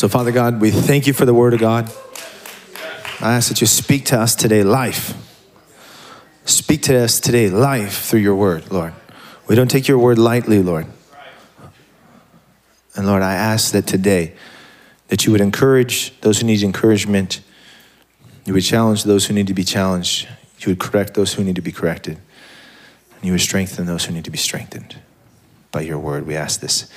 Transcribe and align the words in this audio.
So, 0.00 0.08
Father 0.08 0.32
God, 0.32 0.62
we 0.62 0.70
thank 0.70 1.06
you 1.06 1.12
for 1.12 1.26
the 1.26 1.34
word 1.34 1.52
of 1.52 1.60
God. 1.60 1.92
I 3.20 3.34
ask 3.34 3.50
that 3.50 3.60
you 3.60 3.66
speak 3.66 4.06
to 4.06 4.18
us 4.18 4.34
today 4.34 4.62
life. 4.62 5.12
Speak 6.46 6.80
to 6.84 6.96
us 7.04 7.20
today 7.20 7.50
life 7.50 8.04
through 8.04 8.20
your 8.20 8.34
word, 8.34 8.72
Lord. 8.72 8.94
We 9.46 9.56
don't 9.56 9.70
take 9.70 9.88
your 9.88 9.98
word 9.98 10.18
lightly, 10.18 10.62
Lord. 10.62 10.86
And 12.96 13.06
Lord, 13.06 13.20
I 13.20 13.34
ask 13.34 13.72
that 13.72 13.86
today 13.86 14.32
that 15.08 15.26
you 15.26 15.32
would 15.32 15.42
encourage 15.42 16.18
those 16.22 16.40
who 16.40 16.46
need 16.46 16.62
encouragement. 16.62 17.42
You 18.46 18.54
would 18.54 18.64
challenge 18.64 19.04
those 19.04 19.26
who 19.26 19.34
need 19.34 19.48
to 19.48 19.54
be 19.54 19.64
challenged. 19.64 20.26
You 20.60 20.70
would 20.70 20.80
correct 20.80 21.12
those 21.12 21.34
who 21.34 21.44
need 21.44 21.56
to 21.56 21.60
be 21.60 21.72
corrected. 21.72 22.16
And 23.16 23.24
you 23.24 23.32
would 23.32 23.42
strengthen 23.42 23.84
those 23.84 24.06
who 24.06 24.14
need 24.14 24.24
to 24.24 24.30
be 24.30 24.38
strengthened. 24.38 24.96
By 25.70 25.82
your 25.82 25.98
word, 25.98 26.26
we 26.26 26.36
ask 26.36 26.60
this 26.60 26.90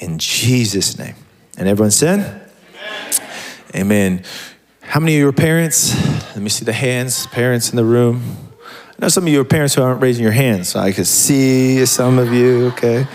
in 0.00 0.18
Jesus' 0.18 0.98
name. 0.98 1.14
And 1.60 1.68
everyone 1.68 1.90
said, 1.90 2.20
Amen. 3.74 3.76
Amen. 3.76 4.24
How 4.80 4.98
many 4.98 5.14
of 5.16 5.20
your 5.20 5.32
parents? 5.32 5.94
Let 6.34 6.38
me 6.38 6.48
see 6.48 6.64
the 6.64 6.72
hands, 6.72 7.26
parents 7.26 7.68
in 7.68 7.76
the 7.76 7.84
room. 7.84 8.48
I 8.64 8.94
know 8.98 9.08
some 9.08 9.24
of 9.24 9.28
you 9.28 9.42
are 9.42 9.44
parents 9.44 9.74
who 9.74 9.82
aren't 9.82 10.00
raising 10.00 10.22
your 10.22 10.32
hands, 10.32 10.70
so 10.70 10.80
I 10.80 10.92
could 10.92 11.06
see 11.06 11.84
some 11.84 12.18
of 12.18 12.32
you, 12.32 12.68
okay? 12.68 13.06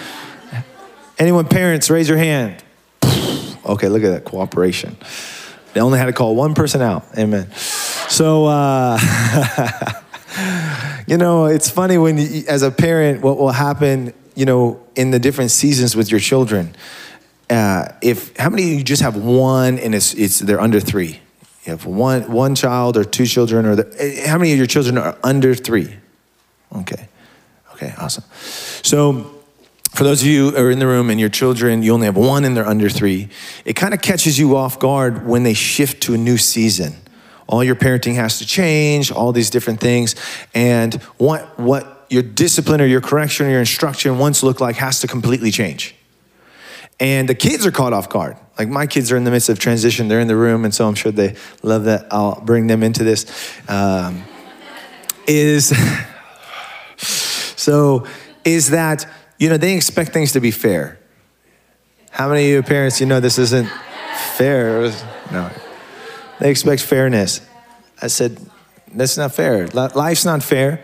Anyone 1.17 1.47
parents, 1.47 1.89
raise 1.89 2.07
your 2.07 2.19
hand. 2.19 2.63
Okay, 3.65 3.89
look 3.89 4.03
at 4.03 4.11
that 4.11 4.25
cooperation. 4.25 4.95
They 5.73 5.81
only 5.81 5.97
had 5.97 6.05
to 6.05 6.13
call 6.13 6.35
one 6.35 6.53
person 6.53 6.83
out. 6.83 7.03
Amen. 7.17 7.51
So, 7.51 8.45
uh, 8.45 8.99
you 11.07 11.17
know, 11.17 11.45
it's 11.45 11.71
funny 11.71 11.97
when, 11.97 12.19
you, 12.19 12.43
as 12.47 12.61
a 12.61 12.69
parent, 12.69 13.23
what 13.23 13.39
will 13.39 13.49
happen, 13.49 14.13
you 14.35 14.45
know, 14.45 14.85
in 14.95 15.09
the 15.09 15.17
different 15.17 15.49
seasons 15.49 15.95
with 15.95 16.11
your 16.11 16.19
children. 16.19 16.75
Uh, 17.49 17.89
if 18.01 18.35
how 18.37 18.49
many 18.49 18.75
you 18.75 18.83
just 18.83 19.01
have 19.01 19.15
one 19.15 19.77
and 19.77 19.93
it's, 19.93 20.13
it's 20.13 20.39
they're 20.39 20.59
under 20.59 20.79
three? 20.79 21.19
You 21.65 21.71
have 21.71 21.85
one 21.85 22.31
one 22.31 22.55
child 22.55 22.97
or 22.97 23.03
two 23.03 23.25
children, 23.25 23.65
or 23.65 23.75
the, 23.75 23.95
eh, 23.99 24.27
how 24.27 24.37
many 24.37 24.51
of 24.51 24.57
your 24.57 24.67
children 24.67 24.97
are 24.97 25.17
under 25.23 25.55
three? 25.55 25.95
Okay, 26.75 27.07
okay, 27.73 27.93
awesome. 27.97 28.23
So 28.83 29.35
for 29.95 30.03
those 30.03 30.21
of 30.21 30.27
you 30.27 30.51
who 30.51 30.57
are 30.57 30.71
in 30.71 30.79
the 30.79 30.87
room 30.87 31.09
and 31.09 31.19
your 31.19 31.29
children, 31.29 31.81
you 31.81 31.93
only 31.93 32.05
have 32.05 32.17
one 32.17 32.43
and 32.43 32.55
they're 32.55 32.67
under 32.67 32.89
three, 32.89 33.29
it 33.63 33.73
kind 33.77 33.93
of 33.93 34.01
catches 34.01 34.37
you 34.37 34.57
off 34.57 34.77
guard 34.77 35.25
when 35.25 35.43
they 35.43 35.53
shift 35.53 36.03
to 36.03 36.13
a 36.13 36.17
new 36.17 36.37
season. 36.37 36.95
All 37.47 37.63
your 37.63 37.75
parenting 37.75 38.15
has 38.15 38.39
to 38.39 38.45
change, 38.45 39.11
all 39.11 39.31
these 39.31 39.49
different 39.49 39.79
things. 39.79 40.15
And 40.53 40.95
what, 41.17 41.57
what 41.57 42.07
your 42.09 42.23
discipline 42.23 42.81
or 42.81 42.85
your 42.85 43.01
correction 43.01 43.45
or 43.45 43.51
your 43.51 43.59
instruction 43.59 44.17
once 44.17 44.43
looked 44.43 44.59
like 44.59 44.75
has 44.75 44.99
to 44.99 45.07
completely 45.07 45.51
change. 45.51 45.95
And 46.99 47.27
the 47.27 47.35
kids 47.35 47.65
are 47.65 47.71
caught 47.71 47.93
off 47.93 48.09
guard. 48.09 48.37
Like 48.57 48.69
my 48.69 48.87
kids 48.87 49.11
are 49.11 49.17
in 49.17 49.25
the 49.25 49.31
midst 49.31 49.49
of 49.49 49.59
transition, 49.59 50.07
they're 50.07 50.21
in 50.21 50.27
the 50.27 50.35
room, 50.35 50.63
and 50.63 50.73
so 50.73 50.87
I'm 50.87 50.95
sure 50.95 51.11
they 51.11 51.35
love 51.61 51.83
that. 51.85 52.07
I'll 52.11 52.39
bring 52.41 52.67
them 52.67 52.83
into 52.83 53.03
this. 53.03 53.25
Um, 53.67 54.23
is 55.27 55.73
so, 56.97 58.05
is 58.45 58.69
that 58.69 59.05
you 59.37 59.49
know, 59.49 59.57
they 59.57 59.75
expect 59.75 60.13
things 60.13 60.31
to 60.33 60.39
be 60.39 60.51
fair. 60.51 60.97
How 62.09 62.29
many 62.29 62.45
of 62.45 62.49
you 62.49 62.63
parents, 62.63 62.99
you 63.01 63.05
know, 63.05 63.19
this 63.19 63.37
isn't 63.37 63.69
fair? 64.37 64.91
No. 65.31 65.51
They 66.39 66.49
expect 66.49 66.81
fairness. 66.81 67.41
I 68.01 68.07
said, 68.07 68.39
that's 68.93 69.17
not 69.17 69.33
fair. 69.33 69.67
Life's 69.67 70.25
not 70.25 70.41
fair. 70.41 70.83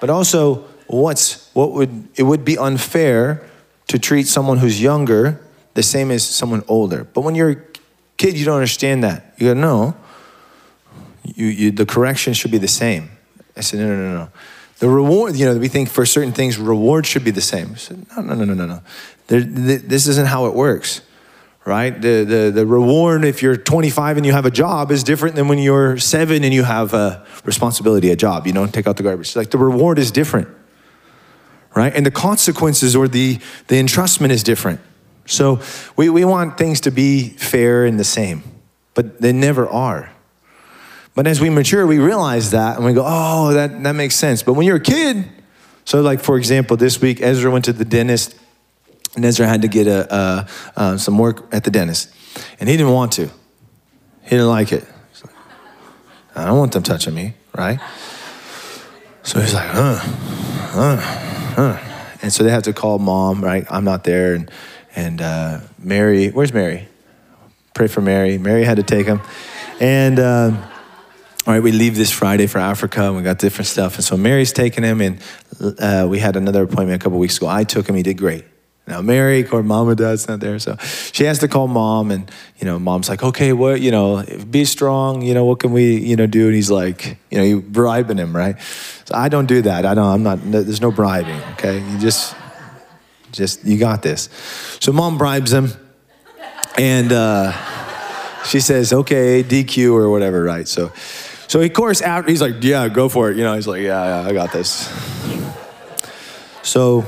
But 0.00 0.08
also, 0.08 0.64
what's, 0.86 1.50
what 1.52 1.72
would, 1.72 2.08
it 2.14 2.22
would 2.22 2.44
be 2.44 2.56
unfair 2.56 3.46
to 3.88 3.98
treat 3.98 4.26
someone 4.26 4.58
who's 4.58 4.80
younger 4.80 5.44
the 5.74 5.82
same 5.82 6.10
as 6.10 6.26
someone 6.26 6.62
older. 6.68 7.04
But 7.04 7.22
when 7.22 7.34
you're 7.34 7.50
a 7.50 7.56
kid, 8.16 8.36
you 8.36 8.44
don't 8.44 8.56
understand 8.56 9.04
that. 9.04 9.34
You 9.38 9.48
go, 9.48 9.54
no, 9.54 9.96
you, 11.24 11.46
you, 11.46 11.70
the 11.70 11.86
correction 11.86 12.32
should 12.32 12.50
be 12.50 12.58
the 12.58 12.68
same. 12.68 13.10
I 13.56 13.60
said, 13.60 13.80
no, 13.80 13.88
no, 13.88 13.96
no, 13.96 14.14
no. 14.14 14.28
The 14.78 14.88
reward, 14.88 15.36
you 15.36 15.44
know, 15.44 15.58
we 15.58 15.68
think 15.68 15.90
for 15.90 16.06
certain 16.06 16.32
things, 16.32 16.58
reward 16.58 17.06
should 17.06 17.24
be 17.24 17.30
the 17.30 17.42
same. 17.42 17.72
I 17.72 17.76
said, 17.76 18.06
no, 18.16 18.22
no, 18.22 18.34
no, 18.34 18.44
no, 18.44 18.54
no, 18.54 18.66
no. 18.66 18.82
This 19.26 20.06
isn't 20.06 20.26
how 20.26 20.46
it 20.46 20.54
works, 20.54 21.02
right? 21.66 21.90
The, 21.90 22.24
the, 22.24 22.50
the 22.54 22.66
reward, 22.66 23.24
if 23.24 23.42
you're 23.42 23.56
25 23.56 24.16
and 24.16 24.24
you 24.24 24.32
have 24.32 24.46
a 24.46 24.50
job, 24.50 24.90
is 24.90 25.04
different 25.04 25.36
than 25.36 25.48
when 25.48 25.58
you're 25.58 25.98
seven 25.98 26.44
and 26.44 26.54
you 26.54 26.64
have 26.64 26.94
a 26.94 27.26
responsibility, 27.44 28.10
a 28.10 28.16
job. 28.16 28.46
You 28.46 28.54
don't 28.54 28.72
take 28.72 28.86
out 28.86 28.96
the 28.96 29.02
garbage. 29.02 29.36
Like 29.36 29.50
the 29.50 29.58
reward 29.58 29.98
is 29.98 30.10
different, 30.10 30.48
right? 31.76 31.94
And 31.94 32.06
the 32.06 32.10
consequences 32.10 32.96
or 32.96 33.06
the, 33.06 33.38
the 33.68 33.76
entrustment 33.76 34.30
is 34.30 34.42
different. 34.42 34.80
So 35.30 35.60
we, 35.96 36.10
we 36.10 36.24
want 36.24 36.58
things 36.58 36.80
to 36.82 36.90
be 36.90 37.28
fair 37.28 37.84
and 37.84 37.98
the 37.98 38.04
same, 38.04 38.42
but 38.94 39.20
they 39.20 39.32
never 39.32 39.68
are. 39.68 40.10
But 41.14 41.28
as 41.28 41.40
we 41.40 41.50
mature, 41.50 41.86
we 41.86 41.98
realize 41.98 42.50
that 42.50 42.76
and 42.76 42.84
we 42.84 42.92
go, 42.92 43.04
oh, 43.06 43.52
that, 43.52 43.80
that 43.82 43.92
makes 43.92 44.16
sense. 44.16 44.42
But 44.42 44.54
when 44.54 44.66
you're 44.66 44.78
a 44.78 44.80
kid, 44.80 45.24
so 45.84 46.00
like 46.00 46.20
for 46.20 46.36
example, 46.36 46.76
this 46.76 47.00
week 47.00 47.20
Ezra 47.20 47.50
went 47.50 47.64
to 47.66 47.72
the 47.72 47.84
dentist 47.84 48.34
and 49.14 49.24
Ezra 49.24 49.46
had 49.46 49.62
to 49.62 49.68
get 49.68 49.86
a, 49.86 50.12
uh, 50.12 50.46
uh, 50.76 50.96
some 50.96 51.16
work 51.16 51.46
at 51.52 51.62
the 51.62 51.70
dentist. 51.70 52.12
And 52.58 52.68
he 52.68 52.76
didn't 52.76 52.92
want 52.92 53.12
to. 53.12 53.26
He 54.22 54.30
didn't 54.30 54.48
like 54.48 54.72
it. 54.72 54.84
Like, 55.22 55.34
I 56.34 56.44
don't 56.46 56.58
want 56.58 56.72
them 56.72 56.82
touching 56.82 57.14
me, 57.14 57.34
right? 57.56 57.78
So 59.22 59.40
he's 59.40 59.54
like, 59.54 59.68
huh, 59.68 59.96
huh, 59.96 60.96
huh. 61.54 62.16
And 62.22 62.32
so 62.32 62.42
they 62.42 62.50
have 62.50 62.64
to 62.64 62.72
call 62.72 62.98
mom, 62.98 63.44
right? 63.44 63.64
I'm 63.70 63.84
not 63.84 64.04
there. 64.04 64.34
And, 64.34 64.50
and 64.96 65.20
uh, 65.20 65.60
Mary, 65.78 66.28
where's 66.28 66.52
Mary? 66.52 66.88
Pray 67.74 67.86
for 67.86 68.00
Mary. 68.00 68.38
Mary 68.38 68.64
had 68.64 68.76
to 68.76 68.82
take 68.82 69.06
him. 69.06 69.20
And, 69.80 70.18
uh, 70.18 70.68
all 71.46 71.54
right, 71.54 71.62
we 71.62 71.72
leave 71.72 71.96
this 71.96 72.10
Friday 72.10 72.46
for 72.46 72.58
Africa, 72.58 73.04
and 73.04 73.16
we 73.16 73.22
got 73.22 73.38
different 73.38 73.66
stuff. 73.66 73.96
And 73.96 74.04
so 74.04 74.16
Mary's 74.16 74.52
taking 74.52 74.84
him, 74.84 75.00
and 75.00 75.18
uh, 75.78 76.06
we 76.08 76.18
had 76.18 76.36
another 76.36 76.62
appointment 76.62 77.00
a 77.00 77.02
couple 77.02 77.18
weeks 77.18 77.38
ago. 77.38 77.46
I 77.46 77.64
took 77.64 77.88
him; 77.88 77.94
he 77.94 78.02
did 78.02 78.18
great. 78.18 78.44
Now 78.86 79.00
Mary, 79.00 79.46
or 79.48 79.62
mom 79.62 79.94
dad's 79.94 80.26
not 80.26 80.40
there, 80.40 80.58
so 80.58 80.76
she 81.12 81.24
has 81.24 81.38
to 81.38 81.48
call 81.48 81.68
mom, 81.68 82.10
and 82.10 82.30
you 82.58 82.66
know, 82.66 82.78
mom's 82.78 83.08
like, 83.08 83.22
"Okay, 83.22 83.52
what? 83.52 83.80
You 83.80 83.90
know, 83.90 84.24
be 84.50 84.64
strong. 84.64 85.22
You 85.22 85.32
know, 85.32 85.44
what 85.44 85.60
can 85.60 85.72
we, 85.72 85.96
you 85.96 86.16
know, 86.16 86.26
do?" 86.26 86.46
And 86.46 86.54
he's 86.54 86.70
like, 86.70 87.16
you 87.30 87.38
know, 87.38 87.44
you 87.44 87.60
bribing 87.62 88.18
him, 88.18 88.36
right? 88.36 88.60
So 89.04 89.14
I 89.14 89.28
don't 89.28 89.46
do 89.46 89.62
that. 89.62 89.86
I 89.86 89.94
don't. 89.94 90.06
I'm 90.06 90.22
not. 90.22 90.40
There's 90.42 90.80
no 90.80 90.90
bribing. 90.90 91.40
Okay, 91.52 91.78
you 91.88 91.98
just, 91.98 92.34
just 93.32 93.64
you 93.64 93.78
got 93.78 94.02
this. 94.02 94.28
So 94.80 94.92
mom 94.92 95.18
bribes 95.18 95.52
him, 95.52 95.72
and 96.78 97.12
uh, 97.12 97.52
she 98.44 98.60
says, 98.60 98.92
"Okay, 98.92 99.42
DQ 99.42 99.94
or 99.94 100.10
whatever," 100.10 100.42
right? 100.42 100.66
So. 100.68 100.92
So 101.50 101.60
of 101.60 101.72
course, 101.72 102.00
after 102.00 102.30
he's 102.30 102.40
like, 102.40 102.62
"Yeah, 102.62 102.88
go 102.88 103.08
for 103.08 103.28
it." 103.28 103.36
You 103.36 103.42
know, 103.42 103.56
he's 103.56 103.66
like, 103.66 103.82
"Yeah, 103.82 104.22
yeah, 104.22 104.28
I 104.28 104.32
got 104.32 104.52
this." 104.52 104.86
So, 106.62 107.04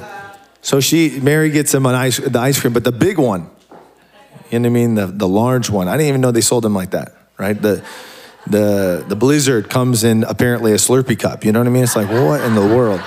so 0.63 0.81
she 0.81 1.21
Mary 1.21 1.51
gets 1.51 1.73
him 1.73 1.87
an 1.87 1.95
ice 1.95 2.17
the 2.17 2.41
ice 2.41 2.61
cream, 2.61 2.73
but 2.73 2.83
the 2.83 2.91
big 2.91 3.19
one. 3.19 3.49
You 4.51 4.59
know 4.59 4.69
what 4.69 4.73
I 4.73 4.81
mean? 4.81 4.95
The 4.97 5.07
the 5.07 5.29
large 5.29 5.71
one. 5.71 5.87
I 5.87 5.93
didn't 5.93 6.09
even 6.09 6.21
know 6.21 6.33
they 6.33 6.41
sold 6.41 6.65
them 6.65 6.75
like 6.75 6.91
that, 6.91 7.15
right? 7.39 7.61
The 7.61 7.85
the 8.49 9.05
the 9.07 9.15
Blizzard 9.15 9.71
comes 9.71 10.03
in 10.03 10.25
apparently 10.25 10.73
a 10.73 10.77
Slurpee 10.77 11.19
cup. 11.19 11.45
You 11.45 11.53
know 11.53 11.61
what 11.61 11.69
I 11.69 11.71
mean? 11.71 11.85
It's 11.85 11.95
like 11.95 12.09
what 12.09 12.41
in 12.41 12.57
the 12.57 12.67
world? 12.67 13.01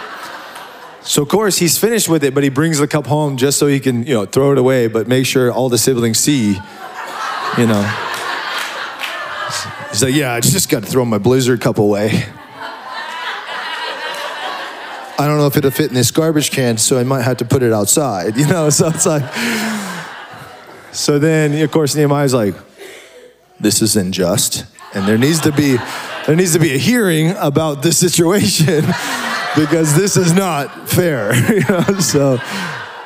So 1.05 1.21
of 1.21 1.29
course 1.29 1.57
he's 1.57 1.77
finished 1.77 2.09
with 2.09 2.23
it, 2.23 2.33
but 2.33 2.43
he 2.43 2.49
brings 2.49 2.79
the 2.79 2.87
cup 2.87 3.05
home 3.05 3.37
just 3.37 3.59
so 3.59 3.67
he 3.67 3.79
can 3.79 4.05
you 4.05 4.15
know 4.15 4.25
throw 4.25 4.51
it 4.51 4.57
away, 4.57 4.87
but 4.87 5.07
make 5.07 5.25
sure 5.25 5.51
all 5.51 5.69
the 5.69 5.77
siblings 5.77 6.17
see, 6.17 6.57
you 7.57 7.67
know. 7.67 8.11
He's 9.91 10.03
like, 10.03 10.15
yeah, 10.15 10.33
I 10.33 10.41
just 10.41 10.69
got 10.69 10.83
to 10.83 10.89
throw 10.89 11.05
my 11.05 11.19
Blizzard 11.19 11.61
cup 11.61 11.77
away. 11.77 12.25
I 15.17 15.27
don't 15.27 15.37
know 15.37 15.47
if 15.47 15.55
it'll 15.55 15.71
fit 15.71 15.87
in 15.87 15.93
this 15.93 16.11
garbage 16.11 16.51
can, 16.51 16.77
so 16.77 16.99
I 16.99 17.03
might 17.03 17.21
have 17.21 17.37
to 17.37 17.45
put 17.45 17.63
it 17.63 17.71
outside, 17.71 18.35
you 18.37 18.45
know? 18.47 18.69
So 18.69 18.87
it's 18.89 19.05
like, 19.05 19.23
so 20.91 21.19
then, 21.19 21.61
of 21.61 21.71
course, 21.71 21.95
Nehemiah's 21.95 22.33
like, 22.33 22.55
this 23.59 23.81
is 23.81 23.95
unjust. 23.95 24.65
And 24.93 25.07
there 25.07 25.17
needs 25.17 25.39
to 25.41 25.53
be, 25.53 25.77
there 26.27 26.35
needs 26.35 26.51
to 26.53 26.59
be 26.59 26.73
a 26.73 26.77
hearing 26.77 27.31
about 27.37 27.81
this 27.81 27.97
situation 27.97 28.83
because 29.55 29.95
this 29.95 30.17
is 30.17 30.33
not 30.33 30.89
fair, 30.89 31.33
you 31.53 31.61
know? 31.67 31.99
So, 31.99 32.39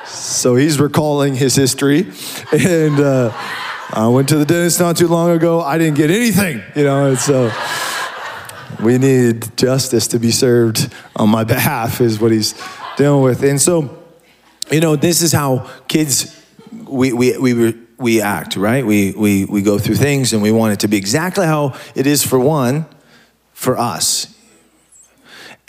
so 0.06 0.56
he's 0.56 0.80
recalling 0.80 1.36
his 1.36 1.56
history 1.56 2.12
and, 2.52 3.00
uh, 3.00 3.56
I 3.92 4.08
went 4.08 4.30
to 4.30 4.38
the 4.38 4.46
dentist 4.46 4.80
not 4.80 4.98
too 4.98 5.08
long 5.08 5.32
ago. 5.32 5.62
I 5.62 5.80
didn't 5.80 5.98
get 5.98 6.12
anything, 6.12 6.62
you 6.76 6.84
know, 6.84 7.10
and 7.10 7.18
so 7.18 7.52
we 8.84 9.00
need 9.00 9.58
justice 9.58 10.08
to 10.10 10.20
be 10.20 10.30
served 10.30 10.94
on 11.16 11.30
my 11.30 11.44
behalf, 11.56 12.00
is 12.00 12.20
what 12.20 12.32
he's 12.32 12.54
dealing 12.98 13.24
with. 13.24 13.44
And 13.44 13.60
so, 13.60 13.98
you 14.72 14.80
know, 14.80 14.96
this 14.96 15.24
is 15.24 15.32
how 15.32 15.68
kids, 15.88 16.40
we, 16.72 17.14
we, 17.14 17.38
we, 17.40 17.78
we 17.98 18.22
act, 18.22 18.56
right? 18.56 18.86
We, 18.86 19.14
we, 19.14 19.46
we 19.46 19.64
go 19.64 19.80
through 19.80 19.96
things 19.96 20.34
and 20.34 20.44
we 20.44 20.52
want 20.52 20.74
it 20.74 20.80
to 20.82 20.88
be 20.88 20.98
exactly 20.98 21.48
how 21.48 21.76
it 21.96 22.06
is 22.06 22.24
for 22.24 22.40
one, 22.40 22.86
for 23.54 23.78
us. 23.78 24.36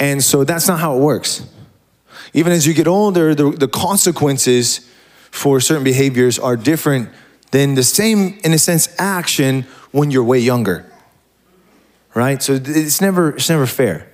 And 0.01 0.25
so 0.25 0.45
that's 0.45 0.67
not 0.67 0.81
how 0.81 0.97
it 0.97 1.01
works. 1.01 1.47
Even 2.33 2.53
as 2.53 2.67
you 2.67 2.73
get 2.73 2.89
older, 2.89 3.35
the, 3.35 3.51
the 3.51 3.69
consequences 3.69 4.91
for 5.31 5.61
certain 5.61 5.85
behaviors 5.85 6.39
are 6.39 6.57
different 6.57 7.11
than 7.51 7.75
the 7.75 7.83
same, 7.83 8.39
in 8.43 8.53
a 8.53 8.59
sense, 8.59 8.93
action 8.99 9.67
when 9.93 10.11
you're 10.11 10.25
way 10.25 10.39
younger. 10.39 10.91
Right? 12.15 12.43
So 12.43 12.55
it's 12.55 13.01
never, 13.01 13.37
it's 13.37 13.51
never 13.51 13.67
fair. 13.67 14.09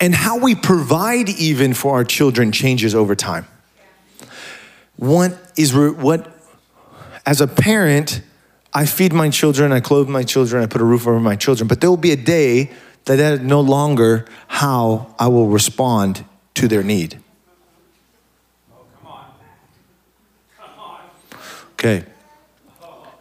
And 0.00 0.14
how 0.14 0.38
we 0.38 0.54
provide 0.54 1.28
even 1.28 1.74
for 1.74 1.94
our 1.94 2.04
children 2.04 2.52
changes 2.52 2.94
over 2.94 3.14
time. 3.14 3.46
What 4.96 5.38
is 5.56 5.74
what 5.74 6.36
as 7.26 7.40
a 7.40 7.46
parent, 7.46 8.22
I 8.72 8.86
feed 8.86 9.12
my 9.12 9.28
children, 9.28 9.72
I 9.72 9.80
clothe 9.80 10.08
my 10.08 10.22
children, 10.22 10.62
I 10.62 10.66
put 10.66 10.80
a 10.80 10.84
roof 10.84 11.06
over 11.06 11.20
my 11.20 11.36
children, 11.36 11.68
but 11.68 11.80
there 11.80 11.90
will 11.90 11.96
be 11.96 12.12
a 12.12 12.16
day 12.16 12.70
that 13.04 13.16
that 13.16 13.32
is 13.34 13.40
no 13.40 13.60
longer 13.60 14.26
how 14.48 15.14
I 15.18 15.28
will 15.28 15.48
respond 15.48 16.24
to 16.54 16.68
their 16.68 16.82
need. 16.82 17.18
Okay. 21.72 22.04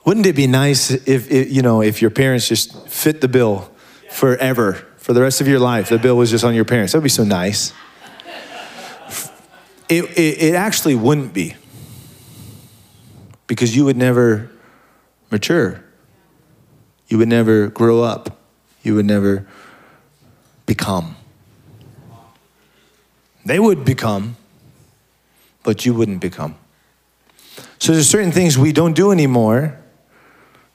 Wouldn't 0.06 0.26
it 0.26 0.36
be 0.36 0.48
nice 0.48 0.92
if, 0.92 1.32
if, 1.32 1.52
you 1.52 1.62
know 1.62 1.82
if 1.82 2.02
your 2.02 2.12
parents 2.12 2.48
just 2.48 2.88
fit 2.88 3.22
the 3.22 3.28
bill 3.28 3.72
forever 4.10 4.74
for 4.98 5.14
the 5.14 5.22
rest 5.22 5.40
of 5.40 5.48
your 5.48 5.60
life? 5.60 5.90
The 5.90 5.98
bill 5.98 6.18
was 6.18 6.30
just 6.30 6.44
on 6.44 6.54
your 6.54 6.66
parents. 6.66 6.92
That 6.92 7.00
would 7.00 7.04
be 7.04 7.10
so 7.10 7.24
nice. 7.24 7.74
It, 9.88 10.04
it, 10.18 10.44
it 10.44 10.56
actually 10.56 10.96
wouldn't 10.96 11.34
be 11.34 11.56
because 13.48 13.76
you 13.76 13.86
would 13.86 13.98
never 13.98 14.52
mature. 15.32 15.84
You 17.08 17.18
would 17.18 17.28
never 17.28 17.68
grow 17.68 18.04
up. 18.04 18.40
You 18.84 18.96
would 18.96 19.06
never 19.06 19.48
become. 20.70 21.16
They 23.44 23.58
would 23.58 23.84
become, 23.84 24.36
but 25.64 25.84
you 25.84 25.96
wouldn't 25.96 26.22
become. 26.22 26.56
So 27.80 27.92
there's 27.92 28.08
certain 28.08 28.32
things 28.32 28.56
we 28.56 28.72
don't 28.72 28.94
do 28.94 29.12
anymore, 29.12 29.80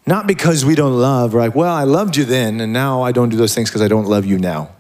not 0.05 0.27
because 0.27 0.65
we 0.65 0.75
don't 0.75 0.99
love, 0.99 1.33
right? 1.33 1.55
well, 1.55 1.73
I 1.73 1.85
loved 1.85 2.17
you 2.17 2.25
then, 2.25 2.61
and 2.61 2.73
now 2.73 3.03
I 3.03 3.13
don't 3.13 3.29
do 3.29 3.37
those 3.37 3.55
things 3.55 3.71
because 3.71 3.83
I 3.83 3.87
don't 3.87 4.07
love 4.07 4.27
you 4.27 4.37
now. 4.37 4.71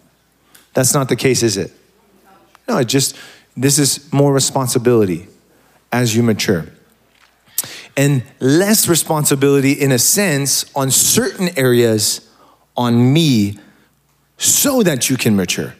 That's 0.72 0.92
not 0.92 1.08
the 1.08 1.14
case, 1.14 1.44
is 1.44 1.56
it? 1.56 1.70
No, 2.66 2.78
it 2.78 2.86
just, 2.86 3.16
this 3.56 3.78
is 3.78 4.12
more 4.12 4.32
responsibility 4.32 5.28
as 5.92 6.16
you 6.16 6.24
mature. 6.24 6.66
And 7.96 8.24
less 8.40 8.88
responsibility, 8.88 9.74
in 9.74 9.92
a 9.92 9.98
sense, 10.00 10.64
on 10.74 10.90
certain 10.90 11.56
areas 11.56 12.28
on 12.76 13.12
me 13.12 13.60
so 14.38 14.82
that 14.82 15.08
you 15.08 15.16
can 15.16 15.36
mature. 15.36 15.74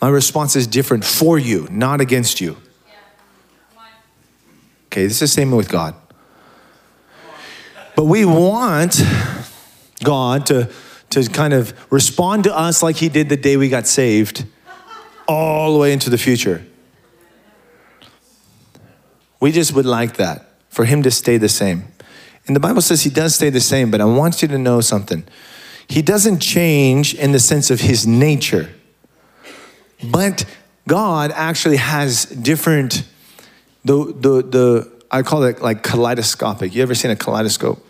My 0.00 0.08
response 0.08 0.56
is 0.56 0.66
different 0.66 1.04
for 1.04 1.38
you, 1.38 1.68
not 1.70 2.00
against 2.00 2.40
you. 2.40 2.56
Okay, 4.86 5.04
this 5.04 5.14
is 5.14 5.20
the 5.20 5.28
same 5.28 5.50
with 5.52 5.68
God. 5.68 5.94
But 7.94 8.04
we 8.06 8.24
want 8.24 9.00
God 10.02 10.46
to, 10.46 10.70
to 11.10 11.28
kind 11.28 11.52
of 11.52 11.74
respond 11.92 12.44
to 12.44 12.56
us 12.56 12.82
like 12.82 12.96
He 12.96 13.08
did 13.08 13.28
the 13.28 13.36
day 13.36 13.56
we 13.56 13.68
got 13.68 13.86
saved, 13.86 14.46
all 15.28 15.74
the 15.74 15.78
way 15.78 15.92
into 15.92 16.10
the 16.10 16.18
future. 16.18 16.64
We 19.38 19.52
just 19.52 19.72
would 19.74 19.86
like 19.86 20.16
that, 20.16 20.48
for 20.70 20.86
Him 20.86 21.02
to 21.02 21.10
stay 21.10 21.36
the 21.36 21.48
same. 21.48 21.84
And 22.46 22.56
the 22.56 22.60
Bible 22.60 22.80
says 22.80 23.02
He 23.02 23.10
does 23.10 23.34
stay 23.34 23.50
the 23.50 23.60
same, 23.60 23.90
but 23.90 24.00
I 24.00 24.06
want 24.06 24.42
you 24.42 24.48
to 24.48 24.58
know 24.58 24.80
something. 24.80 25.24
He 25.90 26.02
doesn't 26.02 26.38
change 26.38 27.14
in 27.14 27.32
the 27.32 27.40
sense 27.40 27.70
of 27.70 27.80
His 27.80 28.06
nature, 28.06 28.70
but 30.02 30.44
God 30.86 31.32
actually 31.34 31.76
has 31.76 32.24
different 32.24 33.04
the, 33.84 34.04
the, 34.04 34.42
the, 34.42 34.92
I 35.10 35.22
call 35.22 35.42
it 35.44 35.62
like 35.62 35.82
kaleidoscopic. 35.82 36.74
You 36.74 36.82
ever 36.82 36.94
seen 36.94 37.10
a 37.10 37.16
kaleidoscope? 37.16 37.84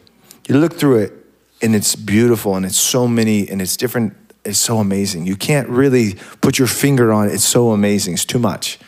You 0.48 0.58
look 0.58 0.74
through 0.74 0.98
it 0.98 1.12
and 1.60 1.74
it's 1.74 1.96
beautiful 1.96 2.56
and 2.56 2.64
it's 2.64 2.78
so 2.78 3.06
many 3.08 3.48
and 3.48 3.60
it's 3.60 3.76
different. 3.76 4.16
It's 4.44 4.58
so 4.58 4.78
amazing. 4.78 5.26
You 5.26 5.36
can't 5.36 5.68
really 5.68 6.14
put 6.40 6.58
your 6.58 6.68
finger 6.68 7.12
on 7.12 7.28
it. 7.28 7.34
It's 7.34 7.44
so 7.44 7.72
amazing. 7.72 8.14
It's 8.14 8.24
too 8.24 8.38
much. 8.38 8.78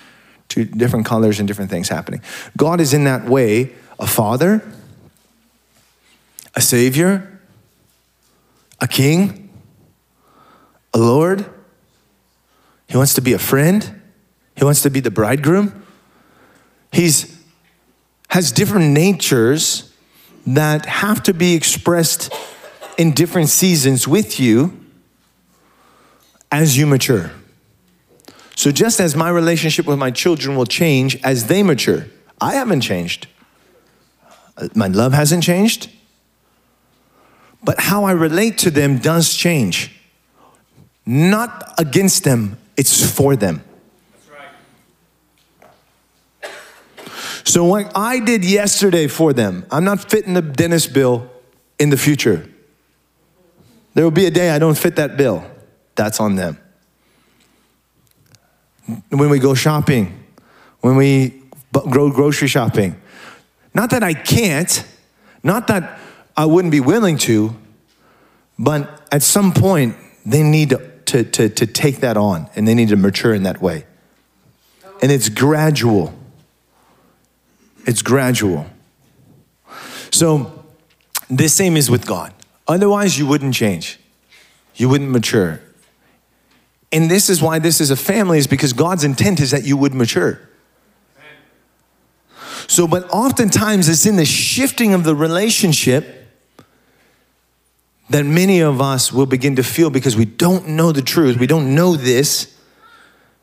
Two 0.48 0.64
different 0.64 1.06
colors 1.06 1.38
and 1.38 1.46
different 1.46 1.70
things 1.70 1.88
happening. 1.88 2.22
God 2.56 2.80
is 2.80 2.94
in 2.94 3.04
that 3.04 3.24
way 3.24 3.72
a 3.98 4.06
father, 4.06 4.62
a 6.54 6.60
savior, 6.60 7.31
a 8.82 8.88
king, 8.88 9.48
a 10.92 10.98
Lord. 10.98 11.46
He 12.88 12.96
wants 12.96 13.14
to 13.14 13.22
be 13.22 13.32
a 13.32 13.38
friend. 13.38 14.02
He 14.56 14.64
wants 14.64 14.82
to 14.82 14.90
be 14.90 15.00
the 15.00 15.10
bridegroom. 15.10 15.84
He's 16.90 17.40
has 18.28 18.50
different 18.50 18.92
natures 18.92 19.92
that 20.46 20.86
have 20.86 21.22
to 21.22 21.34
be 21.34 21.54
expressed 21.54 22.32
in 22.98 23.12
different 23.12 23.48
seasons 23.50 24.08
with 24.08 24.40
you 24.40 24.84
as 26.50 26.76
you 26.76 26.86
mature. 26.86 27.30
So, 28.56 28.72
just 28.72 29.00
as 29.00 29.14
my 29.14 29.28
relationship 29.28 29.86
with 29.86 29.98
my 29.98 30.10
children 30.10 30.56
will 30.56 30.66
change 30.66 31.16
as 31.22 31.46
they 31.46 31.62
mature, 31.62 32.06
I 32.40 32.54
haven't 32.54 32.80
changed. 32.80 33.28
Uh, 34.56 34.68
my 34.74 34.88
love 34.88 35.12
hasn't 35.12 35.42
changed, 35.42 35.90
but 37.62 37.80
how 37.80 38.04
I 38.04 38.12
relate 38.12 38.58
to 38.58 38.70
them 38.70 38.98
does 38.98 39.34
change. 39.34 40.00
Not 41.06 41.74
against 41.78 42.24
them, 42.24 42.58
it's 42.76 43.10
for 43.10 43.36
them. 43.36 43.62
So, 47.44 47.64
what 47.64 47.90
I 47.94 48.20
did 48.20 48.44
yesterday 48.44 49.08
for 49.08 49.32
them, 49.32 49.66
I'm 49.70 49.84
not 49.84 50.10
fitting 50.10 50.34
the 50.34 50.42
dentist 50.42 50.94
bill 50.94 51.28
in 51.78 51.90
the 51.90 51.96
future. 51.96 52.48
There 53.94 54.04
will 54.04 54.12
be 54.12 54.26
a 54.26 54.30
day 54.30 54.50
I 54.50 54.58
don't 54.58 54.78
fit 54.78 54.96
that 54.96 55.16
bill. 55.16 55.44
That's 55.94 56.20
on 56.20 56.36
them. 56.36 56.58
When 59.10 59.28
we 59.28 59.38
go 59.38 59.54
shopping, 59.54 60.24
when 60.80 60.96
we 60.96 61.42
go 61.72 62.10
grocery 62.10 62.48
shopping, 62.48 63.00
not 63.74 63.90
that 63.90 64.02
I 64.02 64.14
can't, 64.14 64.84
not 65.42 65.66
that 65.66 65.98
I 66.36 66.46
wouldn't 66.46 66.72
be 66.72 66.80
willing 66.80 67.18
to, 67.18 67.56
but 68.58 69.06
at 69.12 69.22
some 69.22 69.52
point 69.52 69.96
they 70.24 70.42
need 70.42 70.70
to, 70.70 71.24
to, 71.24 71.48
to, 71.48 71.66
take 71.66 71.98
that 71.98 72.16
on 72.16 72.48
and 72.54 72.66
they 72.66 72.74
need 72.74 72.88
to 72.88 72.96
mature 72.96 73.34
in 73.34 73.42
that 73.42 73.60
way. 73.60 73.84
And 75.02 75.10
it's 75.10 75.28
gradual. 75.28 76.14
It's 77.86 78.02
gradual. 78.02 78.66
So, 80.10 80.64
the 81.28 81.48
same 81.48 81.76
is 81.76 81.90
with 81.90 82.06
God. 82.06 82.32
Otherwise, 82.68 83.18
you 83.18 83.26
wouldn't 83.26 83.54
change, 83.54 83.98
you 84.76 84.88
wouldn't 84.88 85.10
mature. 85.10 85.60
And 86.92 87.10
this 87.10 87.30
is 87.30 87.40
why 87.40 87.58
this 87.58 87.80
is 87.80 87.90
a 87.90 87.96
family, 87.96 88.38
is 88.38 88.46
because 88.46 88.74
God's 88.74 89.02
intent 89.02 89.40
is 89.40 89.50
that 89.50 89.64
you 89.64 89.76
would 89.76 89.94
mature. 89.94 90.40
So, 92.68 92.86
but 92.86 93.08
oftentimes 93.10 93.88
it's 93.88 94.06
in 94.06 94.16
the 94.16 94.24
shifting 94.24 94.94
of 94.94 95.04
the 95.04 95.14
relationship 95.14 96.21
that 98.12 98.24
many 98.24 98.60
of 98.60 98.80
us 98.80 99.12
will 99.12 99.26
begin 99.26 99.56
to 99.56 99.62
feel 99.62 99.90
because 99.90 100.16
we 100.16 100.24
don't 100.24 100.68
know 100.68 100.92
the 100.92 101.02
truth, 101.02 101.38
we 101.38 101.46
don't 101.46 101.74
know 101.74 101.96
this 101.96 102.58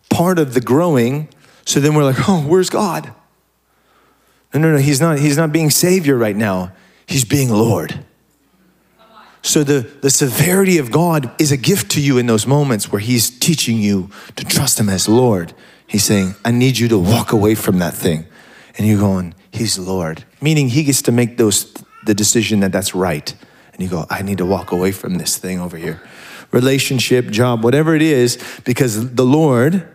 part 0.09 0.39
of 0.39 0.53
the 0.53 0.61
growing. 0.61 1.29
So 1.65 1.79
then 1.79 1.93
we're 1.93 2.03
like, 2.03 2.27
oh, 2.27 2.41
where's 2.41 2.69
God? 2.69 3.13
No, 4.53 4.59
no, 4.59 4.71
no, 4.73 4.77
he's 4.77 4.99
not, 4.99 5.19
he's 5.19 5.37
not 5.37 5.51
being 5.51 5.69
Savior 5.69 6.17
right 6.17 6.35
now. 6.35 6.71
He's 7.05 7.25
being 7.25 7.49
Lord. 7.49 8.05
So 9.41 9.63
the, 9.63 9.79
the 10.01 10.09
severity 10.09 10.77
of 10.77 10.91
God 10.91 11.31
is 11.39 11.51
a 11.51 11.57
gift 11.57 11.91
to 11.91 12.01
you 12.01 12.17
in 12.17 12.27
those 12.27 12.45
moments 12.45 12.91
where 12.91 12.99
He's 12.99 13.29
teaching 13.29 13.77
you 13.77 14.09
to 14.35 14.45
trust 14.45 14.79
Him 14.79 14.89
as 14.89 15.07
Lord. 15.07 15.53
He's 15.87 16.03
saying, 16.03 16.35
I 16.43 16.51
need 16.51 16.77
you 16.77 16.87
to 16.89 16.99
walk 16.99 17.31
away 17.31 17.55
from 17.55 17.79
that 17.79 17.93
thing. 17.93 18.25
And 18.77 18.87
you're 18.87 18.99
going, 18.99 19.33
He's 19.51 19.79
Lord. 19.79 20.25
Meaning 20.41 20.69
He 20.69 20.83
gets 20.83 21.01
to 21.03 21.11
make 21.11 21.37
those 21.37 21.73
the 22.05 22.13
decision 22.13 22.59
that 22.61 22.71
that's 22.71 22.93
right. 22.93 23.33
And 23.79 23.85
you 23.85 23.89
go, 23.89 24.05
I 24.09 24.21
need 24.21 24.37
to 24.39 24.45
walk 24.45 24.71
away 24.71 24.91
from 24.91 25.15
this 25.15 25.37
thing 25.37 25.59
over 25.59 25.77
here. 25.77 26.01
Relationship, 26.51 27.29
job, 27.29 27.63
whatever 27.63 27.95
it 27.95 28.01
is, 28.01 28.37
because 28.65 29.13
the 29.15 29.25
Lord, 29.25 29.87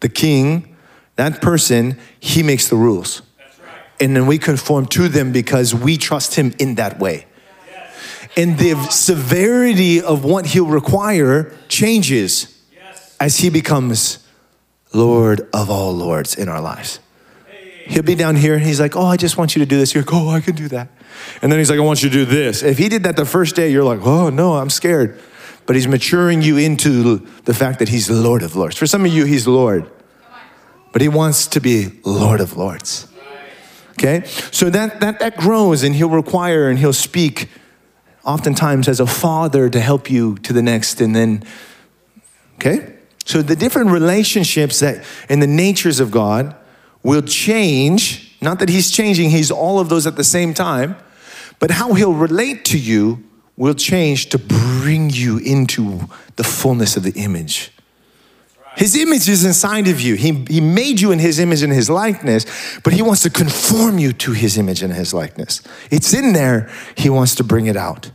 the 0.00 0.08
King, 0.08 0.76
that 1.16 1.42
person, 1.42 1.98
He 2.20 2.42
makes 2.42 2.68
the 2.68 2.76
rules 2.76 3.22
and 4.00 4.14
then 4.14 4.26
we 4.26 4.38
conform 4.38 4.86
to 4.86 5.08
them 5.08 5.32
because 5.32 5.74
we 5.74 5.96
trust 5.96 6.34
him 6.34 6.54
in 6.58 6.76
that 6.76 6.98
way. 6.98 7.26
And 8.36 8.58
the 8.58 8.74
severity 8.90 10.00
of 10.00 10.24
what 10.24 10.46
he'll 10.46 10.66
require 10.66 11.56
changes 11.68 12.62
as 13.20 13.38
he 13.38 13.48
becomes 13.48 14.18
Lord 14.92 15.48
of 15.52 15.70
all 15.70 15.92
lords 15.92 16.34
in 16.34 16.48
our 16.48 16.60
lives. 16.60 16.98
He'll 17.86 18.02
be 18.02 18.14
down 18.14 18.34
here 18.34 18.54
and 18.54 18.64
he's 18.64 18.80
like, 18.80 18.96
Oh, 18.96 19.06
I 19.06 19.16
just 19.16 19.36
want 19.36 19.54
you 19.54 19.60
to 19.60 19.66
do 19.66 19.76
this. 19.76 19.94
You're 19.94 20.02
like, 20.02 20.12
Oh, 20.12 20.28
I 20.30 20.40
can 20.40 20.56
do 20.56 20.68
that. 20.68 20.88
And 21.42 21.50
then 21.50 21.58
he's 21.58 21.70
like, 21.70 21.78
I 21.78 21.82
want 21.82 22.02
you 22.02 22.10
to 22.10 22.14
do 22.14 22.24
this. 22.24 22.62
If 22.62 22.78
he 22.78 22.88
did 22.88 23.04
that 23.04 23.16
the 23.16 23.24
first 23.24 23.56
day, 23.56 23.70
you're 23.70 23.84
like, 23.84 24.00
Oh, 24.02 24.30
no, 24.30 24.54
I'm 24.54 24.70
scared. 24.70 25.20
But 25.66 25.76
he's 25.76 25.88
maturing 25.88 26.42
you 26.42 26.58
into 26.58 27.16
the 27.44 27.54
fact 27.54 27.78
that 27.78 27.88
he's 27.88 28.06
the 28.06 28.14
Lord 28.14 28.42
of 28.42 28.54
lords. 28.54 28.76
For 28.76 28.86
some 28.86 29.04
of 29.04 29.12
you, 29.12 29.24
he's 29.24 29.46
Lord. 29.46 29.90
But 30.92 31.02
he 31.02 31.08
wants 31.08 31.46
to 31.48 31.60
be 31.60 32.00
Lord 32.04 32.40
of 32.40 32.56
lords. 32.56 33.08
Okay? 33.92 34.24
So 34.52 34.70
that, 34.70 35.00
that, 35.00 35.20
that 35.20 35.36
grows 35.36 35.82
and 35.82 35.94
he'll 35.94 36.10
require 36.10 36.68
and 36.68 36.78
he'll 36.78 36.92
speak 36.92 37.48
oftentimes 38.24 38.88
as 38.88 39.00
a 39.00 39.06
father 39.06 39.68
to 39.68 39.80
help 39.80 40.10
you 40.10 40.36
to 40.38 40.52
the 40.52 40.62
next 40.62 41.00
and 41.00 41.14
then, 41.14 41.44
okay? 42.56 42.94
So 43.24 43.42
the 43.42 43.56
different 43.56 43.90
relationships 43.90 44.80
that 44.80 45.04
and 45.28 45.42
the 45.42 45.46
natures 45.46 46.00
of 46.00 46.10
God 46.10 46.56
will 47.02 47.22
change. 47.22 48.23
Not 48.44 48.58
that 48.58 48.68
he's 48.68 48.90
changing, 48.90 49.30
he's 49.30 49.50
all 49.50 49.80
of 49.80 49.88
those 49.88 50.06
at 50.06 50.16
the 50.16 50.22
same 50.22 50.52
time, 50.52 50.96
but 51.58 51.70
how 51.70 51.94
he'll 51.94 52.12
relate 52.12 52.66
to 52.66 52.78
you 52.78 53.24
will 53.56 53.72
change 53.72 54.28
to 54.28 54.38
bring 54.38 55.08
you 55.08 55.38
into 55.38 56.00
the 56.36 56.44
fullness 56.44 56.94
of 56.98 57.04
the 57.04 57.12
image. 57.12 57.72
His 58.76 58.96
image 58.96 59.30
is 59.30 59.44
inside 59.46 59.88
of 59.88 59.98
you. 59.98 60.16
He, 60.16 60.44
he 60.50 60.60
made 60.60 61.00
you 61.00 61.10
in 61.10 61.20
his 61.20 61.38
image 61.38 61.62
and 61.62 61.72
his 61.72 61.88
likeness, 61.88 62.44
but 62.82 62.92
he 62.92 63.00
wants 63.00 63.22
to 63.22 63.30
conform 63.30 63.98
you 63.98 64.12
to 64.12 64.32
his 64.32 64.58
image 64.58 64.82
and 64.82 64.92
his 64.92 65.14
likeness. 65.14 65.62
It's 65.90 66.12
in 66.12 66.34
there, 66.34 66.70
he 66.98 67.08
wants 67.08 67.36
to 67.36 67.44
bring 67.44 67.64
it 67.64 67.76
out. 67.76 68.10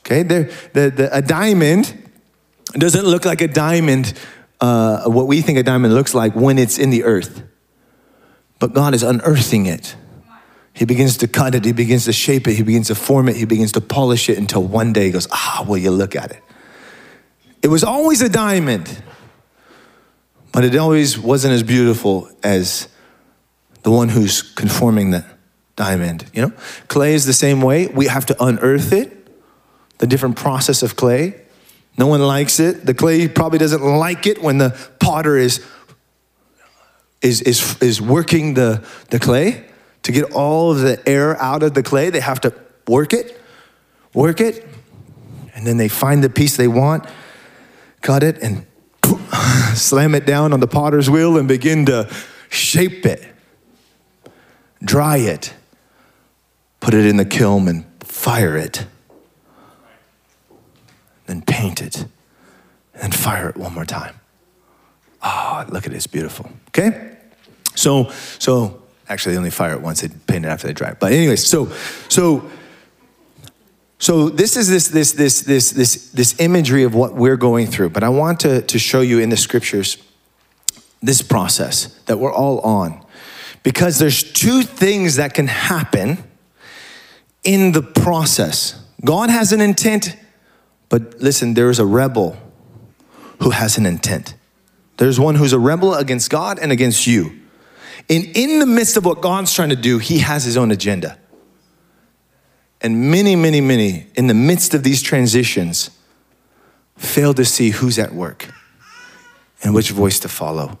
Okay, 0.00 0.22
the, 0.22 0.54
the, 0.72 0.90
the, 0.90 1.14
a 1.14 1.20
diamond 1.20 2.10
doesn't 2.72 3.04
look 3.04 3.26
like 3.26 3.42
a 3.42 3.48
diamond, 3.48 4.14
uh, 4.62 5.10
what 5.10 5.26
we 5.26 5.42
think 5.42 5.58
a 5.58 5.62
diamond 5.62 5.92
looks 5.92 6.14
like 6.14 6.34
when 6.34 6.56
it's 6.58 6.78
in 6.78 6.88
the 6.88 7.04
earth. 7.04 7.42
But 8.62 8.74
God 8.74 8.94
is 8.94 9.02
unearthing 9.02 9.66
it. 9.66 9.96
He 10.72 10.84
begins 10.84 11.16
to 11.16 11.26
cut 11.26 11.56
it, 11.56 11.64
he 11.64 11.72
begins 11.72 12.04
to 12.04 12.12
shape 12.12 12.46
it, 12.46 12.54
he 12.54 12.62
begins 12.62 12.86
to 12.86 12.94
form 12.94 13.28
it, 13.28 13.34
he 13.34 13.44
begins 13.44 13.72
to 13.72 13.80
polish 13.80 14.28
it 14.28 14.38
until 14.38 14.62
one 14.62 14.92
day 14.92 15.06
he 15.06 15.10
goes, 15.10 15.26
ah, 15.32 15.64
will 15.66 15.78
you 15.78 15.90
look 15.90 16.14
at 16.14 16.30
it? 16.30 16.40
It 17.60 17.66
was 17.66 17.82
always 17.82 18.22
a 18.22 18.28
diamond, 18.28 19.02
but 20.52 20.62
it 20.62 20.76
always 20.76 21.18
wasn't 21.18 21.54
as 21.54 21.64
beautiful 21.64 22.30
as 22.44 22.86
the 23.82 23.90
one 23.90 24.08
who's 24.08 24.42
conforming 24.42 25.10
the 25.10 25.24
diamond. 25.74 26.30
You 26.32 26.42
know, 26.42 26.52
clay 26.86 27.14
is 27.14 27.26
the 27.26 27.32
same 27.32 27.62
way. 27.62 27.88
We 27.88 28.06
have 28.06 28.26
to 28.26 28.36
unearth 28.40 28.92
it, 28.92 29.26
the 29.98 30.06
different 30.06 30.36
process 30.36 30.84
of 30.84 30.94
clay. 30.94 31.34
No 31.98 32.06
one 32.06 32.22
likes 32.22 32.60
it. 32.60 32.86
The 32.86 32.94
clay 32.94 33.26
probably 33.26 33.58
doesn't 33.58 33.82
like 33.82 34.28
it 34.28 34.40
when 34.40 34.58
the 34.58 34.78
potter 35.00 35.36
is 35.36 35.66
is 37.22 37.40
is, 37.42 37.80
is 37.80 38.00
working 38.00 38.54
the, 38.54 38.84
the 39.10 39.18
clay 39.18 39.64
to 40.02 40.12
get 40.12 40.32
all 40.32 40.72
of 40.72 40.80
the 40.80 41.00
air 41.08 41.40
out 41.40 41.62
of 41.62 41.74
the 41.74 41.82
clay. 41.82 42.10
They 42.10 42.20
have 42.20 42.40
to 42.42 42.54
work 42.86 43.12
it, 43.12 43.40
work 44.12 44.40
it, 44.40 44.66
and 45.54 45.66
then 45.66 45.76
they 45.76 45.88
find 45.88 46.22
the 46.22 46.30
piece 46.30 46.56
they 46.56 46.68
want, 46.68 47.06
cut 48.00 48.22
it, 48.22 48.38
and 48.42 48.66
slam 49.74 50.14
it 50.14 50.26
down 50.26 50.52
on 50.52 50.60
the 50.60 50.66
potter's 50.66 51.08
wheel 51.08 51.38
and 51.38 51.46
begin 51.46 51.86
to 51.86 52.10
shape 52.50 53.06
it, 53.06 53.24
dry 54.82 55.18
it, 55.18 55.54
put 56.80 56.94
it 56.94 57.06
in 57.06 57.16
the 57.16 57.24
kiln 57.24 57.68
and 57.68 57.84
fire 58.02 58.56
it 58.56 58.86
then 61.32 61.42
paint 61.42 61.80
it, 61.80 62.06
and 62.94 63.14
fire 63.14 63.48
it 63.48 63.56
one 63.56 63.72
more 63.72 63.84
time. 63.84 64.20
Oh, 65.22 65.64
look 65.68 65.86
at 65.86 65.92
it, 65.92 65.96
it's 65.96 66.06
beautiful. 66.06 66.50
Okay? 66.68 67.16
So, 67.74 68.10
so 68.38 68.82
actually 69.08 69.32
they 69.32 69.38
only 69.38 69.50
fire 69.50 69.72
it 69.72 69.80
once, 69.80 70.00
they 70.00 70.08
paint 70.08 70.44
it 70.44 70.48
after 70.48 70.66
they 70.66 70.72
dry. 70.72 70.90
it. 70.90 71.00
But 71.00 71.12
anyways, 71.12 71.46
so 71.46 71.70
so 72.08 72.50
so 73.98 74.28
this 74.28 74.56
is 74.56 74.68
this 74.68 74.88
this 74.88 75.12
this 75.12 75.42
this 75.42 75.70
this 75.70 76.10
this 76.10 76.40
imagery 76.40 76.82
of 76.82 76.94
what 76.94 77.14
we're 77.14 77.36
going 77.36 77.66
through. 77.68 77.90
But 77.90 78.02
I 78.02 78.08
want 78.08 78.40
to, 78.40 78.62
to 78.62 78.78
show 78.78 79.00
you 79.00 79.20
in 79.20 79.28
the 79.28 79.36
scriptures 79.36 79.96
this 81.00 81.22
process 81.22 81.86
that 82.06 82.18
we're 82.18 82.32
all 82.32 82.60
on. 82.60 83.04
Because 83.62 83.98
there's 83.98 84.24
two 84.24 84.62
things 84.62 85.16
that 85.16 85.34
can 85.34 85.46
happen 85.46 86.18
in 87.44 87.72
the 87.72 87.82
process. 87.82 88.80
God 89.04 89.30
has 89.30 89.52
an 89.52 89.60
intent 89.60 90.16
but 90.92 91.22
listen, 91.22 91.54
there 91.54 91.70
is 91.70 91.78
a 91.78 91.86
rebel 91.86 92.36
who 93.40 93.48
has 93.48 93.78
an 93.78 93.86
intent. 93.86 94.34
There's 94.96 95.18
one 95.18 95.34
who's 95.34 95.52
a 95.52 95.58
rebel 95.58 95.94
against 95.94 96.30
God 96.30 96.58
and 96.58 96.70
against 96.70 97.06
you. 97.06 97.40
And 98.10 98.24
in 98.34 98.58
the 98.58 98.66
midst 98.66 98.96
of 98.96 99.04
what 99.04 99.20
God's 99.20 99.52
trying 99.52 99.70
to 99.70 99.76
do, 99.76 99.98
he 99.98 100.18
has 100.18 100.44
his 100.44 100.56
own 100.56 100.70
agenda. 100.70 101.18
And 102.80 103.10
many, 103.10 103.36
many, 103.36 103.60
many, 103.60 104.06
in 104.14 104.26
the 104.26 104.34
midst 104.34 104.74
of 104.74 104.82
these 104.82 105.02
transitions, 105.02 105.90
fail 106.96 107.32
to 107.34 107.44
see 107.44 107.70
who's 107.70 107.98
at 107.98 108.12
work 108.14 108.48
and 109.62 109.74
which 109.74 109.90
voice 109.90 110.18
to 110.20 110.28
follow. 110.28 110.78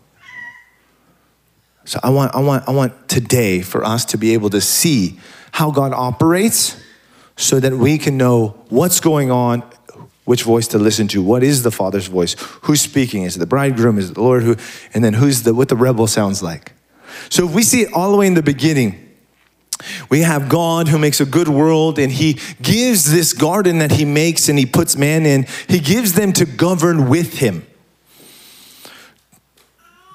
So 1.84 1.98
I 2.02 2.10
want, 2.10 2.34
I 2.34 2.40
want, 2.40 2.68
I 2.68 2.72
want 2.72 3.08
today 3.08 3.62
for 3.62 3.84
us 3.84 4.04
to 4.06 4.18
be 4.18 4.34
able 4.34 4.50
to 4.50 4.60
see 4.60 5.18
how 5.52 5.70
God 5.70 5.92
operates 5.92 6.80
so 7.36 7.58
that 7.60 7.72
we 7.72 7.98
can 7.98 8.16
know 8.16 8.64
what's 8.68 9.00
going 9.00 9.30
on 9.30 9.62
which 10.32 10.44
voice 10.44 10.66
to 10.66 10.78
listen 10.78 11.06
to. 11.06 11.22
What 11.22 11.42
is 11.42 11.62
the 11.62 11.70
Father's 11.70 12.06
voice? 12.06 12.36
Who's 12.62 12.80
speaking? 12.80 13.24
Is 13.24 13.36
it 13.36 13.40
the 13.40 13.46
bridegroom? 13.46 13.98
Is 13.98 14.08
it 14.08 14.14
the 14.14 14.22
Lord? 14.22 14.42
Who? 14.42 14.56
And 14.94 15.04
then 15.04 15.12
who's 15.12 15.42
the 15.42 15.52
what 15.52 15.68
the 15.68 15.76
rebel 15.76 16.06
sounds 16.06 16.42
like? 16.42 16.72
So 17.28 17.46
if 17.46 17.54
we 17.54 17.62
see 17.62 17.82
it 17.82 17.92
all 17.92 18.10
the 18.10 18.16
way 18.16 18.26
in 18.28 18.32
the 18.32 18.42
beginning, 18.42 19.10
we 20.08 20.20
have 20.20 20.48
God 20.48 20.88
who 20.88 20.98
makes 20.98 21.20
a 21.20 21.26
good 21.26 21.48
world 21.48 21.98
and 21.98 22.10
he 22.10 22.38
gives 22.62 23.12
this 23.12 23.34
garden 23.34 23.80
that 23.80 23.90
he 23.92 24.06
makes 24.06 24.48
and 24.48 24.58
he 24.58 24.64
puts 24.64 24.96
man 24.96 25.26
in, 25.26 25.46
he 25.68 25.80
gives 25.80 26.14
them 26.14 26.32
to 26.32 26.46
govern 26.46 27.10
with 27.10 27.40
him. 27.40 27.66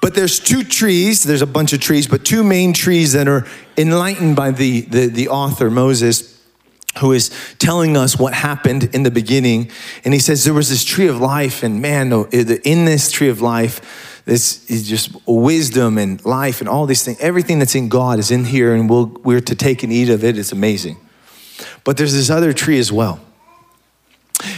But 0.02 0.16
there's 0.16 0.40
two 0.40 0.64
trees, 0.64 1.22
there's 1.22 1.42
a 1.42 1.46
bunch 1.46 1.72
of 1.72 1.78
trees, 1.78 2.08
but 2.08 2.24
two 2.24 2.42
main 2.42 2.72
trees 2.72 3.12
that 3.12 3.28
are 3.28 3.46
enlightened 3.76 4.34
by 4.34 4.50
the, 4.50 4.80
the, 4.80 5.06
the 5.06 5.28
author, 5.28 5.70
Moses 5.70 6.37
who 7.00 7.12
is 7.12 7.30
telling 7.58 7.96
us 7.96 8.18
what 8.18 8.34
happened 8.34 8.94
in 8.94 9.02
the 9.02 9.10
beginning. 9.10 9.70
And 10.04 10.14
he 10.14 10.20
says 10.20 10.44
there 10.44 10.54
was 10.54 10.68
this 10.68 10.84
tree 10.84 11.08
of 11.08 11.20
life, 11.20 11.62
and 11.62 11.80
man, 11.80 12.12
in 12.32 12.84
this 12.84 13.10
tree 13.10 13.28
of 13.28 13.40
life, 13.40 14.22
this 14.24 14.68
is 14.70 14.86
just 14.86 15.10
wisdom 15.26 15.96
and 15.96 16.22
life 16.24 16.60
and 16.60 16.68
all 16.68 16.84
these 16.84 17.02
things. 17.02 17.18
Everything 17.18 17.58
that's 17.58 17.74
in 17.74 17.88
God 17.88 18.18
is 18.18 18.30
in 18.30 18.44
here, 18.44 18.74
and 18.74 18.88
we'll, 18.90 19.06
we're 19.06 19.40
to 19.40 19.54
take 19.54 19.82
and 19.82 19.92
eat 19.92 20.10
of 20.10 20.22
it. 20.22 20.36
It's 20.36 20.52
amazing. 20.52 20.98
But 21.82 21.96
there's 21.96 22.12
this 22.12 22.28
other 22.28 22.52
tree 22.52 22.78
as 22.78 22.92
well. 22.92 23.20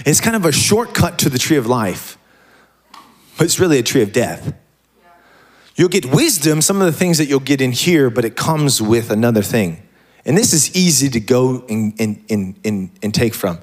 It's 0.05 0.21
kind 0.21 0.37
of 0.37 0.45
a 0.45 0.53
shortcut 0.53 1.19
to 1.21 1.29
the 1.29 1.39
tree 1.39 1.57
of 1.57 1.67
life, 1.67 2.19
but 3.39 3.45
it's 3.45 3.61
really 3.61 3.79
a 3.79 3.83
tree 3.83 4.03
of 4.03 4.13
death. 4.13 4.53
You'll 5.77 5.89
get 5.89 6.07
wisdom, 6.07 6.61
some 6.61 6.83
of 6.83 6.87
the 6.87 6.93
things 6.93 7.17
that 7.19 7.27
you'll 7.27 7.41
get 7.41 7.61
in 7.61 7.73
here, 7.73 8.11
but 8.11 8.25
it 8.25 8.37
comes 8.37 8.83
with 8.83 9.11
another 9.11 9.43
thing. 9.43 9.83
And 10.25 10.37
this 10.37 10.53
is 10.53 10.75
easy 10.77 11.09
to 11.11 11.21
go 11.21 11.65
and, 11.69 11.99
and, 12.00 12.25
and, 12.65 12.91
and, 13.03 13.15
take 13.15 13.35
from. 13.35 13.59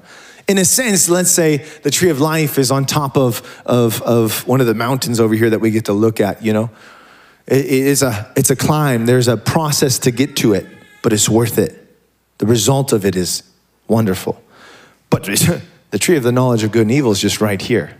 In 0.48 0.58
a 0.58 0.64
sense, 0.64 1.08
let's 1.08 1.30
say 1.30 1.58
the 1.82 1.90
tree 1.90 2.10
of 2.10 2.20
life 2.20 2.58
is 2.58 2.70
on 2.70 2.84
top 2.84 3.16
of, 3.16 3.62
of, 3.64 4.02
of 4.02 4.46
one 4.46 4.60
of 4.60 4.66
the 4.66 4.74
mountains 4.74 5.20
over 5.20 5.34
here 5.34 5.50
that 5.50 5.60
we 5.60 5.70
get 5.70 5.84
to 5.86 5.92
look 5.92 6.20
at, 6.20 6.44
you 6.44 6.52
know? 6.52 6.70
It, 7.46 7.64
it 7.64 7.70
is 7.70 8.02
a, 8.02 8.32
it's 8.36 8.50
a 8.50 8.56
climb, 8.56 9.06
there's 9.06 9.28
a 9.28 9.36
process 9.36 9.98
to 10.00 10.10
get 10.10 10.36
to 10.38 10.54
it, 10.54 10.66
but 11.02 11.12
it's 11.12 11.28
worth 11.28 11.58
it. 11.58 11.74
The 12.38 12.46
result 12.46 12.92
of 12.92 13.04
it 13.04 13.14
is 13.14 13.42
wonderful. 13.86 14.42
But 15.10 15.24
the 15.90 15.98
tree 15.98 16.16
of 16.16 16.22
the 16.22 16.32
knowledge 16.32 16.64
of 16.64 16.72
good 16.72 16.82
and 16.82 16.90
evil 16.90 17.12
is 17.12 17.20
just 17.20 17.40
right 17.40 17.60
here. 17.60 17.96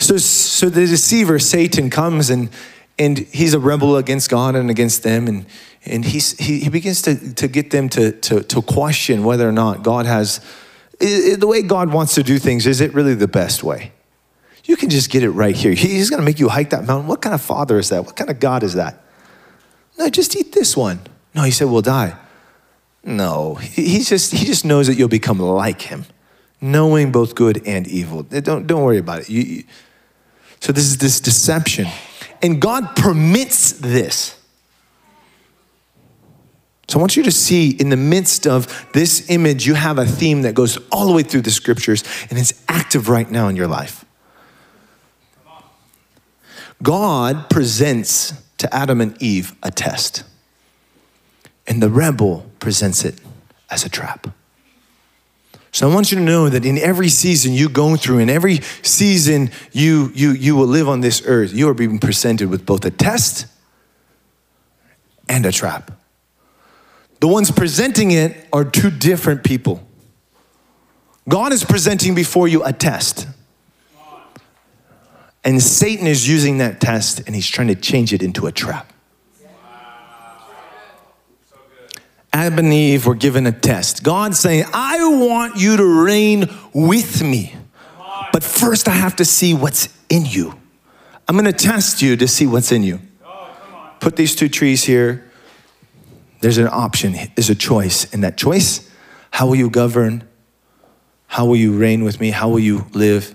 So, 0.00 0.16
so 0.16 0.68
the 0.68 0.86
deceiver, 0.86 1.38
Satan, 1.38 1.90
comes 1.90 2.30
and, 2.30 2.50
and 2.98 3.18
he's 3.18 3.54
a 3.54 3.58
rebel 3.58 3.96
against 3.96 4.30
God 4.30 4.56
and 4.56 4.70
against 4.70 5.02
them. 5.02 5.26
And 5.26 5.46
and 5.84 6.04
he's, 6.04 6.36
he, 6.38 6.60
he 6.60 6.68
begins 6.68 7.02
to, 7.02 7.34
to 7.34 7.48
get 7.48 7.70
them 7.70 7.88
to, 7.90 8.12
to, 8.12 8.42
to 8.42 8.62
question 8.62 9.24
whether 9.24 9.48
or 9.48 9.52
not 9.52 9.82
God 9.82 10.06
has, 10.06 10.40
the 10.98 11.46
way 11.46 11.62
God 11.62 11.92
wants 11.92 12.14
to 12.16 12.22
do 12.22 12.38
things, 12.38 12.66
is 12.66 12.80
it 12.80 12.92
really 12.92 13.14
the 13.14 13.28
best 13.28 13.62
way? 13.62 13.92
You 14.64 14.76
can 14.76 14.90
just 14.90 15.08
get 15.08 15.22
it 15.22 15.30
right 15.30 15.56
here. 15.56 15.72
He's 15.72 16.10
going 16.10 16.20
to 16.20 16.26
make 16.26 16.40
you 16.40 16.48
hike 16.48 16.70
that 16.70 16.84
mountain. 16.84 17.06
What 17.06 17.22
kind 17.22 17.34
of 17.34 17.40
father 17.40 17.78
is 17.78 17.88
that? 17.88 18.04
What 18.04 18.16
kind 18.16 18.28
of 18.28 18.38
God 18.38 18.62
is 18.62 18.74
that? 18.74 19.02
No, 19.98 20.10
just 20.10 20.36
eat 20.36 20.52
this 20.52 20.76
one. 20.76 21.00
No, 21.34 21.42
he 21.42 21.52
said, 21.52 21.68
we'll 21.68 21.80
die. 21.80 22.18
No, 23.02 23.54
he 23.54 24.00
just, 24.00 24.32
he 24.32 24.44
just 24.44 24.64
knows 24.64 24.88
that 24.88 24.96
you'll 24.96 25.08
become 25.08 25.38
like 25.38 25.82
him, 25.82 26.04
knowing 26.60 27.12
both 27.12 27.34
good 27.34 27.62
and 27.66 27.86
evil. 27.86 28.24
Don't, 28.24 28.66
don't 28.66 28.82
worry 28.82 28.98
about 28.98 29.20
it. 29.20 29.30
You, 29.30 29.42
you, 29.42 29.64
so 30.60 30.72
this 30.72 30.84
is 30.84 30.98
this 30.98 31.20
deception. 31.20 31.86
And 32.42 32.60
God 32.60 32.96
permits 32.96 33.72
this. 33.72 34.38
So 36.88 36.98
I 36.98 37.00
want 37.00 37.16
you 37.16 37.22
to 37.24 37.32
see 37.32 37.70
in 37.70 37.90
the 37.90 37.96
midst 37.96 38.46
of 38.46 38.86
this 38.94 39.28
image, 39.28 39.66
you 39.66 39.74
have 39.74 39.98
a 39.98 40.06
theme 40.06 40.42
that 40.42 40.54
goes 40.54 40.78
all 40.90 41.06
the 41.06 41.12
way 41.12 41.22
through 41.22 41.42
the 41.42 41.50
scriptures 41.50 42.02
and 42.30 42.38
it's 42.38 42.64
active 42.66 43.08
right 43.08 43.30
now 43.30 43.48
in 43.48 43.56
your 43.56 43.66
life. 43.66 44.04
God 46.82 47.50
presents 47.50 48.32
to 48.58 48.72
Adam 48.74 49.00
and 49.00 49.20
Eve 49.22 49.54
a 49.62 49.70
test, 49.70 50.22
and 51.66 51.82
the 51.82 51.90
rebel 51.90 52.46
presents 52.60 53.04
it 53.04 53.20
as 53.70 53.84
a 53.84 53.88
trap. 53.88 54.28
So 55.78 55.88
I 55.88 55.94
want 55.94 56.10
you 56.10 56.18
to 56.18 56.24
know 56.24 56.48
that 56.48 56.66
in 56.66 56.76
every 56.76 57.08
season 57.08 57.52
you 57.52 57.68
go 57.68 57.94
through, 57.94 58.18
in 58.18 58.28
every 58.28 58.62
season 58.82 59.52
you, 59.70 60.10
you, 60.12 60.32
you 60.32 60.56
will 60.56 60.66
live 60.66 60.88
on 60.88 61.02
this 61.02 61.22
earth, 61.24 61.54
you 61.54 61.68
are 61.68 61.74
being 61.74 62.00
presented 62.00 62.50
with 62.50 62.66
both 62.66 62.84
a 62.84 62.90
test 62.90 63.46
and 65.28 65.46
a 65.46 65.52
trap. 65.52 65.92
The 67.20 67.28
ones 67.28 67.52
presenting 67.52 68.10
it 68.10 68.48
are 68.52 68.64
two 68.64 68.90
different 68.90 69.44
people. 69.44 69.86
God 71.28 71.52
is 71.52 71.62
presenting 71.62 72.12
before 72.12 72.48
you 72.48 72.64
a 72.64 72.72
test. 72.72 73.28
And 75.44 75.62
Satan 75.62 76.08
is 76.08 76.28
using 76.28 76.58
that 76.58 76.80
test 76.80 77.20
and 77.24 77.36
he's 77.36 77.46
trying 77.46 77.68
to 77.68 77.76
change 77.76 78.12
it 78.12 78.20
into 78.20 78.48
a 78.48 78.50
trap. 78.50 78.92
Adam 82.38 82.60
and 82.60 82.72
Eve 82.72 83.04
were 83.04 83.16
given 83.16 83.48
a 83.48 83.52
test. 83.52 84.04
God 84.04 84.32
saying, 84.32 84.64
I 84.72 85.08
want 85.08 85.56
you 85.56 85.76
to 85.76 86.04
reign 86.04 86.46
with 86.72 87.20
me. 87.20 87.52
But 88.32 88.44
first, 88.44 88.86
I 88.86 88.92
have 88.92 89.16
to 89.16 89.24
see 89.24 89.54
what's 89.54 89.88
in 90.08 90.24
you. 90.24 90.54
I'm 91.26 91.34
gonna 91.34 91.52
test 91.52 92.00
you 92.00 92.16
to 92.16 92.28
see 92.28 92.46
what's 92.46 92.70
in 92.70 92.84
you. 92.84 93.00
Put 93.98 94.14
these 94.14 94.36
two 94.36 94.48
trees 94.48 94.84
here. 94.84 95.28
There's 96.40 96.58
an 96.58 96.68
option, 96.68 97.16
there's 97.34 97.50
a 97.50 97.56
choice. 97.56 98.12
And 98.14 98.22
that 98.22 98.36
choice, 98.36 98.88
how 99.32 99.48
will 99.48 99.56
you 99.56 99.68
govern? 99.68 100.22
How 101.26 101.44
will 101.44 101.56
you 101.56 101.76
reign 101.76 102.04
with 102.04 102.20
me? 102.20 102.30
How 102.30 102.48
will 102.48 102.60
you 102.60 102.86
live? 102.92 103.34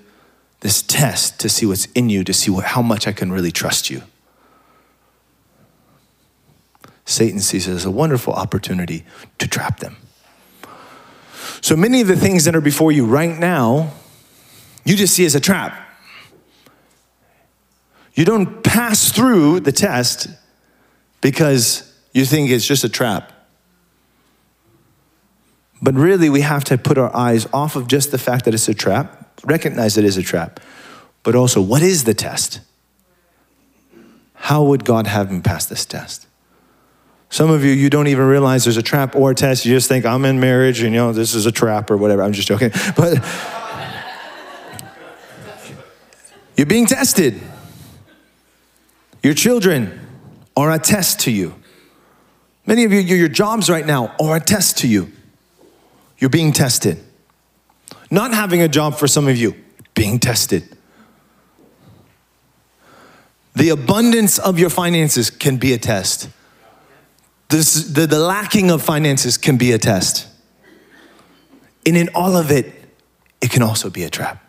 This 0.62 0.82
test 0.82 1.42
to 1.42 1.50
see 1.50 1.66
what's 1.66 1.88
in 1.88 2.10
you, 2.10 2.24
to 2.24 2.34
see 2.34 2.50
what, 2.50 2.64
how 2.64 2.82
much 2.82 3.06
I 3.06 3.12
can 3.12 3.34
really 3.34 3.52
trust 3.52 3.90
you. 3.90 4.04
Satan 7.06 7.40
sees 7.40 7.68
it 7.68 7.74
as 7.74 7.86
a 7.86 7.92
wonderful 7.92 8.34
opportunity 8.34 9.06
to 9.40 9.48
trap 9.48 9.80
them. 9.80 9.98
So 11.62 11.76
many 11.76 12.02
of 12.02 12.08
the 12.08 12.16
things 12.16 12.46
that 12.46 12.56
are 12.56 12.62
before 12.62 12.92
you 12.92 13.06
right 13.06 13.38
now, 13.38 13.94
you 14.86 14.96
just 14.96 15.14
see 15.14 15.26
as 15.26 15.36
a 15.36 15.40
trap. 15.40 15.80
You 18.16 18.26
don't 18.26 18.64
pass 18.64 19.12
through 19.12 19.62
the 19.62 19.72
test 19.72 20.28
because 21.22 21.92
you 22.14 22.26
think 22.26 22.52
it's 22.52 22.66
just 22.66 22.84
a 22.84 22.90
trap. 22.90 23.32
But 25.82 25.96
really, 25.96 26.30
we 26.30 26.42
have 26.42 26.64
to 26.66 26.78
put 26.78 26.98
our 26.98 27.14
eyes 27.16 27.48
off 27.52 27.76
of 27.76 27.88
just 27.88 28.12
the 28.12 28.18
fact 28.18 28.46
that 28.46 28.54
it's 28.54 28.70
a 28.70 28.74
trap, 28.74 29.42
recognize 29.44 29.98
it 29.98 30.06
is 30.06 30.16
a 30.16 30.24
trap, 30.24 30.60
but 31.24 31.36
also, 31.36 31.62
what 31.62 31.82
is 31.82 32.04
the 32.04 32.14
test? 32.14 32.60
How 34.34 34.64
would 34.64 34.86
God 34.86 35.08
have 35.08 35.32
me 35.32 35.42
pass 35.42 35.66
this 35.66 35.86
test? 35.86 36.28
Some 37.34 37.50
of 37.50 37.64
you, 37.66 37.72
you 37.72 37.90
don't 37.90 38.06
even 38.06 38.28
realize 38.28 38.64
there's 38.64 38.78
a 38.78 38.84
trap 38.84 39.16
or 39.16 39.32
a 39.32 39.34
test. 39.34 39.66
You 39.66 39.74
just 39.74 39.88
think, 39.88 40.06
I'm 40.06 40.24
in 40.24 40.40
marriage 40.40 40.84
and, 40.84 40.94
you 40.94 41.00
know, 41.00 41.14
this 41.14 41.34
is 41.34 41.48
a 41.48 41.52
trap 41.52 41.90
or 41.90 41.98
whatever. 41.98 42.22
I'm 42.22 42.32
just 42.32 42.48
joking. 42.48 42.70
But 42.96 43.26
you're 46.56 46.68
being 46.68 46.86
tested. 46.86 47.42
Your 49.24 49.34
children 49.34 50.00
are 50.56 50.72
a 50.72 50.78
test 50.78 51.22
to 51.22 51.32
you. 51.32 51.56
Many 52.68 52.84
of 52.84 52.94
you, 52.94 53.00
your 53.00 53.30
jobs 53.30 53.68
right 53.68 53.88
now 53.88 54.16
are 54.20 54.36
a 54.36 54.40
test 54.40 54.78
to 54.80 54.88
you. 54.88 55.12
You're 56.20 56.30
being 56.30 56.52
tested. 56.52 57.04
Not 58.12 58.32
having 58.36 58.62
a 58.62 58.68
job 58.68 58.94
for 58.94 59.08
some 59.08 59.28
of 59.28 59.38
you, 59.38 59.56
being 59.96 60.20
tested. 60.20 60.78
The 63.56 63.70
abundance 63.70 64.38
of 64.38 64.60
your 64.60 64.70
finances 64.70 65.32
can 65.32 65.58
be 65.58 65.74
a 65.74 65.80
test. 65.80 66.30
This, 67.54 67.84
the, 67.84 68.08
the 68.08 68.18
lacking 68.18 68.72
of 68.72 68.82
finances 68.82 69.38
can 69.38 69.58
be 69.58 69.74
a 69.74 69.78
test. 69.78 70.26
And 71.86 71.96
in 71.96 72.10
all 72.16 72.36
of 72.36 72.50
it, 72.50 72.74
it 73.42 73.52
can 73.52 73.62
also 73.62 73.92
be 73.92 74.04
a 74.04 74.10
trap. 74.10 74.44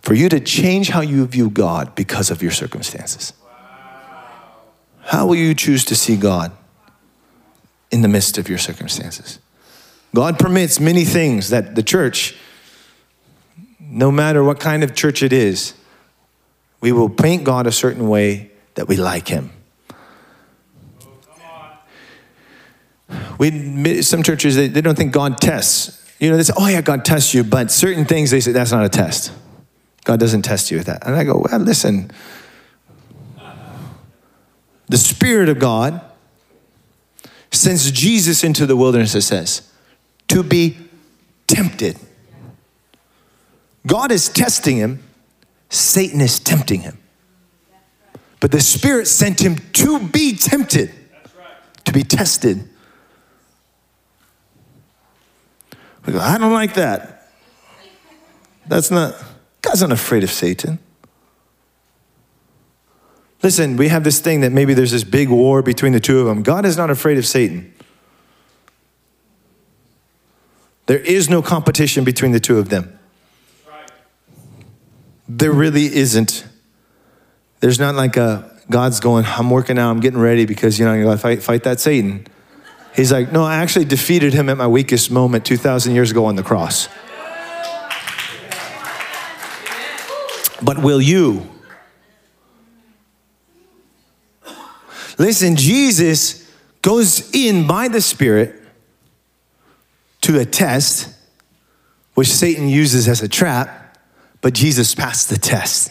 For 0.00 0.14
you 0.14 0.28
to 0.28 0.38
change 0.38 0.90
how 0.90 1.00
you 1.00 1.26
view 1.26 1.50
God 1.50 1.96
because 1.96 2.30
of 2.30 2.40
your 2.40 2.52
circumstances. 2.52 3.32
How 5.06 5.26
will 5.26 5.34
you 5.34 5.56
choose 5.56 5.84
to 5.86 5.96
see 5.96 6.16
God 6.16 6.52
in 7.90 8.02
the 8.02 8.08
midst 8.08 8.38
of 8.38 8.48
your 8.48 8.58
circumstances? 8.58 9.40
God 10.14 10.38
permits 10.38 10.78
many 10.78 11.04
things 11.04 11.50
that 11.50 11.74
the 11.74 11.82
church, 11.82 12.36
no 13.80 14.12
matter 14.12 14.44
what 14.44 14.60
kind 14.60 14.84
of 14.84 14.94
church 14.94 15.20
it 15.20 15.32
is, 15.32 15.74
we 16.80 16.92
will 16.92 17.10
paint 17.10 17.42
God 17.42 17.66
a 17.66 17.72
certain 17.72 18.08
way 18.08 18.52
that 18.76 18.86
we 18.86 18.94
like 18.94 19.26
Him. 19.26 19.50
We 23.38 24.02
some 24.02 24.22
churches 24.22 24.56
they, 24.56 24.68
they 24.68 24.80
don't 24.80 24.96
think 24.96 25.12
God 25.12 25.38
tests. 25.38 26.02
You 26.18 26.30
know, 26.30 26.36
they 26.36 26.42
say, 26.42 26.54
"Oh 26.56 26.66
yeah, 26.66 26.80
God 26.80 27.04
tests 27.04 27.34
you," 27.34 27.44
but 27.44 27.70
certain 27.70 28.04
things 28.04 28.30
they 28.30 28.40
say 28.40 28.52
that's 28.52 28.72
not 28.72 28.84
a 28.84 28.88
test. 28.88 29.32
God 30.04 30.20
doesn't 30.20 30.42
test 30.42 30.70
you 30.70 30.78
with 30.78 30.86
that. 30.86 31.06
And 31.06 31.14
I 31.14 31.24
go, 31.24 31.44
"Well, 31.48 31.60
listen. 31.60 32.10
The 34.88 34.98
Spirit 34.98 35.48
of 35.48 35.58
God 35.58 36.00
sends 37.50 37.90
Jesus 37.90 38.44
into 38.44 38.66
the 38.66 38.76
wilderness. 38.76 39.14
It 39.14 39.22
says 39.22 39.68
to 40.28 40.42
be 40.42 40.76
tempted. 41.46 41.98
God 43.86 44.10
is 44.10 44.28
testing 44.28 44.76
him. 44.76 45.02
Satan 45.70 46.20
is 46.20 46.38
tempting 46.38 46.80
him. 46.80 46.98
But 48.40 48.52
the 48.52 48.60
Spirit 48.60 49.06
sent 49.06 49.40
him 49.40 49.56
to 49.74 50.00
be 50.08 50.36
tempted, 50.36 50.92
to 51.84 51.92
be 51.92 52.02
tested. 52.02 52.68
We 56.06 56.12
go, 56.12 56.20
I 56.20 56.38
don't 56.38 56.52
like 56.52 56.74
that. 56.74 57.32
That's 58.66 58.90
not, 58.90 59.14
God's 59.62 59.82
not 59.82 59.92
afraid 59.92 60.22
of 60.22 60.30
Satan. 60.30 60.78
Listen, 63.42 63.76
we 63.76 63.88
have 63.88 64.04
this 64.04 64.20
thing 64.20 64.40
that 64.40 64.52
maybe 64.52 64.74
there's 64.74 64.92
this 64.92 65.04
big 65.04 65.28
war 65.28 65.62
between 65.62 65.92
the 65.92 66.00
two 66.00 66.20
of 66.20 66.26
them. 66.26 66.42
God 66.42 66.64
is 66.64 66.76
not 66.76 66.90
afraid 66.90 67.18
of 67.18 67.26
Satan. 67.26 67.72
There 70.86 70.98
is 70.98 71.28
no 71.28 71.42
competition 71.42 72.04
between 72.04 72.32
the 72.32 72.40
two 72.40 72.58
of 72.58 72.68
them. 72.68 72.98
There 75.28 75.52
really 75.52 75.86
isn't. 75.86 76.46
There's 77.60 77.80
not 77.80 77.96
like 77.96 78.16
a 78.16 78.52
God's 78.70 79.00
going, 79.00 79.24
I'm 79.26 79.50
working 79.50 79.78
out, 79.78 79.90
I'm 79.90 80.00
getting 80.00 80.20
ready 80.20 80.44
because, 80.44 80.78
you 80.78 80.84
know, 80.84 80.94
you 80.94 81.04
gotta 81.04 81.40
fight 81.40 81.62
that 81.64 81.80
Satan. 81.80 82.26
He's 82.96 83.12
like, 83.12 83.30
No, 83.30 83.44
I 83.44 83.56
actually 83.56 83.84
defeated 83.84 84.32
him 84.32 84.48
at 84.48 84.56
my 84.56 84.66
weakest 84.66 85.10
moment 85.10 85.44
2,000 85.44 85.94
years 85.94 86.10
ago 86.10 86.24
on 86.24 86.34
the 86.34 86.42
cross. 86.42 86.88
But 90.62 90.82
will 90.82 91.02
you? 91.02 91.46
Listen, 95.18 95.56
Jesus 95.56 96.50
goes 96.80 97.30
in 97.34 97.66
by 97.66 97.88
the 97.88 98.00
Spirit 98.00 98.62
to 100.22 100.40
a 100.40 100.46
test, 100.46 101.14
which 102.14 102.28
Satan 102.28 102.68
uses 102.68 103.08
as 103.08 103.22
a 103.22 103.28
trap, 103.28 103.98
but 104.40 104.54
Jesus 104.54 104.94
passed 104.94 105.28
the 105.28 105.38
test. 105.38 105.90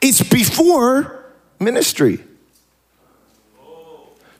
It's 0.00 0.22
before 0.22 1.32
ministry. 1.60 2.24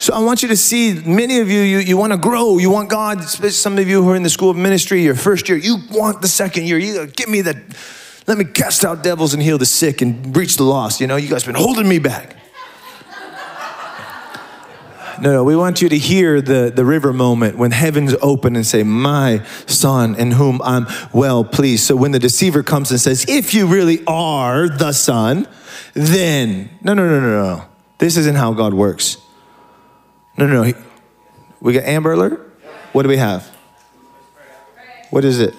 So 0.02 0.12
I 0.12 0.18
want 0.18 0.42
you 0.42 0.48
to 0.48 0.56
see 0.56 0.94
many 0.94 1.38
of 1.38 1.48
you, 1.48 1.60
you, 1.60 1.78
you 1.78 1.96
want 1.96 2.12
to 2.12 2.18
grow, 2.18 2.58
you 2.58 2.70
want 2.70 2.90
God, 2.90 3.22
some 3.22 3.78
of 3.78 3.88
you 3.88 4.02
who 4.02 4.10
are 4.10 4.16
in 4.16 4.24
the 4.24 4.30
school 4.30 4.50
of 4.50 4.56
ministry, 4.56 5.00
your 5.00 5.14
first 5.14 5.48
year, 5.48 5.56
you 5.56 5.76
want 5.92 6.20
the 6.20 6.26
second 6.26 6.66
year. 6.66 6.76
You 6.76 7.06
give 7.06 7.28
me 7.28 7.40
the, 7.40 7.62
let 8.26 8.36
me 8.36 8.44
cast 8.44 8.84
out 8.84 9.04
devils 9.04 9.32
and 9.32 9.40
heal 9.40 9.58
the 9.58 9.64
sick 9.64 10.02
and 10.02 10.36
reach 10.36 10.56
the 10.56 10.64
lost. 10.64 11.00
You 11.00 11.06
know, 11.06 11.14
you 11.14 11.28
guys 11.28 11.44
been 11.44 11.54
holding 11.54 11.88
me 11.88 12.00
back. 12.00 12.34
No, 15.20 15.34
no, 15.34 15.44
we 15.44 15.54
want 15.54 15.80
you 15.80 15.88
to 15.90 15.98
hear 15.98 16.40
the, 16.40 16.72
the 16.74 16.84
river 16.84 17.12
moment 17.12 17.56
when 17.56 17.70
heavens 17.70 18.16
open 18.20 18.56
and 18.56 18.66
say, 18.66 18.82
My 18.82 19.44
son, 19.68 20.16
in 20.16 20.32
whom 20.32 20.60
I'm 20.62 20.88
well 21.12 21.44
pleased. 21.44 21.84
So 21.84 21.94
when 21.94 22.10
the 22.10 22.18
deceiver 22.18 22.64
comes 22.64 22.90
and 22.90 23.00
says, 23.00 23.24
If 23.28 23.54
you 23.54 23.68
really 23.68 24.04
are 24.08 24.68
the 24.68 24.90
son, 24.90 25.46
then, 25.94 26.70
no, 26.82 26.92
no, 26.92 27.08
no, 27.08 27.20
no, 27.20 27.56
no. 27.56 27.64
This 27.98 28.16
isn't 28.16 28.34
how 28.34 28.52
God 28.52 28.74
works. 28.74 29.18
No, 30.36 30.46
no, 30.46 30.62
no. 30.62 30.72
We 31.60 31.74
got 31.74 31.84
Amber 31.84 32.12
Alert? 32.12 32.40
What 32.92 33.02
do 33.02 33.08
we 33.08 33.16
have? 33.16 33.46
What 35.10 35.24
is 35.24 35.40
it? 35.40 35.54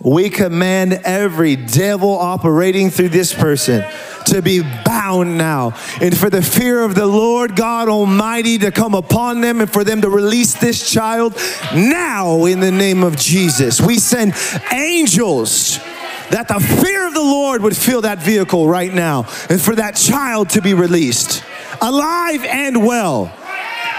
We 0.00 0.30
command 0.30 0.92
every 1.04 1.56
devil 1.56 2.10
operating 2.10 2.90
through 2.90 3.10
this 3.10 3.32
person 3.32 3.84
to 4.26 4.42
be 4.42 4.62
bound 4.84 5.38
now. 5.38 5.72
And 6.00 6.16
for 6.16 6.28
the 6.28 6.42
fear 6.42 6.82
of 6.82 6.94
the 6.94 7.06
Lord 7.06 7.56
God 7.56 7.88
Almighty 7.88 8.58
to 8.58 8.70
come 8.70 8.94
upon 8.94 9.40
them 9.40 9.60
and 9.60 9.72
for 9.72 9.84
them 9.84 10.02
to 10.02 10.10
release 10.10 10.54
this 10.54 10.90
child 10.90 11.34
now 11.74 12.44
in 12.44 12.60
the 12.60 12.70
name 12.70 13.02
of 13.02 13.16
Jesus. 13.16 13.80
We 13.80 13.98
send 13.98 14.34
angels 14.72 15.78
that 16.30 16.48
the 16.48 16.60
fear 16.60 17.06
of 17.06 17.14
the 17.14 17.20
Lord 17.20 17.62
would 17.62 17.76
fill 17.76 18.02
that 18.02 18.18
vehicle 18.18 18.68
right 18.68 18.92
now 18.92 19.26
and 19.48 19.60
for 19.60 19.74
that 19.76 19.96
child 19.96 20.50
to 20.50 20.60
be 20.60 20.74
released 20.74 21.42
alive 21.80 22.44
and 22.44 22.86
well. 22.86 23.32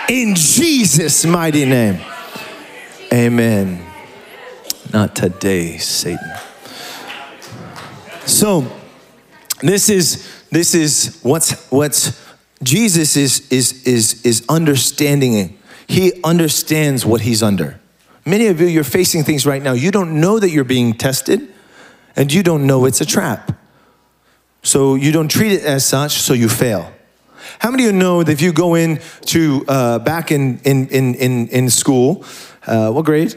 In 0.09 0.35
Jesus' 0.35 1.25
mighty 1.25 1.65
name. 1.65 2.01
Amen. 3.13 3.85
Not 4.93 5.15
today, 5.15 5.77
Satan. 5.77 6.33
So, 8.25 8.65
this 9.61 9.89
is 9.89 10.45
this 10.49 10.73
is 10.75 11.19
what's 11.23 11.69
what's 11.69 12.27
Jesus 12.63 13.15
is, 13.15 13.47
is, 13.51 13.83
is, 13.85 14.25
is 14.25 14.45
understanding. 14.49 15.57
He 15.87 16.21
understands 16.23 17.05
what 17.05 17.21
he's 17.21 17.43
under. 17.43 17.79
Many 18.25 18.47
of 18.47 18.59
you, 18.59 18.67
you're 18.67 18.83
facing 18.83 19.23
things 19.23 19.45
right 19.45 19.61
now. 19.61 19.73
You 19.73 19.91
don't 19.91 20.19
know 20.19 20.39
that 20.39 20.49
you're 20.49 20.63
being 20.63 20.93
tested, 20.93 21.53
and 22.15 22.33
you 22.33 22.43
don't 22.43 22.65
know 22.65 22.85
it's 22.85 22.99
a 22.99 23.05
trap. 23.05 23.57
So 24.63 24.95
you 24.95 25.11
don't 25.11 25.29
treat 25.29 25.53
it 25.53 25.63
as 25.63 25.85
such, 25.85 26.13
so 26.13 26.33
you 26.33 26.49
fail. 26.49 26.91
How 27.59 27.71
many 27.71 27.85
of 27.85 27.93
you 27.93 27.99
know 27.99 28.23
that 28.23 28.31
if 28.31 28.41
you 28.41 28.53
go 28.53 28.75
in 28.75 28.99
to 29.25 29.65
uh, 29.67 29.99
back 29.99 30.31
in, 30.31 30.59
in, 30.59 30.87
in, 30.89 31.15
in, 31.15 31.47
in 31.47 31.69
school, 31.69 32.23
uh, 32.65 32.91
what 32.91 33.05
grade? 33.05 33.35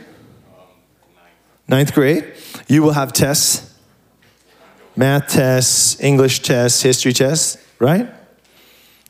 Ninth 1.68 1.94
grade, 1.94 2.32
you 2.68 2.82
will 2.82 2.92
have 2.92 3.12
tests, 3.12 3.78
math 4.96 5.28
tests, 5.28 6.00
English 6.00 6.40
tests, 6.40 6.82
history 6.82 7.12
tests, 7.12 7.56
right? 7.78 8.12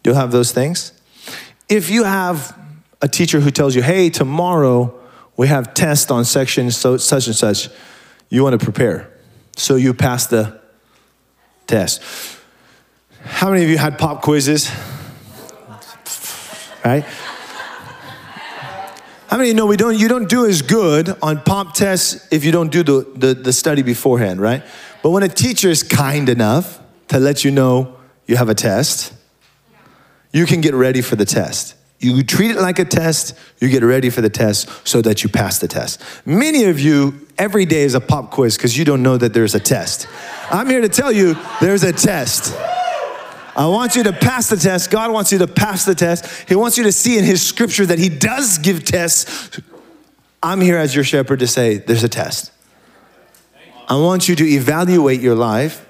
You'll 0.04 0.14
have 0.14 0.30
those 0.30 0.52
things. 0.52 0.92
If 1.68 1.90
you 1.90 2.04
have 2.04 2.56
a 3.02 3.08
teacher 3.08 3.40
who 3.40 3.50
tells 3.50 3.74
you, 3.74 3.82
hey, 3.82 4.10
tomorrow 4.10 4.94
we 5.36 5.48
have 5.48 5.72
tests 5.74 6.10
on 6.10 6.24
section 6.24 6.70
so, 6.70 6.98
such 6.98 7.26
and 7.26 7.36
such, 7.36 7.68
you 8.28 8.42
want 8.42 8.58
to 8.58 8.64
prepare. 8.64 9.10
So 9.56 9.76
you 9.76 9.94
pass 9.94 10.26
the 10.26 10.60
test. 11.66 12.02
How 13.22 13.50
many 13.50 13.64
of 13.64 13.70
you 13.70 13.78
had 13.78 13.98
pop 13.98 14.22
quizzes? 14.22 14.70
Right? 16.84 17.04
How 19.30 19.36
many 19.36 19.50
of 19.50 19.54
you 19.54 19.54
know 19.54 19.66
we 19.66 19.76
don't, 19.76 19.96
you 19.96 20.08
don't 20.08 20.28
do 20.28 20.44
as 20.46 20.60
good 20.60 21.14
on 21.22 21.40
pop 21.42 21.74
tests 21.74 22.26
if 22.32 22.44
you 22.44 22.50
don't 22.50 22.72
do 22.72 22.82
the, 22.82 23.06
the, 23.14 23.34
the 23.34 23.52
study 23.52 23.82
beforehand, 23.82 24.40
right? 24.40 24.64
But 25.04 25.10
when 25.10 25.22
a 25.22 25.28
teacher 25.28 25.68
is 25.68 25.84
kind 25.84 26.28
enough 26.28 26.80
to 27.08 27.20
let 27.20 27.44
you 27.44 27.52
know 27.52 27.96
you 28.26 28.36
have 28.36 28.48
a 28.48 28.56
test, 28.56 29.12
you 30.32 30.46
can 30.46 30.60
get 30.60 30.74
ready 30.74 31.00
for 31.00 31.14
the 31.14 31.24
test. 31.24 31.76
You 32.00 32.22
treat 32.24 32.50
it 32.50 32.56
like 32.56 32.78
a 32.78 32.84
test, 32.84 33.34
you 33.60 33.68
get 33.68 33.84
ready 33.84 34.10
for 34.10 34.20
the 34.20 34.30
test 34.30 34.68
so 34.84 35.02
that 35.02 35.22
you 35.22 35.28
pass 35.28 35.58
the 35.58 35.68
test. 35.68 36.02
Many 36.24 36.64
of 36.64 36.80
you, 36.80 37.28
every 37.38 37.66
day 37.66 37.82
is 37.82 37.94
a 37.94 38.00
pop 38.00 38.30
quiz 38.30 38.56
because 38.56 38.76
you 38.76 38.84
don't 38.84 39.02
know 39.02 39.16
that 39.16 39.32
there's 39.32 39.54
a 39.54 39.60
test. 39.60 40.08
I'm 40.50 40.68
here 40.68 40.80
to 40.80 40.88
tell 40.88 41.12
you 41.12 41.36
there's 41.60 41.84
a 41.84 41.92
test. 41.92 42.56
I 43.56 43.66
want 43.66 43.96
you 43.96 44.02
to 44.04 44.12
pass 44.12 44.48
the 44.48 44.56
test. 44.56 44.90
God 44.90 45.12
wants 45.12 45.32
you 45.32 45.38
to 45.38 45.46
pass 45.46 45.84
the 45.84 45.94
test. 45.94 46.48
He 46.48 46.54
wants 46.54 46.78
you 46.78 46.84
to 46.84 46.92
see 46.92 47.18
in 47.18 47.24
His 47.24 47.42
scripture 47.42 47.86
that 47.86 47.98
He 47.98 48.08
does 48.08 48.58
give 48.58 48.84
tests. 48.84 49.60
I'm 50.42 50.60
here 50.60 50.78
as 50.78 50.94
your 50.94 51.04
shepherd 51.04 51.40
to 51.40 51.46
say 51.46 51.78
there's 51.78 52.04
a 52.04 52.08
test. 52.08 52.52
I 53.88 53.96
want 53.96 54.28
you 54.28 54.36
to 54.36 54.44
evaluate 54.44 55.20
your 55.20 55.34
life 55.34 55.86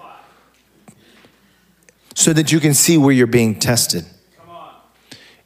so 2.15 2.33
that 2.33 2.51
you 2.51 2.61
can 2.61 2.75
see 2.75 2.97
where 2.97 3.13
you're 3.13 3.27
being 3.27 3.59
tested 3.59 4.05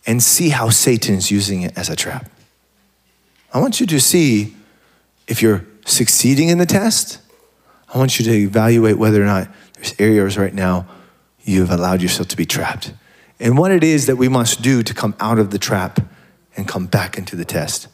and 0.06 0.22
see 0.22 0.50
how 0.50 0.70
Satan's 0.70 1.30
using 1.30 1.62
it 1.62 1.76
as 1.76 1.88
a 1.88 1.96
trap. 1.96 2.30
I 3.52 3.60
want 3.60 3.80
you 3.80 3.86
to 3.86 4.00
see 4.00 4.54
if 5.26 5.42
you're 5.42 5.64
succeeding 5.84 6.48
in 6.48 6.58
the 6.58 6.66
test. 6.66 7.20
I 7.92 7.98
want 7.98 8.18
you 8.18 8.24
to 8.26 8.32
evaluate 8.32 8.98
whether 8.98 9.22
or 9.22 9.26
not 9.26 9.48
there's 9.74 9.94
areas 9.98 10.38
right 10.38 10.54
now 10.54 10.86
you've 11.44 11.70
allowed 11.70 12.02
yourself 12.02 12.28
to 12.28 12.36
be 12.36 12.44
trapped. 12.44 12.92
And 13.38 13.56
what 13.56 13.70
it 13.70 13.84
is 13.84 14.06
that 14.06 14.16
we 14.16 14.28
must 14.28 14.62
do 14.62 14.82
to 14.82 14.94
come 14.94 15.14
out 15.20 15.38
of 15.38 15.50
the 15.50 15.58
trap 15.58 16.00
and 16.56 16.66
come 16.66 16.86
back 16.86 17.16
into 17.16 17.36
the 17.36 17.44
test. 17.44 17.88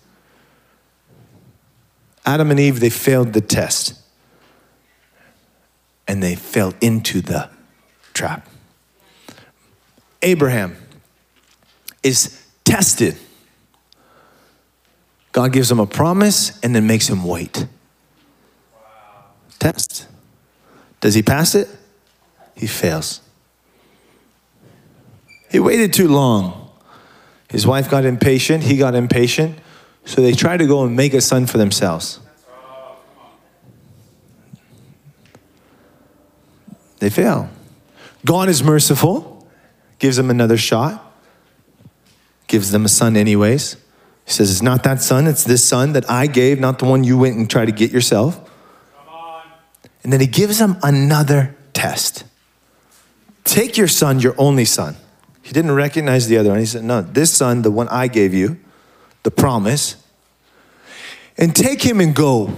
Adam 2.25 2.51
and 2.51 2.61
Eve, 2.61 2.81
they 2.81 2.91
failed 2.91 3.33
the 3.33 3.41
test 3.41 3.95
and 6.07 6.23
they 6.23 6.35
fell 6.35 6.75
into 6.81 7.21
the 7.21 7.49
trap. 8.13 8.49
Abraham, 10.23 10.77
is 12.03 12.47
tested. 12.65 13.17
God 15.33 15.53
gives 15.53 15.71
him 15.71 15.79
a 15.79 15.87
promise 15.87 16.59
and 16.63 16.75
then 16.75 16.87
makes 16.87 17.09
him 17.09 17.25
wait. 17.25 17.67
Test. 19.59 20.09
Does 21.01 21.15
he 21.15 21.23
pass 21.23 21.55
it? 21.55 21.69
He 22.57 22.67
fails. 22.67 23.21
He 25.51 25.59
waited 25.59 25.93
too 25.93 26.09
long. 26.09 26.71
His 27.49 27.67
wife 27.67 27.91
got 27.91 28.05
impatient, 28.05 28.63
he 28.63 28.77
got 28.77 28.95
impatient, 28.95 29.59
so 30.05 30.23
they 30.23 30.33
tried 30.33 30.59
to 30.59 30.67
go 30.67 30.85
and 30.85 30.95
make 30.95 31.15
a 31.15 31.21
son 31.21 31.47
for 31.47 31.59
themselves. 31.59 32.21
They 37.01 37.11
fail. 37.11 37.49
God 38.25 38.49
is 38.49 38.63
merciful, 38.63 39.49
gives 39.99 40.17
them 40.17 40.31
another 40.31 40.57
shot 40.57 41.11
gives 42.51 42.73
them 42.73 42.85
a 42.85 42.89
son 42.89 43.17
anyways. 43.17 43.77
He 44.27 44.33
says, 44.33 44.51
It's 44.51 44.61
not 44.61 44.83
that 44.83 45.01
son, 45.01 45.27
it's 45.27 45.45
this 45.45 45.65
son 45.65 45.95
that 45.95 46.11
I 46.11 46.27
gave, 46.27 46.61
not 46.61 46.81
the 46.81 46.85
one 46.85 47.05
you 47.05 47.17
went 47.17 47.37
and 47.37 47.49
tried 47.49 47.67
to 47.67 47.73
get 47.73 47.93
yourself. 47.93 48.39
And 50.03 50.13
then 50.13 50.21
he 50.21 50.27
gives 50.27 50.59
them 50.59 50.77
another 50.83 51.57
test. 51.73 52.25
Take 53.45 53.77
your 53.77 53.89
son, 53.89 54.19
your 54.19 54.35
only 54.37 54.65
son. 54.65 54.97
He 55.43 55.53
didn't 55.53 55.73
recognize 55.73 56.29
the 56.29 56.37
other 56.37 56.51
one. 56.51 56.59
He 56.59 56.67
said, 56.67 56.85
No, 56.85 57.03
this 57.03 57.33
son, 57.33 57.63
the 57.63 57.71
one 57.71 57.89
I 57.89 58.09
gave 58.09 58.35
you, 58.35 58.59
the 59.23 59.31
promise, 59.31 59.97
and 61.39 61.55
take 61.55 61.83
him 61.83 62.01
and 62.01 62.15
go. 62.15 62.55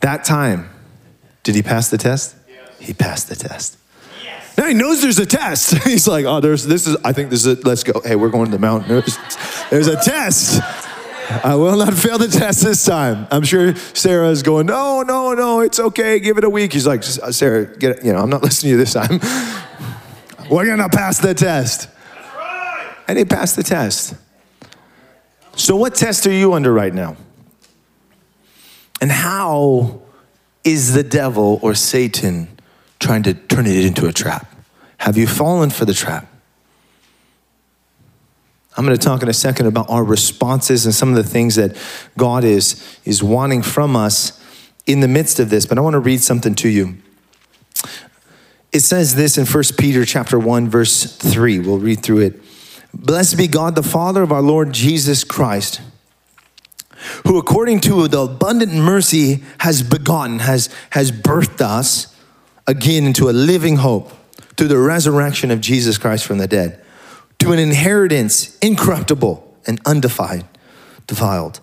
That 0.00 0.24
time, 0.24 0.68
did 1.42 1.54
he 1.54 1.62
pass 1.62 1.88
the 1.88 1.96
test? 1.96 2.36
Yes. 2.46 2.78
He 2.78 2.92
passed 2.92 3.28
the 3.28 3.36
test. 3.36 3.78
Now 4.56 4.66
he 4.66 4.74
knows 4.74 5.02
there's 5.02 5.18
a 5.18 5.26
test. 5.26 5.74
He's 5.84 6.06
like, 6.06 6.24
oh, 6.26 6.40
there's 6.40 6.64
this 6.64 6.86
is. 6.86 6.96
I 7.04 7.12
think 7.12 7.30
this 7.30 7.44
is. 7.44 7.64
Let's 7.64 7.82
go. 7.82 8.00
Hey, 8.04 8.16
we're 8.16 8.30
going 8.30 8.46
to 8.46 8.50
the 8.52 8.58
mountain. 8.58 8.88
There's, 8.94 9.18
there's 9.70 9.86
a 9.88 9.96
test. 9.96 10.60
I 11.42 11.54
will 11.54 11.76
not 11.76 11.94
fail 11.94 12.18
the 12.18 12.28
test 12.28 12.62
this 12.62 12.84
time. 12.84 13.26
I'm 13.30 13.44
sure 13.44 13.74
Sarah 13.74 14.28
is 14.28 14.42
going, 14.42 14.66
no, 14.66 15.02
no, 15.02 15.32
no, 15.32 15.60
it's 15.60 15.80
okay. 15.80 16.20
Give 16.20 16.36
it 16.36 16.44
a 16.44 16.50
week. 16.50 16.74
He's 16.74 16.86
like, 16.86 17.00
uh, 17.00 17.32
Sarah, 17.32 17.64
get 17.64 17.96
it. 17.98 18.04
You 18.04 18.12
know, 18.12 18.18
I'm 18.18 18.28
not 18.28 18.42
listening 18.42 18.72
to 18.72 18.72
you 18.72 18.76
this 18.76 18.92
time. 18.92 19.20
We're 20.50 20.66
gonna 20.66 20.88
pass 20.88 21.18
the 21.18 21.34
test. 21.34 21.88
Right. 22.36 22.94
And 23.08 23.18
he 23.18 23.24
passed 23.24 23.56
the 23.56 23.62
test. 23.62 24.14
So, 25.56 25.76
what 25.76 25.94
test 25.94 26.26
are 26.26 26.32
you 26.32 26.52
under 26.52 26.72
right 26.72 26.92
now? 26.92 27.16
And 29.00 29.10
how 29.10 30.00
is 30.64 30.94
the 30.94 31.02
devil 31.02 31.58
or 31.62 31.74
Satan 31.74 32.48
trying 32.98 33.22
to 33.24 33.34
turn 33.34 33.66
it 33.66 33.84
into 33.84 34.06
a 34.06 34.12
trap? 34.12 34.50
Have 34.98 35.16
you 35.16 35.26
fallen 35.26 35.70
for 35.70 35.84
the 35.84 35.92
trap? 35.92 36.26
I'm 38.76 38.84
going 38.84 38.96
to 38.96 39.04
talk 39.04 39.22
in 39.22 39.28
a 39.28 39.34
second 39.34 39.66
about 39.66 39.88
our 39.88 40.02
responses 40.02 40.84
and 40.84 40.94
some 40.94 41.10
of 41.10 41.14
the 41.14 41.22
things 41.22 41.54
that 41.54 41.76
God 42.16 42.42
is, 42.42 42.98
is 43.04 43.22
wanting 43.22 43.62
from 43.62 43.94
us 43.94 44.40
in 44.86 45.00
the 45.00 45.08
midst 45.08 45.38
of 45.38 45.48
this, 45.48 45.64
but 45.64 45.78
I 45.78 45.80
want 45.80 45.94
to 45.94 46.00
read 46.00 46.20
something 46.20 46.54
to 46.56 46.68
you. 46.68 46.96
It 48.74 48.80
says 48.80 49.14
this 49.14 49.38
in 49.38 49.46
1 49.46 49.64
Peter 49.78 50.04
chapter 50.04 50.36
1 50.36 50.68
verse 50.68 51.04
3. 51.04 51.60
We'll 51.60 51.78
read 51.78 52.02
through 52.02 52.20
it. 52.22 52.42
Blessed 52.92 53.38
be 53.38 53.46
God 53.46 53.76
the 53.76 53.84
Father 53.84 54.20
of 54.20 54.32
our 54.32 54.42
Lord 54.42 54.72
Jesus 54.72 55.22
Christ, 55.22 55.80
who 57.24 57.38
according 57.38 57.80
to 57.80 58.08
the 58.08 58.22
abundant 58.22 58.72
mercy 58.72 59.44
has 59.58 59.84
begotten, 59.84 60.40
has, 60.40 60.74
has 60.90 61.12
birthed 61.12 61.60
us 61.60 62.20
again 62.66 63.04
into 63.04 63.30
a 63.30 63.32
living 63.32 63.76
hope 63.76 64.10
through 64.56 64.68
the 64.68 64.78
resurrection 64.78 65.52
of 65.52 65.60
Jesus 65.60 65.96
Christ 65.96 66.24
from 66.24 66.38
the 66.38 66.48
dead, 66.48 66.82
to 67.38 67.52
an 67.52 67.60
inheritance 67.60 68.58
incorruptible 68.58 69.56
and 69.68 69.80
undefiled, 69.86 70.46
defiled. 71.06 71.60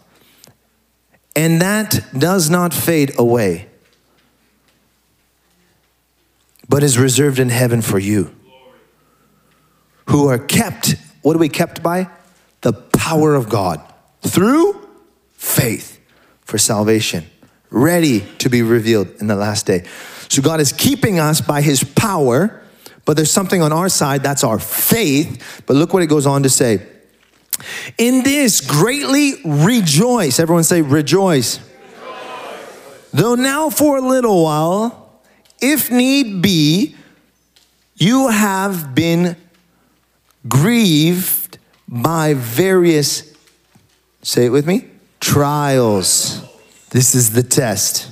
And 1.35 1.61
that 1.61 2.05
does 2.17 2.49
not 2.49 2.73
fade 2.73 3.11
away, 3.17 3.67
but 6.71 6.83
is 6.83 6.97
reserved 6.97 7.37
in 7.37 7.49
heaven 7.49 7.81
for 7.81 7.99
you, 7.99 8.33
who 10.07 10.29
are 10.29 10.39
kept, 10.39 10.95
what 11.21 11.35
are 11.35 11.39
we 11.39 11.49
kept 11.49 11.83
by? 11.83 12.09
The 12.61 12.71
power 12.71 13.35
of 13.35 13.49
God 13.49 13.81
through 14.21 14.87
faith 15.33 15.99
for 16.39 16.57
salvation, 16.57 17.25
ready 17.71 18.21
to 18.37 18.47
be 18.49 18.61
revealed 18.61 19.09
in 19.19 19.27
the 19.27 19.35
last 19.35 19.65
day. 19.65 19.83
So 20.29 20.41
God 20.41 20.61
is 20.61 20.71
keeping 20.71 21.19
us 21.19 21.41
by 21.41 21.61
his 21.61 21.83
power, 21.83 22.63
but 23.03 23.17
there's 23.17 23.31
something 23.31 23.61
on 23.61 23.73
our 23.73 23.89
side 23.89 24.23
that's 24.23 24.45
our 24.45 24.57
faith. 24.57 25.63
But 25.65 25.75
look 25.75 25.93
what 25.93 26.03
it 26.03 26.07
goes 26.07 26.25
on 26.25 26.43
to 26.43 26.49
say. 26.49 26.87
In 27.97 28.23
this 28.23 28.61
greatly 28.61 29.33
rejoice. 29.43 30.39
Everyone 30.39 30.63
say 30.63 30.81
rejoice. 30.81 31.59
rejoice. 31.59 33.09
Though 33.11 33.35
now 33.35 33.69
for 33.69 33.97
a 33.97 34.01
little 34.01 34.41
while, 34.41 35.00
if 35.61 35.91
need 35.91 36.41
be, 36.41 36.95
you 37.95 38.29
have 38.29 38.95
been 38.95 39.35
grieved 40.47 41.57
by 41.87 42.33
various, 42.33 43.35
say 44.21 44.45
it 44.45 44.49
with 44.49 44.65
me, 44.65 44.87
trials. 45.19 46.43
This 46.89 47.15
is 47.15 47.31
the 47.31 47.43
test. 47.43 48.11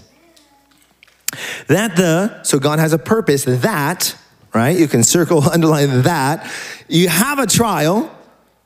That 1.67 1.95
the, 1.95 2.43
so 2.43 2.59
God 2.59 2.79
has 2.79 2.93
a 2.93 2.99
purpose, 2.99 3.45
that 3.45 4.15
right? 4.53 4.77
You 4.77 4.87
can 4.87 5.03
circle, 5.03 5.43
underline 5.51 6.03
that. 6.03 6.51
You 6.87 7.09
have 7.09 7.39
a 7.39 7.47
trial 7.47 8.15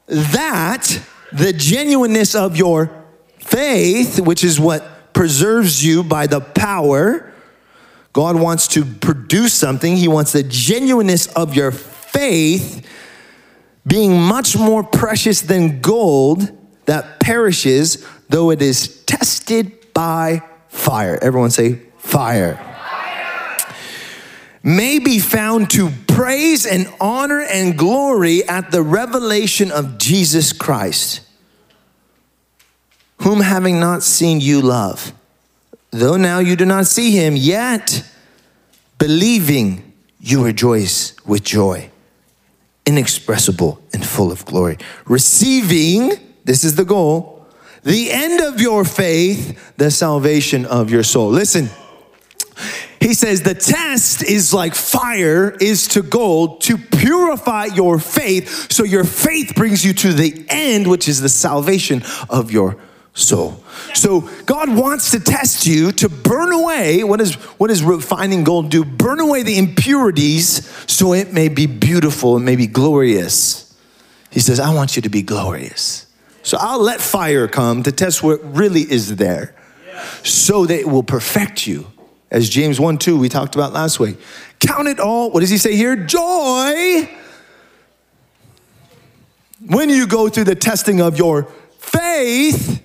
that 0.07 1.01
the 1.31 1.53
genuineness 1.53 2.35
of 2.35 2.57
your 2.57 2.91
faith, 3.39 4.19
which 4.19 4.43
is 4.43 4.59
what 4.59 5.13
preserves 5.13 5.85
you 5.85 6.03
by 6.03 6.27
the 6.27 6.41
power, 6.41 7.32
God 8.13 8.39
wants 8.39 8.67
to 8.69 8.85
produce 8.85 9.53
something. 9.53 9.97
He 9.97 10.07
wants 10.07 10.31
the 10.31 10.43
genuineness 10.43 11.27
of 11.27 11.55
your 11.55 11.71
faith 11.71 12.87
being 13.85 14.21
much 14.21 14.55
more 14.55 14.83
precious 14.83 15.41
than 15.41 15.81
gold 15.81 16.49
that 16.85 17.19
perishes, 17.19 18.05
though 18.29 18.51
it 18.51 18.61
is 18.61 19.03
tested 19.05 19.93
by 19.93 20.43
fire. 20.67 21.17
Everyone 21.21 21.49
say, 21.49 21.79
fire. 21.97 22.55
fire. 22.55 23.75
May 24.63 24.99
be 24.99 25.19
found 25.19 25.69
to 25.71 25.89
praise 26.07 26.65
and 26.65 26.87
honor 27.01 27.41
and 27.41 27.77
glory 27.77 28.47
at 28.47 28.71
the 28.71 28.81
revelation 28.81 29.71
of 29.71 29.97
Jesus 29.97 30.53
Christ, 30.53 31.21
whom 33.21 33.41
having 33.41 33.79
not 33.79 34.03
seen 34.03 34.39
you 34.39 34.61
love, 34.61 35.13
though 35.93 36.17
now 36.17 36.39
you 36.39 36.55
do 36.55 36.65
not 36.65 36.87
see 36.87 37.11
him, 37.11 37.35
yet 37.35 38.03
believing 38.97 39.93
you 40.19 40.43
rejoice 40.43 41.15
with 41.25 41.43
joy 41.43 41.89
inexpressible 42.85 43.81
and 43.93 44.05
full 44.05 44.31
of 44.31 44.45
glory. 44.45 44.77
Receiving, 45.05 46.13
this 46.43 46.63
is 46.63 46.75
the 46.75 46.85
goal, 46.85 47.45
the 47.83 48.11
end 48.11 48.41
of 48.41 48.59
your 48.59 48.85
faith, 48.85 49.73
the 49.77 49.91
salvation 49.91 50.65
of 50.65 50.89
your 50.89 51.03
soul. 51.03 51.29
Listen, 51.29 51.69
he 52.99 53.13
says 53.13 53.41
the 53.41 53.53
test 53.53 54.23
is 54.23 54.53
like 54.53 54.75
fire 54.75 55.51
is 55.59 55.87
to 55.89 56.01
gold 56.01 56.61
to 56.61 56.77
purify 56.77 57.65
your 57.65 57.99
faith 57.99 58.71
so 58.71 58.83
your 58.83 59.03
faith 59.03 59.53
brings 59.55 59.83
you 59.83 59.93
to 59.93 60.13
the 60.13 60.45
end, 60.49 60.87
which 60.87 61.07
is 61.09 61.19
the 61.19 61.29
salvation 61.29 62.03
of 62.29 62.51
your 62.51 62.77
soul. 63.13 63.63
So 63.93 64.21
God 64.45 64.75
wants 64.75 65.11
to 65.11 65.19
test 65.19 65.67
you 65.67 65.91
to 65.93 66.09
burn 66.09 66.51
away 66.51 67.03
what 67.03 67.21
is 67.21 67.35
what 67.59 67.67
does 67.67 67.83
refining 67.83 68.43
gold 68.43 68.69
do? 68.69 68.83
Burn 68.83 69.19
away 69.19 69.43
the 69.43 69.57
impurities 69.57 70.67
so 70.91 71.13
it 71.13 71.31
may 71.31 71.47
be 71.47 71.67
beautiful 71.67 72.35
and 72.35 72.45
may 72.45 72.55
be 72.55 72.67
glorious. 72.67 73.75
He 74.31 74.39
says, 74.39 74.59
I 74.59 74.73
want 74.73 74.95
you 74.95 75.01
to 75.03 75.09
be 75.09 75.21
glorious. 75.21 76.07
So 76.41 76.57
I'll 76.59 76.81
let 76.81 76.99
fire 77.01 77.47
come 77.47 77.83
to 77.83 77.91
test 77.91 78.23
what 78.23 78.39
really 78.55 78.81
is 78.81 79.15
there 79.15 79.55
so 80.23 80.65
that 80.65 80.79
it 80.79 80.87
will 80.87 81.03
perfect 81.03 81.67
you. 81.67 81.87
As 82.31 82.49
James 82.49 82.79
1 82.79 82.97
2 82.97 83.17
we 83.17 83.29
talked 83.29 83.53
about 83.53 83.73
last 83.73 83.99
week. 83.99 84.17
Count 84.59 84.87
it 84.87 84.99
all, 84.99 85.29
what 85.29 85.41
does 85.41 85.51
he 85.51 85.57
say 85.57 85.75
here? 85.75 85.95
Joy. 85.95 87.09
When 89.65 89.89
you 89.89 90.07
go 90.07 90.29
through 90.29 90.45
the 90.45 90.55
testing 90.55 90.99
of 90.99 91.17
your 91.17 91.43
faith, 91.77 92.81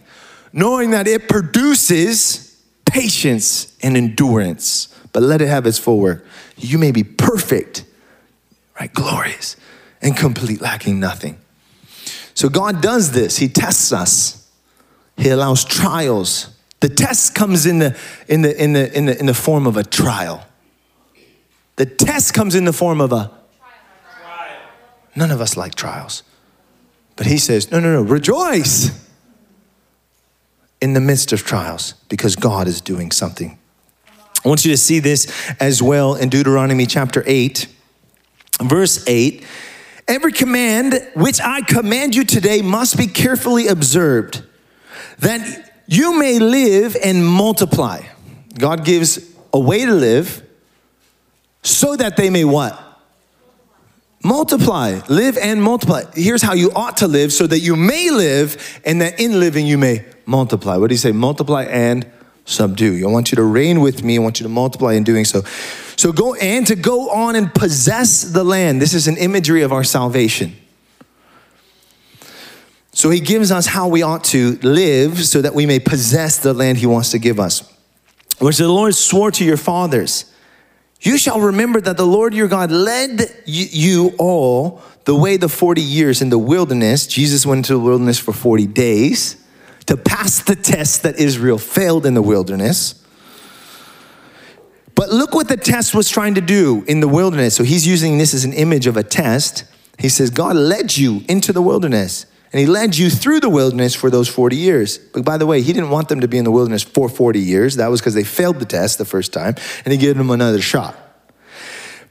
knowing 0.52 0.90
that 0.90 1.06
it 1.06 1.28
produces 1.28 2.62
patience 2.86 3.76
and 3.82 3.96
endurance. 3.96 4.88
But 5.12 5.22
let 5.22 5.40
it 5.40 5.48
have 5.48 5.66
its 5.66 5.78
full 5.78 5.98
work. 5.98 6.24
You 6.56 6.78
may 6.78 6.92
be 6.92 7.02
perfect, 7.02 7.84
right? 8.78 8.92
Glorious 8.92 9.56
and 10.02 10.16
complete, 10.16 10.60
lacking 10.60 11.00
nothing. 11.00 11.38
So 12.34 12.48
God 12.48 12.80
does 12.80 13.12
this. 13.12 13.38
He 13.38 13.48
tests 13.48 13.92
us. 13.92 14.48
He 15.16 15.30
allows 15.30 15.64
trials. 15.64 16.54
The 16.80 16.88
test 16.88 17.34
comes 17.34 17.66
in 17.66 17.80
the 17.80 17.98
in 18.28 18.42
the 18.42 18.62
in 18.62 18.72
the 18.72 18.96
in 18.96 19.06
the 19.06 19.18
in 19.18 19.26
the 19.26 19.34
form 19.34 19.66
of 19.66 19.76
a 19.76 19.82
trial. 19.82 20.46
The 21.76 21.86
test 21.86 22.34
comes 22.34 22.54
in 22.54 22.64
the 22.64 22.72
form 22.72 23.00
of 23.00 23.12
a 23.12 23.30
trial. 23.58 24.60
None 25.16 25.30
of 25.32 25.40
us 25.40 25.56
like 25.56 25.74
trials. 25.74 26.22
But 27.16 27.26
he 27.26 27.38
says, 27.38 27.72
no, 27.72 27.80
no, 27.80 27.92
no, 27.94 28.02
rejoice 28.02 29.07
in 30.80 30.92
the 30.94 31.00
midst 31.00 31.32
of 31.32 31.42
trials 31.44 31.94
because 32.08 32.36
God 32.36 32.66
is 32.68 32.80
doing 32.80 33.10
something. 33.10 33.58
I 34.44 34.48
want 34.48 34.64
you 34.64 34.70
to 34.70 34.76
see 34.76 35.00
this 35.00 35.52
as 35.58 35.82
well 35.82 36.14
in 36.14 36.28
Deuteronomy 36.28 36.86
chapter 36.86 37.24
8, 37.26 37.66
verse 38.62 39.04
8. 39.06 39.44
Every 40.06 40.32
command 40.32 41.06
which 41.14 41.40
I 41.40 41.60
command 41.62 42.14
you 42.14 42.24
today 42.24 42.62
must 42.62 42.96
be 42.96 43.06
carefully 43.08 43.66
observed, 43.66 44.42
that 45.18 45.72
you 45.86 46.18
may 46.18 46.38
live 46.38 46.96
and 47.02 47.26
multiply. 47.26 48.02
God 48.56 48.84
gives 48.84 49.18
a 49.52 49.58
way 49.58 49.84
to 49.84 49.92
live 49.92 50.42
so 51.62 51.96
that 51.96 52.16
they 52.16 52.30
may 52.30 52.44
what? 52.44 52.78
Multiply, 54.22 55.00
live 55.08 55.36
and 55.36 55.62
multiply. 55.62 56.04
Here's 56.14 56.42
how 56.42 56.54
you 56.54 56.70
ought 56.74 56.98
to 56.98 57.08
live 57.08 57.32
so 57.32 57.46
that 57.46 57.60
you 57.60 57.76
may 57.76 58.10
live 58.10 58.80
and 58.84 59.00
that 59.00 59.20
in 59.20 59.38
living 59.38 59.66
you 59.66 59.78
may 59.78 60.04
multiply. 60.28 60.76
What 60.76 60.88
do 60.88 60.94
you 60.94 60.98
say? 60.98 61.10
Multiply 61.10 61.64
and 61.64 62.06
subdue. 62.44 63.06
I 63.06 63.10
want 63.10 63.32
you 63.32 63.36
to 63.36 63.42
reign 63.42 63.80
with 63.80 64.04
me. 64.04 64.16
I 64.16 64.20
want 64.20 64.38
you 64.38 64.44
to 64.44 64.50
multiply 64.50 64.92
in 64.92 65.02
doing 65.02 65.24
so. 65.24 65.42
So 65.96 66.12
go 66.12 66.34
and 66.34 66.66
to 66.66 66.76
go 66.76 67.10
on 67.10 67.34
and 67.34 67.52
possess 67.52 68.22
the 68.22 68.44
land. 68.44 68.80
This 68.80 68.94
is 68.94 69.08
an 69.08 69.16
imagery 69.16 69.62
of 69.62 69.72
our 69.72 69.84
salvation. 69.84 70.54
So 72.92 73.10
he 73.10 73.20
gives 73.20 73.50
us 73.50 73.66
how 73.66 73.88
we 73.88 74.02
ought 74.02 74.24
to 74.24 74.58
live 74.62 75.24
so 75.24 75.40
that 75.40 75.54
we 75.54 75.66
may 75.66 75.78
possess 75.78 76.38
the 76.38 76.52
land 76.52 76.78
he 76.78 76.86
wants 76.86 77.10
to 77.12 77.18
give 77.18 77.40
us. 77.40 77.62
Which 78.38 78.58
the 78.58 78.68
Lord 78.68 78.94
swore 78.94 79.30
to 79.32 79.44
your 79.44 79.56
fathers. 79.56 80.32
You 81.00 81.16
shall 81.16 81.40
remember 81.40 81.80
that 81.80 81.96
the 81.96 82.06
Lord 82.06 82.34
your 82.34 82.48
God 82.48 82.70
led 82.70 83.32
you 83.46 84.14
all 84.18 84.82
the 85.04 85.14
way 85.14 85.36
the 85.36 85.48
40 85.48 85.80
years 85.80 86.20
in 86.20 86.28
the 86.28 86.38
wilderness. 86.38 87.06
Jesus 87.06 87.46
went 87.46 87.58
into 87.60 87.74
the 87.74 87.80
wilderness 87.80 88.18
for 88.18 88.32
40 88.32 88.66
days 88.66 89.37
to 89.88 89.96
pass 89.96 90.40
the 90.40 90.54
test 90.54 91.02
that 91.02 91.18
Israel 91.18 91.56
failed 91.56 92.04
in 92.04 92.12
the 92.12 92.20
wilderness. 92.20 93.02
But 94.94 95.08
look 95.08 95.32
what 95.32 95.48
the 95.48 95.56
test 95.56 95.94
was 95.94 96.10
trying 96.10 96.34
to 96.34 96.42
do 96.42 96.84
in 96.86 97.00
the 97.00 97.08
wilderness. 97.08 97.56
So 97.56 97.64
he's 97.64 97.86
using 97.86 98.18
this 98.18 98.34
as 98.34 98.44
an 98.44 98.52
image 98.52 98.86
of 98.86 98.98
a 98.98 99.02
test. 99.02 99.64
He 99.98 100.10
says, 100.10 100.28
God 100.28 100.56
led 100.56 100.94
you 100.98 101.22
into 101.26 101.54
the 101.54 101.62
wilderness. 101.62 102.26
And 102.52 102.60
he 102.60 102.66
led 102.66 102.98
you 102.98 103.08
through 103.08 103.40
the 103.40 103.48
wilderness 103.48 103.94
for 103.94 104.10
those 104.10 104.28
40 104.28 104.56
years. 104.56 104.98
But 104.98 105.24
by 105.24 105.38
the 105.38 105.46
way, 105.46 105.62
he 105.62 105.72
didn't 105.72 105.88
want 105.88 106.10
them 106.10 106.20
to 106.20 106.28
be 106.28 106.36
in 106.36 106.44
the 106.44 106.50
wilderness 106.50 106.82
for 106.82 107.08
40 107.08 107.40
years. 107.40 107.76
That 107.76 107.88
was 107.88 108.02
because 108.02 108.12
they 108.12 108.24
failed 108.24 108.58
the 108.58 108.66
test 108.66 108.98
the 108.98 109.06
first 109.06 109.32
time, 109.32 109.54
and 109.86 109.92
he 109.92 109.96
gave 109.96 110.18
them 110.18 110.28
another 110.28 110.60
shot. 110.60 110.96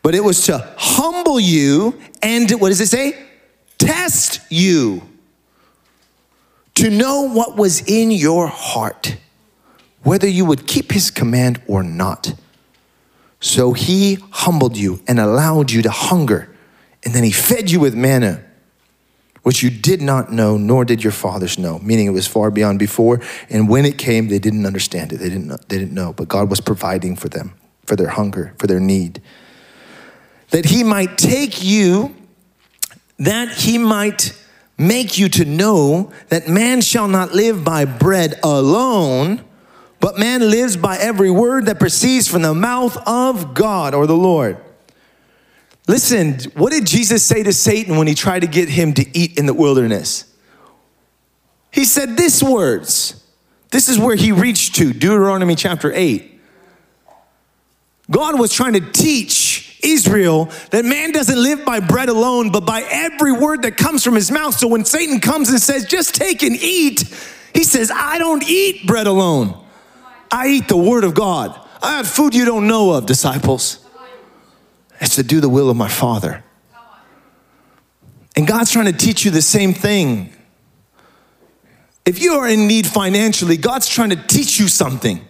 But 0.01 0.15
it 0.15 0.23
was 0.23 0.47
to 0.47 0.57
humble 0.77 1.39
you 1.39 1.99
and, 2.23 2.49
what 2.59 2.69
does 2.69 2.81
it 2.81 2.87
say? 2.87 3.23
Test 3.77 4.41
you 4.49 5.03
to 6.77 6.91
know 6.91 7.23
what 7.23 7.57
was 7.57 7.81
in 7.87 8.11
your 8.11 8.45
heart, 8.45 9.17
whether 10.03 10.27
you 10.27 10.45
would 10.45 10.67
keep 10.67 10.91
his 10.91 11.09
command 11.09 11.59
or 11.67 11.81
not. 11.81 12.35
So 13.39 13.73
he 13.73 14.19
humbled 14.29 14.77
you 14.77 15.01
and 15.07 15.19
allowed 15.19 15.71
you 15.71 15.81
to 15.81 15.89
hunger, 15.89 16.55
and 17.03 17.15
then 17.15 17.23
he 17.23 17.31
fed 17.31 17.71
you 17.71 17.79
with 17.79 17.95
manna, 17.95 18.43
which 19.41 19.63
you 19.63 19.71
did 19.71 20.03
not 20.03 20.31
know, 20.31 20.55
nor 20.55 20.85
did 20.85 21.03
your 21.03 21.11
fathers 21.11 21.57
know, 21.57 21.79
meaning 21.79 22.05
it 22.05 22.11
was 22.11 22.27
far 22.27 22.51
beyond 22.51 22.77
before. 22.77 23.21
And 23.49 23.67
when 23.67 23.83
it 23.83 23.97
came, 23.97 24.27
they 24.27 24.39
didn't 24.39 24.65
understand 24.67 25.11
it, 25.13 25.17
they 25.17 25.29
didn't 25.29 25.47
know, 25.47 25.57
they 25.69 25.79
didn't 25.79 25.93
know 25.93 26.13
but 26.13 26.27
God 26.27 26.47
was 26.47 26.61
providing 26.61 27.15
for 27.15 27.27
them, 27.27 27.55
for 27.85 27.95
their 27.95 28.09
hunger, 28.09 28.53
for 28.59 28.67
their 28.67 28.79
need. 28.79 29.19
That 30.51 30.65
he 30.65 30.83
might 30.83 31.17
take 31.17 31.63
you, 31.63 32.15
that 33.17 33.49
he 33.49 33.79
might 33.79 34.33
make 34.77 35.17
you 35.17 35.29
to 35.29 35.45
know 35.45 36.11
that 36.29 36.47
man 36.47 36.81
shall 36.81 37.07
not 37.07 37.33
live 37.33 37.63
by 37.63 37.85
bread 37.85 38.39
alone, 38.43 39.43
but 39.99 40.19
man 40.19 40.49
lives 40.51 40.77
by 40.77 40.97
every 40.97 41.31
word 41.31 41.65
that 41.65 41.79
proceeds 41.79 42.27
from 42.27 42.43
the 42.43 42.53
mouth 42.53 42.97
of 43.07 43.53
God 43.53 43.93
or 43.93 44.05
the 44.05 44.15
Lord. 44.15 44.57
Listen, 45.87 46.37
what 46.55 46.71
did 46.71 46.85
Jesus 46.85 47.23
say 47.23 47.43
to 47.43 47.53
Satan 47.53 47.97
when 47.97 48.07
he 48.07 48.13
tried 48.13 48.41
to 48.41 48.47
get 48.47 48.69
him 48.69 48.93
to 48.93 49.17
eat 49.17 49.37
in 49.37 49.45
the 49.45 49.53
wilderness? 49.53 50.25
He 51.71 51.85
said 51.85 52.17
this 52.17 52.43
words. 52.43 53.23
This 53.71 53.89
is 53.89 53.97
where 53.97 54.15
he 54.15 54.31
reached 54.31 54.75
to, 54.75 54.93
Deuteronomy 54.93 55.55
chapter 55.55 55.91
8. 55.93 56.39
God 58.09 58.39
was 58.39 58.53
trying 58.53 58.73
to 58.73 58.79
teach 58.79 59.66
Israel 59.83 60.45
that 60.71 60.85
man 60.85 61.11
doesn't 61.11 61.41
live 61.41 61.65
by 61.65 61.79
bread 61.79 62.09
alone, 62.09 62.51
but 62.51 62.65
by 62.65 62.83
every 62.89 63.31
word 63.31 63.61
that 63.63 63.77
comes 63.77 64.03
from 64.03 64.15
his 64.15 64.31
mouth. 64.31 64.55
So 64.55 64.67
when 64.67 64.85
Satan 64.85 65.19
comes 65.19 65.49
and 65.49 65.59
says, 65.59 65.85
just 65.85 66.15
take 66.15 66.43
and 66.43 66.55
eat, 66.55 67.01
he 67.53 67.63
says, 67.63 67.91
I 67.93 68.17
don't 68.17 68.43
eat 68.43 68.87
bread 68.87 69.07
alone. 69.07 69.63
I 70.31 70.47
eat 70.47 70.67
the 70.67 70.77
word 70.77 71.03
of 71.03 71.13
God. 71.13 71.59
I 71.81 71.97
have 71.97 72.07
food 72.07 72.33
you 72.33 72.45
don't 72.45 72.67
know 72.67 72.91
of, 72.91 73.05
disciples. 73.05 73.85
It's 74.99 75.15
to 75.15 75.23
do 75.23 75.39
the 75.39 75.49
will 75.49 75.69
of 75.69 75.77
my 75.77 75.87
Father. 75.87 76.43
And 78.35 78.47
God's 78.47 78.71
trying 78.71 78.85
to 78.85 78.93
teach 78.93 79.25
you 79.25 79.31
the 79.31 79.41
same 79.41 79.73
thing. 79.73 80.33
If 82.05 82.21
you 82.21 82.33
are 82.33 82.47
in 82.47 82.67
need 82.67 82.87
financially, 82.87 83.57
God's 83.57 83.87
trying 83.87 84.11
to 84.11 84.15
teach 84.15 84.59
you 84.59 84.67
something. 84.67 85.25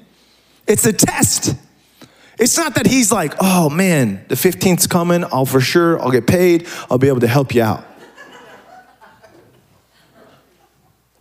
It's 0.67 0.85
a 0.85 0.93
test. 0.93 1.55
It's 2.39 2.57
not 2.57 2.75
that 2.75 2.85
he's 2.85 3.11
like, 3.11 3.33
oh 3.41 3.69
man, 3.69 4.23
the 4.27 4.35
15th's 4.35 4.85
coming, 4.85 5.23
I'll 5.23 5.45
for 5.45 5.59
sure, 5.59 5.99
I'll 5.99 6.11
get 6.11 6.27
paid, 6.27 6.67
I'll 6.89 6.99
be 6.99 7.07
able 7.07 7.21
to 7.21 7.27
help 7.27 7.55
you 7.55 7.63
out. 7.63 7.85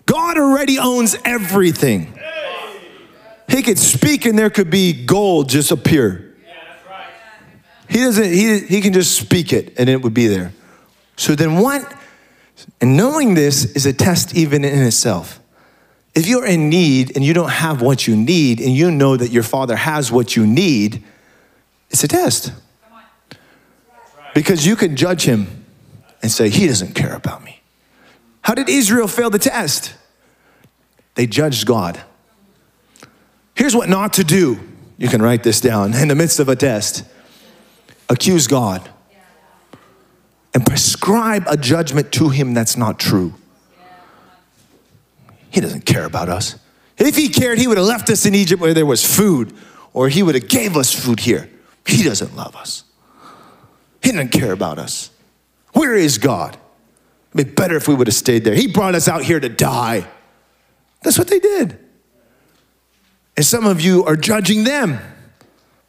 God 0.05 0.38
already 0.38 0.79
owns 0.79 1.16
everything. 1.24 2.18
He 3.48 3.62
could 3.62 3.79
speak 3.79 4.26
and 4.26 4.38
there 4.38 4.50
could 4.50 4.70
be 4.70 4.92
gold 4.92 5.48
just 5.48 5.70
appear. 5.70 6.35
He 7.88 7.98
doesn't, 7.98 8.24
he, 8.24 8.61
he 8.61 8.81
can 8.81 8.92
just 8.92 9.16
speak 9.16 9.52
it 9.52 9.74
and 9.79 9.88
it 9.88 10.02
would 10.02 10.14
be 10.14 10.26
there. 10.26 10.52
So 11.16 11.35
then 11.35 11.57
what? 11.57 11.92
And 12.81 12.96
knowing 12.96 13.35
this 13.35 13.64
is 13.76 13.87
a 13.87 13.92
test 13.92 14.35
even 14.35 14.64
in 14.64 14.83
itself. 14.83 15.40
If 16.16 16.26
you're 16.26 16.46
in 16.46 16.70
need 16.70 17.14
and 17.14 17.22
you 17.22 17.35
don't 17.35 17.50
have 17.50 17.83
what 17.83 18.07
you 18.07 18.16
need 18.16 18.59
and 18.59 18.74
you 18.74 18.90
know 18.90 19.18
that 19.18 19.31
your 19.31 19.42
father 19.42 19.76
has 19.76 20.11
what 20.11 20.35
you 20.35 20.46
need, 20.46 21.05
it's 21.90 22.02
a 22.02 22.09
test. 22.09 22.52
Because 24.35 24.66
you 24.66 24.76
can 24.76 24.96
judge 24.96 25.24
him 25.24 25.66
and 26.22 26.31
say, 26.33 26.48
he 26.48 26.66
doesn't 26.66 26.94
care 26.94 27.14
about 27.14 27.44
me. 27.44 27.61
How 28.40 28.55
did 28.55 28.70
Israel 28.70 29.09
fail 29.09 29.29
the 29.29 29.38
test? 29.38 29.94
They 31.16 31.26
judged 31.26 31.66
God. 31.66 32.00
Here's 33.55 33.76
what 33.76 33.90
not 33.90 34.14
to 34.14 34.24
do. 34.24 34.59
You 34.96 35.09
can 35.09 35.20
write 35.20 35.42
this 35.42 35.61
down 35.61 35.92
in 35.92 36.09
the 36.09 36.14
midst 36.14 36.40
of 36.40 36.48
a 36.48 36.57
test 36.57 37.05
accuse 38.09 38.46
God 38.46 38.88
and 40.55 40.64
prescribe 40.64 41.44
a 41.46 41.59
judgment 41.59 42.12
to 42.12 42.31
him 42.31 42.55
that's 42.55 42.76
not 42.76 42.98
true. 42.98 43.35
He 45.50 45.61
doesn't 45.61 45.87
care 45.87 46.04
about 46.04 46.28
us. 46.28 46.56
If 46.98 47.16
he 47.16 47.28
cared, 47.28 47.59
he 47.59 47.66
would 47.66 47.76
have 47.76 47.87
left 47.87 48.11
us 48.11 48.26
in 48.26 48.35
Egypt 48.35 48.61
where 48.61 48.74
there 48.74 48.87
was 48.87 49.04
food, 49.04 49.52
or 49.92 50.09
he 50.09 50.22
would 50.22 50.35
have 50.35 50.48
gave 50.48 50.76
us 50.76 50.92
food 50.92 51.20
here. 51.20 51.50
He 51.87 52.02
doesn't 52.02 52.35
love 52.35 52.56
us. 52.56 52.85
He 54.02 54.12
doesn't 54.12 54.30
care 54.30 54.52
about 54.52 54.78
us. 54.78 55.11
Where 55.72 55.94
is 55.94 56.18
God? 56.18 56.56
It'd 57.35 57.48
be 57.48 57.52
better 57.52 57.76
if 57.76 57.87
we 57.87 57.94
would 57.94 58.06
have 58.06 58.14
stayed 58.14 58.44
there. 58.44 58.54
He 58.54 58.66
brought 58.66 58.94
us 58.94 59.09
out 59.09 59.22
here 59.22 59.38
to 59.38 59.48
die. 59.48 60.06
That's 61.02 61.18
what 61.18 61.28
they 61.28 61.38
did. 61.38 61.78
And 63.37 63.44
some 63.44 63.66
of 63.66 63.80
you 63.80 64.04
are 64.04 64.16
judging 64.16 64.64
them, 64.64 64.98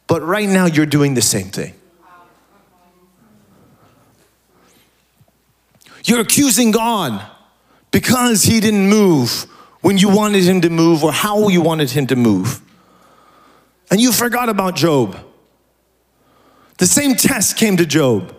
but 0.06 0.22
right 0.22 0.48
now 0.48 0.66
you're 0.66 0.86
doing 0.86 1.14
the 1.14 1.22
same 1.22 1.48
thing. 1.48 1.74
You're 6.04 6.20
accusing 6.20 6.70
God 6.70 7.26
because 7.90 8.44
He 8.44 8.60
didn't 8.60 8.88
move 8.88 9.46
when 9.80 9.98
you 9.98 10.08
wanted 10.08 10.44
Him 10.44 10.60
to 10.62 10.70
move 10.70 11.04
or 11.04 11.12
how 11.12 11.48
you 11.48 11.60
wanted 11.60 11.90
Him 11.90 12.06
to 12.08 12.16
move. 12.16 12.60
And 13.90 14.00
you 14.00 14.12
forgot 14.12 14.48
about 14.48 14.76
Job. 14.76 15.16
The 16.78 16.86
same 16.86 17.14
test 17.14 17.56
came 17.56 17.76
to 17.76 17.86
Job. 17.86 18.34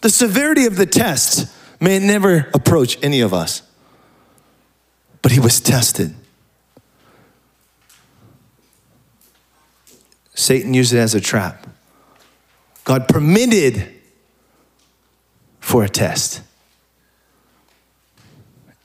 The 0.00 0.10
severity 0.10 0.66
of 0.66 0.76
the 0.76 0.86
test 0.86 1.52
may 1.80 1.98
never 1.98 2.48
approach 2.54 2.98
any 3.02 3.20
of 3.20 3.34
us, 3.34 3.62
but 5.22 5.32
he 5.32 5.40
was 5.40 5.60
tested. 5.60 6.14
Satan 10.34 10.74
used 10.74 10.92
it 10.92 10.98
as 10.98 11.14
a 11.14 11.20
trap. 11.20 11.66
God 12.84 13.08
permitted 13.08 13.88
for 15.60 15.82
a 15.82 15.88
test. 15.88 16.42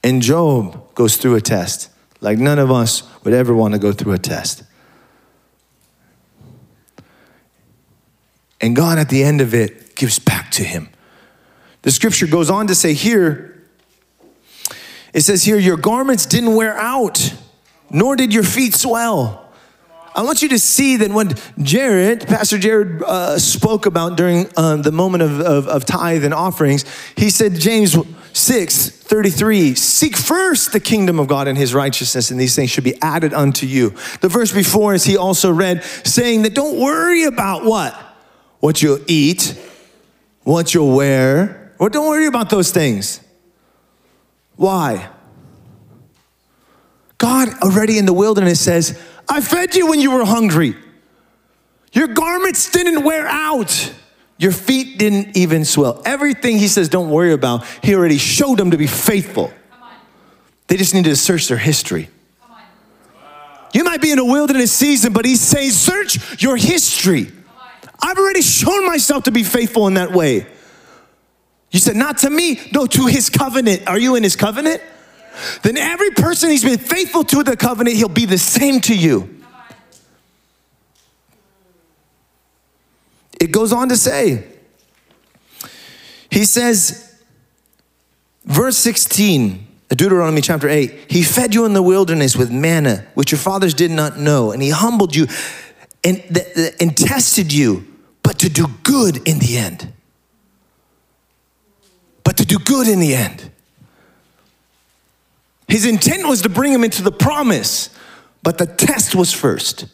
And 0.03 0.21
Job 0.21 0.95
goes 0.95 1.17
through 1.17 1.35
a 1.35 1.41
test 1.41 1.89
like 2.21 2.37
none 2.37 2.59
of 2.59 2.71
us 2.71 3.03
would 3.23 3.33
ever 3.33 3.53
want 3.53 3.73
to 3.73 3.79
go 3.79 3.91
through 3.91 4.13
a 4.13 4.17
test. 4.17 4.63
And 8.61 8.75
God, 8.75 8.99
at 8.99 9.09
the 9.09 9.23
end 9.23 9.41
of 9.41 9.55
it, 9.55 9.95
gives 9.95 10.19
back 10.19 10.51
to 10.51 10.63
him. 10.63 10.89
The 11.81 11.89
scripture 11.89 12.27
goes 12.27 12.51
on 12.51 12.67
to 12.67 12.75
say 12.75 12.93
here, 12.93 13.67
it 15.13 15.21
says 15.21 15.43
here, 15.43 15.57
Your 15.57 15.77
garments 15.77 16.27
didn't 16.27 16.55
wear 16.55 16.77
out, 16.77 17.33
nor 17.89 18.15
did 18.15 18.31
your 18.31 18.43
feet 18.43 18.75
swell. 18.75 19.39
I 20.13 20.23
want 20.23 20.41
you 20.41 20.49
to 20.49 20.59
see 20.59 20.97
that 20.97 21.09
when 21.09 21.33
Jared, 21.57 22.27
Pastor 22.27 22.57
Jared, 22.57 23.01
uh, 23.01 23.39
spoke 23.39 23.85
about 23.85 24.17
during 24.17 24.47
uh, 24.57 24.75
the 24.75 24.91
moment 24.91 25.23
of, 25.23 25.39
of, 25.39 25.67
of 25.67 25.85
tithe 25.85 26.23
and 26.25 26.33
offerings, 26.33 26.85
he 27.15 27.29
said, 27.29 27.55
James 27.55 27.95
6 28.33 28.89
33, 28.89 29.75
seek 29.75 30.15
first 30.15 30.71
the 30.71 30.79
kingdom 30.79 31.19
of 31.19 31.27
God 31.27 31.47
and 31.47 31.57
his 31.57 31.73
righteousness, 31.73 32.31
and 32.31 32.39
these 32.39 32.55
things 32.55 32.69
should 32.69 32.83
be 32.83 33.01
added 33.01 33.33
unto 33.33 33.65
you. 33.65 33.89
The 34.21 34.29
verse 34.29 34.53
before, 34.53 34.93
is 34.93 35.03
he 35.03 35.17
also 35.17 35.51
read, 35.51 35.83
saying 35.83 36.43
that 36.43 36.53
don't 36.53 36.79
worry 36.79 37.25
about 37.25 37.65
what? 37.65 38.07
what 38.61 38.81
you'll 38.81 38.99
eat, 39.07 39.59
what 40.43 40.73
you'll 40.73 40.95
wear. 40.95 41.73
or 41.77 41.89
don't 41.89 42.07
worry 42.07 42.27
about 42.27 42.51
those 42.51 42.71
things. 42.71 43.19
Why? 44.55 45.09
God 47.17 47.49
already 47.63 47.97
in 47.97 48.05
the 48.05 48.13
wilderness 48.13 48.61
says, 48.61 49.01
I 49.27 49.41
fed 49.41 49.75
you 49.75 49.87
when 49.87 49.99
you 49.99 50.11
were 50.11 50.23
hungry. 50.23 50.75
Your 51.91 52.07
garments 52.07 52.69
didn't 52.69 53.03
wear 53.03 53.27
out. 53.27 53.93
Your 54.41 54.51
feet 54.51 54.97
didn't 54.97 55.37
even 55.37 55.63
swell. 55.65 56.01
Everything 56.03 56.57
he 56.57 56.67
says, 56.67 56.89
don't 56.89 57.11
worry 57.11 57.31
about, 57.31 57.63
he 57.83 57.93
already 57.93 58.17
showed 58.17 58.57
them 58.57 58.71
to 58.71 58.77
be 58.77 58.87
faithful. 58.87 59.53
They 60.65 60.77
just 60.77 60.95
needed 60.95 61.11
to 61.11 61.15
search 61.15 61.47
their 61.47 61.59
history. 61.59 62.09
You 63.71 63.83
might 63.83 64.01
be 64.01 64.11
in 64.11 64.17
a 64.17 64.25
wilderness 64.25 64.71
season, 64.71 65.13
but 65.13 65.25
he's 65.25 65.41
saying, 65.41 65.69
search 65.69 66.41
your 66.41 66.57
history. 66.57 67.31
I've 68.01 68.17
already 68.17 68.41
shown 68.41 68.87
myself 68.87 69.25
to 69.25 69.31
be 69.31 69.43
faithful 69.43 69.85
in 69.85 69.93
that 69.93 70.11
way. 70.11 70.47
You 71.69 71.79
said, 71.79 71.95
not 71.95 72.17
to 72.19 72.29
me, 72.31 72.59
no, 72.73 72.87
to 72.87 73.05
his 73.05 73.29
covenant. 73.29 73.87
Are 73.87 73.99
you 73.99 74.15
in 74.15 74.23
his 74.23 74.35
covenant? 74.35 74.81
Then 75.61 75.77
every 75.77 76.09
person 76.09 76.49
he's 76.49 76.63
been 76.63 76.79
faithful 76.79 77.23
to 77.25 77.43
the 77.43 77.55
covenant, 77.55 77.95
he'll 77.95 78.09
be 78.09 78.25
the 78.25 78.39
same 78.39 78.81
to 78.81 78.97
you. 78.97 79.40
It 83.41 83.51
goes 83.51 83.73
on 83.73 83.89
to 83.89 83.97
say, 83.97 84.43
he 86.29 86.45
says, 86.45 87.19
verse 88.45 88.77
16, 88.77 89.67
Deuteronomy 89.89 90.41
chapter 90.41 90.69
8, 90.69 91.11
he 91.11 91.23
fed 91.23 91.55
you 91.55 91.65
in 91.65 91.73
the 91.73 91.81
wilderness 91.81 92.35
with 92.35 92.51
manna, 92.51 93.07
which 93.15 93.31
your 93.31 93.39
fathers 93.39 93.73
did 93.73 93.89
not 93.89 94.19
know, 94.19 94.51
and 94.51 94.61
he 94.61 94.69
humbled 94.69 95.15
you 95.15 95.25
and, 96.03 96.21
and 96.79 96.95
tested 96.95 97.51
you 97.51 97.87
but 98.21 98.37
to 98.37 98.47
do 98.47 98.67
good 98.83 99.27
in 99.27 99.39
the 99.39 99.57
end. 99.57 99.91
But 102.23 102.37
to 102.37 102.45
do 102.45 102.59
good 102.59 102.87
in 102.87 102.99
the 102.99 103.15
end. 103.15 103.49
His 105.67 105.87
intent 105.87 106.27
was 106.27 106.43
to 106.43 106.49
bring 106.49 106.71
him 106.71 106.83
into 106.83 107.01
the 107.01 107.11
promise, 107.11 107.89
but 108.43 108.59
the 108.59 108.67
test 108.67 109.15
was 109.15 109.33
first. 109.33 109.87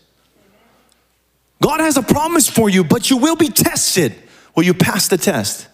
God 1.61 1.79
has 1.79 1.97
a 1.97 2.03
promise 2.03 2.47
for 2.49 2.69
you, 2.69 2.83
but 2.83 3.09
you 3.09 3.17
will 3.17 3.35
be 3.35 3.49
tested. 3.49 4.15
Will 4.55 4.63
you 4.63 4.73
pass 4.73 5.07
the 5.07 5.17
test? 5.17 5.67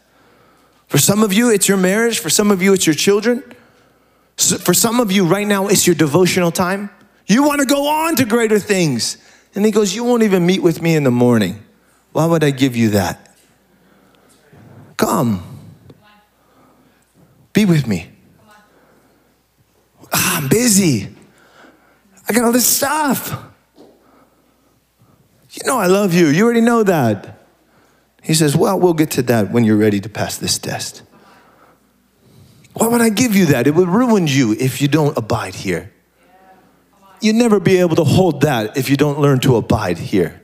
For 0.87 0.97
some 0.97 1.23
of 1.23 1.33
you, 1.33 1.49
it's 1.49 1.67
your 1.67 1.77
marriage. 1.77 2.19
For 2.19 2.29
some 2.29 2.51
of 2.51 2.61
you, 2.61 2.73
it's 2.73 2.85
your 2.85 2.95
children. 2.95 3.43
For 4.37 4.73
some 4.73 4.99
of 4.99 5.11
you, 5.11 5.25
right 5.25 5.47
now, 5.47 5.67
it's 5.67 5.85
your 5.85 5.95
devotional 5.95 6.51
time. 6.51 6.89
You 7.27 7.43
want 7.43 7.61
to 7.61 7.65
go 7.65 7.87
on 7.87 8.15
to 8.17 8.25
greater 8.25 8.59
things. 8.59 9.17
And 9.55 9.65
he 9.65 9.71
goes, 9.71 9.95
You 9.95 10.03
won't 10.03 10.23
even 10.23 10.45
meet 10.45 10.61
with 10.61 10.81
me 10.81 10.95
in 10.95 11.03
the 11.03 11.11
morning. 11.11 11.63
Why 12.11 12.25
would 12.25 12.43
I 12.43 12.51
give 12.51 12.75
you 12.75 12.89
that? 12.91 13.35
Come. 14.97 15.43
Be 17.53 17.65
with 17.65 17.87
me. 17.87 18.09
Ah, 20.11 20.37
I'm 20.37 20.47
busy. 20.47 21.07
I 22.27 22.33
got 22.33 22.45
all 22.45 22.51
this 22.51 22.67
stuff. 22.67 23.52
You 25.53 25.67
know 25.67 25.77
I 25.77 25.85
love 25.85 26.13
you. 26.13 26.27
You 26.27 26.43
already 26.45 26.61
know 26.61 26.83
that. 26.83 27.39
He 28.23 28.33
says, 28.33 28.55
Well, 28.55 28.79
we'll 28.79 28.93
get 28.93 29.11
to 29.11 29.21
that 29.23 29.51
when 29.51 29.63
you're 29.63 29.77
ready 29.77 29.99
to 29.99 30.09
pass 30.09 30.37
this 30.37 30.57
test. 30.57 31.03
Why 32.73 32.87
would 32.87 33.01
I 33.01 33.09
give 33.09 33.35
you 33.35 33.47
that? 33.47 33.67
It 33.67 33.75
would 33.75 33.87
ruin 33.87 34.25
you 34.25 34.53
if 34.53 34.81
you 34.81 34.87
don't 34.87 35.15
abide 35.15 35.53
here. 35.53 35.93
You'd 37.21 37.35
never 37.35 37.59
be 37.59 37.77
able 37.77 37.95
to 37.97 38.03
hold 38.03 38.41
that 38.41 38.75
if 38.75 38.89
you 38.89 38.97
don't 38.97 39.19
learn 39.19 39.39
to 39.41 39.55
abide 39.55 39.97
here. 39.97 40.41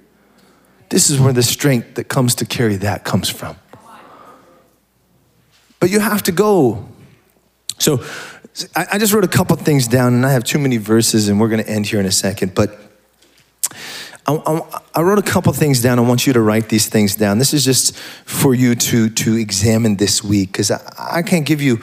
This 0.89 1.09
is 1.09 1.19
where 1.19 1.33
the 1.33 1.43
strength 1.43 1.95
that 1.95 2.05
comes 2.05 2.35
to 2.35 2.45
carry 2.45 2.75
that 2.77 3.03
comes 3.03 3.29
from. 3.29 3.55
But 5.79 5.89
you 5.89 5.99
have 5.99 6.23
to 6.23 6.31
go. 6.31 6.87
So 7.79 8.03
I, 8.75 8.97
just 8.97 9.13
wrote 9.13 9.23
a 9.23 9.29
couple 9.29 9.55
things 9.55 9.87
down, 9.87 10.13
and 10.13 10.25
I 10.25 10.31
have 10.31 10.43
too 10.43 10.59
many 10.59 10.77
verses, 10.77 11.29
and 11.29 11.39
we're 11.39 11.47
going 11.47 11.63
to 11.63 11.69
end 11.69 11.87
here 11.87 11.99
in 11.99 12.05
a 12.05 12.11
second. 12.11 12.53
But 12.53 12.77
I, 14.27 14.35
I, 14.35 14.81
I, 14.95 15.01
wrote 15.01 15.17
a 15.17 15.23
couple 15.23 15.51
things 15.53 15.81
down. 15.81 15.97
I 15.97 16.03
want 16.03 16.27
you 16.27 16.33
to 16.33 16.41
write 16.41 16.69
these 16.69 16.87
things 16.87 17.15
down. 17.15 17.39
This 17.39 17.53
is 17.53 17.65
just 17.65 17.95
for 17.97 18.53
you 18.53 18.75
to, 18.75 19.09
to 19.09 19.35
examine 19.35 19.95
this 19.95 20.23
week, 20.23 20.51
because 20.51 20.71
I, 20.71 20.81
I 21.11 21.21
can't 21.23 21.45
give 21.45 21.61
you 21.61 21.79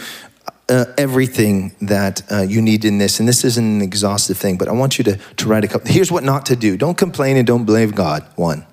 uh, 0.69 0.87
everything 0.99 1.75
that 1.81 2.23
uh, 2.31 2.43
you 2.43 2.61
need 2.61 2.85
in 2.85 2.99
this. 2.99 3.21
And 3.21 3.29
this 3.29 3.45
isn't 3.45 3.65
an 3.65 3.83
exhaustive 3.83 4.37
thing, 4.37 4.59
but 4.59 4.69
I 4.69 4.73
want 4.73 4.99
you 4.99 5.05
to, 5.05 5.17
to 5.17 5.49
write 5.49 5.65
a 5.65 5.69
couple. 5.69 5.91
Here's 5.91 6.13
what 6.13 6.25
not 6.25 6.47
to 6.47 6.57
do 6.57 6.77
don't 6.77 6.99
complain 6.99 7.37
and 7.37 7.47
don't 7.47 7.65
blame 7.65 7.91
God. 7.91 8.27
One. 8.37 8.67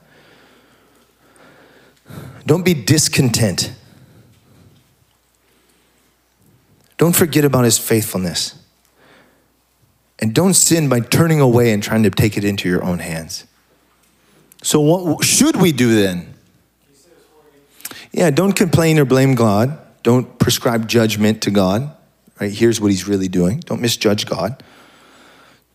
Don't 2.45 2.65
be 2.65 2.73
discontent. 2.73 3.73
Don't 6.97 7.15
forget 7.15 7.45
about 7.45 7.65
his 7.65 7.77
faithfulness. 7.77 8.59
And 10.19 10.33
don't 10.33 10.53
sin 10.53 10.89
by 10.89 10.99
turning 10.99 11.39
away 11.39 11.71
and 11.71 11.81
trying 11.81 12.03
to 12.03 12.09
take 12.09 12.37
it 12.37 12.43
into 12.43 12.69
your 12.69 12.83
own 12.83 12.99
hands. 12.99 13.45
So, 14.63 14.79
what 14.79 15.23
should 15.23 15.57
we 15.57 15.71
do 15.71 15.93
then? 15.93 16.33
Yeah, 18.11 18.29
don't 18.29 18.53
complain 18.53 18.97
or 18.97 19.05
blame 19.05 19.35
God. 19.35 19.77
Don't 20.03 20.39
prescribe 20.39 20.87
judgment 20.87 21.41
to 21.43 21.51
God. 21.51 21.95
Right? 22.39 22.51
Here's 22.51 22.79
what 22.81 22.91
he's 22.91 23.07
really 23.07 23.27
doing. 23.27 23.59
Don't 23.59 23.81
misjudge 23.81 24.25
God. 24.25 24.63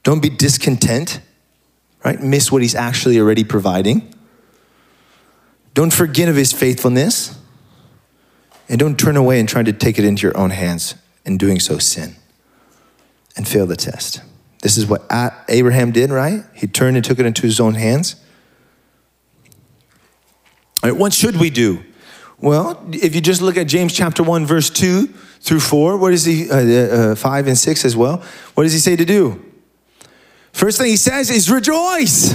Don't 0.02 0.20
be 0.20 0.30
discontent. 0.30 1.20
Right? 2.04 2.20
Miss 2.20 2.50
what 2.50 2.62
he's 2.62 2.74
actually 2.74 3.18
already 3.18 3.44
providing. 3.44 4.14
Don't 5.74 5.92
forget 5.92 6.28
of 6.28 6.36
his 6.36 6.52
faithfulness. 6.52 7.38
And 8.68 8.78
don't 8.78 8.98
turn 8.98 9.16
away 9.16 9.40
and 9.40 9.48
try 9.48 9.62
to 9.62 9.72
take 9.72 9.98
it 9.98 10.04
into 10.04 10.26
your 10.26 10.36
own 10.36 10.50
hands. 10.50 10.94
In 11.24 11.36
doing 11.36 11.60
so, 11.60 11.78
sin 11.78 12.16
and 13.36 13.46
fail 13.46 13.66
the 13.66 13.76
test. 13.76 14.22
This 14.62 14.76
is 14.76 14.86
what 14.86 15.06
Abraham 15.48 15.92
did, 15.92 16.10
right? 16.10 16.42
He 16.54 16.66
turned 16.66 16.96
and 16.96 17.04
took 17.04 17.18
it 17.18 17.26
into 17.26 17.42
his 17.42 17.60
own 17.60 17.74
hands. 17.74 18.16
Right, 20.82 20.96
what 20.96 21.12
should 21.12 21.36
we 21.36 21.50
do? 21.50 21.84
Well, 22.40 22.80
if 22.92 23.14
you 23.14 23.20
just 23.20 23.42
look 23.42 23.56
at 23.56 23.66
James 23.66 23.92
chapter 23.92 24.22
1, 24.22 24.46
verse 24.46 24.70
2 24.70 25.08
through 25.40 25.60
4, 25.60 25.96
what 25.96 26.12
is 26.12 26.24
he, 26.24 26.48
uh, 26.50 27.12
uh, 27.12 27.14
5 27.14 27.46
and 27.48 27.58
6 27.58 27.84
as 27.84 27.96
well, 27.96 28.22
what 28.54 28.62
does 28.62 28.72
he 28.72 28.78
say 28.78 28.94
to 28.94 29.04
do? 29.04 29.44
First 30.52 30.78
thing 30.78 30.88
he 30.88 30.96
says 30.96 31.30
is 31.30 31.50
rejoice. 31.50 32.34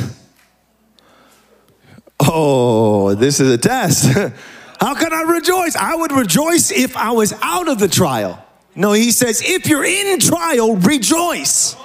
Oh, 2.20 3.16
this 3.16 3.40
is 3.40 3.50
a 3.50 3.58
test. 3.58 4.06
How 4.80 4.96
can 4.96 5.14
I 5.14 5.22
rejoice? 5.22 5.76
I 5.76 5.96
would 5.96 6.12
rejoice 6.12 6.72
if 6.72 6.98
I 6.98 7.12
was 7.12 7.34
out 7.42 7.70
of 7.70 7.80
the 7.80 7.88
trial. 7.88 8.44
No, 8.76 8.92
he 8.92 9.12
says, 9.12 9.42
if 9.46 9.68
you're 9.68 9.86
in 9.86 10.20
trial, 10.20 10.76
rejoice. 10.76 11.76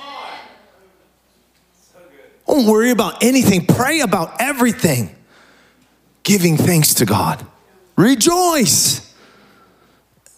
Don't 2.46 2.66
worry 2.66 2.90
about 2.90 3.22
anything, 3.22 3.66
pray 3.66 4.00
about 4.00 4.40
everything, 4.40 5.14
giving 6.29 6.59
thanks 6.59 6.93
to 6.93 7.07
God. 7.07 7.45
Rejoice. 7.97 9.14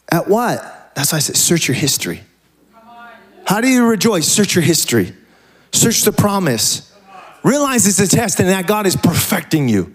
At 0.08 0.28
what? 0.28 0.92
That's 0.94 1.10
why 1.10 1.16
I 1.16 1.20
said, 1.20 1.36
search 1.36 1.66
your 1.66 1.74
history. 1.74 2.20
How 3.44 3.60
do 3.60 3.66
you 3.66 3.84
rejoice? 3.84 4.28
Search 4.28 4.54
your 4.54 4.62
history. 4.62 5.12
Search 5.72 6.02
the 6.02 6.12
promise. 6.12 6.96
Realize 7.42 7.88
it's 7.88 7.98
a 7.98 8.16
test 8.16 8.38
and 8.38 8.48
that 8.50 8.68
God 8.68 8.86
is 8.86 8.94
perfecting 8.94 9.68
you. 9.68 9.92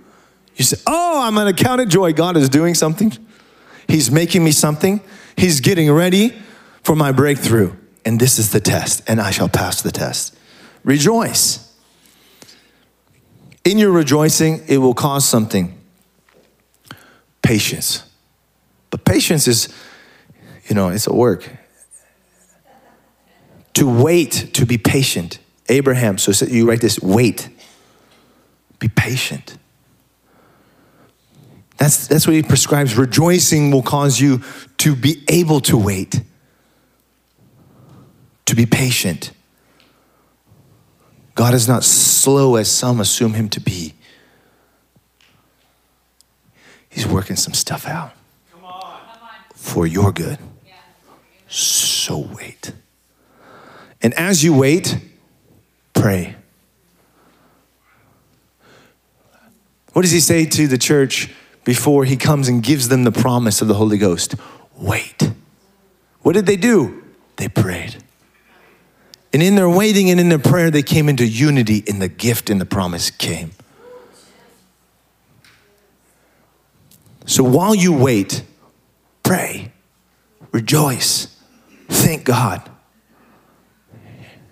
You 0.57 0.65
say, 0.65 0.77
Oh, 0.85 1.21
I'm 1.21 1.33
going 1.33 1.53
to 1.53 1.63
count 1.63 1.79
it 1.79 1.87
joy. 1.87 2.11
God 2.11 2.35
is 2.35 2.49
doing 2.49 2.75
something. 2.75 3.13
He's 3.87 4.11
making 4.11 4.43
me 4.43 4.51
something. 4.51 4.99
He's 5.37 5.61
getting 5.61 5.89
ready 5.89 6.33
for 6.83 6.95
my 6.97 7.13
breakthrough. 7.13 7.73
And 8.03 8.19
this 8.19 8.37
is 8.37 8.51
the 8.51 8.59
test, 8.59 9.01
and 9.07 9.21
I 9.21 9.31
shall 9.31 9.49
pass 9.49 9.81
the 9.81 9.91
test. 9.91 10.35
Rejoice. 10.83 11.73
In 13.63 13.77
your 13.77 13.91
rejoicing, 13.91 14.61
it 14.67 14.79
will 14.79 14.93
cause 14.93 15.25
something 15.25 15.74
patience. 17.45 18.03
But 18.89 19.05
patience 19.05 19.47
is, 19.47 19.69
you 20.67 20.75
know, 20.75 20.89
it's 20.89 21.07
a 21.07 21.13
work. 21.13 21.49
To 23.75 24.03
wait, 24.03 24.49
to 24.53 24.65
be 24.65 24.77
patient. 24.77 25.39
Abraham, 25.69 26.17
so 26.17 26.45
you 26.45 26.67
write 26.67 26.81
this 26.81 26.99
wait, 26.99 27.49
be 28.79 28.87
patient. 28.87 29.57
That's, 31.77 32.07
that's 32.07 32.25
what 32.25 32.35
he 32.35 32.43
prescribes. 32.43 32.97
Rejoicing 32.97 33.69
will 33.69 33.83
cause 33.83 34.19
you 34.19 34.41
to 34.77 34.95
be 34.95 35.23
able 35.27 35.59
to 35.61 35.77
wait, 35.77 36.21
to 38.45 38.55
be 38.55 38.65
patient. 38.65 39.31
God 41.35 41.53
is 41.53 41.67
not 41.67 41.83
slow 41.83 42.55
as 42.55 42.71
some 42.71 43.01
assume 43.01 43.33
him 43.33 43.49
to 43.49 43.59
be. 43.59 43.94
He's 46.95 47.05
working 47.05 47.35
some 47.35 47.53
stuff 47.53 47.85
out 47.85 48.13
for 49.53 49.85
your 49.85 50.13
good. 50.13 50.39
So 51.49 52.17
wait. 52.17 52.71
And 54.01 54.13
as 54.13 54.45
you 54.45 54.53
wait, 54.53 54.97
pray. 55.93 56.37
What 59.91 60.03
does 60.03 60.11
he 60.11 60.21
say 60.21 60.45
to 60.45 60.67
the 60.67 60.77
church 60.77 61.33
before 61.65 62.05
he 62.05 62.15
comes 62.15 62.47
and 62.47 62.63
gives 62.63 62.87
them 62.87 63.03
the 63.03 63.11
promise 63.11 63.61
of 63.61 63.67
the 63.67 63.73
Holy 63.73 63.97
Ghost? 63.97 64.35
Wait. 64.77 65.31
What 66.21 66.33
did 66.33 66.45
they 66.45 66.55
do? 66.55 67.03
They 67.35 67.49
prayed. 67.49 67.97
And 69.33 69.43
in 69.43 69.55
their 69.55 69.69
waiting 69.69 70.09
and 70.09 70.17
in 70.17 70.29
their 70.29 70.39
prayer, 70.39 70.71
they 70.71 70.83
came 70.83 71.09
into 71.09 71.27
unity, 71.27 71.83
and 71.89 72.01
the 72.01 72.07
gift 72.07 72.49
and 72.49 72.61
the 72.61 72.65
promise 72.65 73.09
came. 73.11 73.51
So 77.25 77.43
while 77.43 77.75
you 77.75 77.91
wait, 77.97 78.43
pray, 79.23 79.71
rejoice, 80.51 81.27
thank 81.89 82.23
God. 82.23 82.69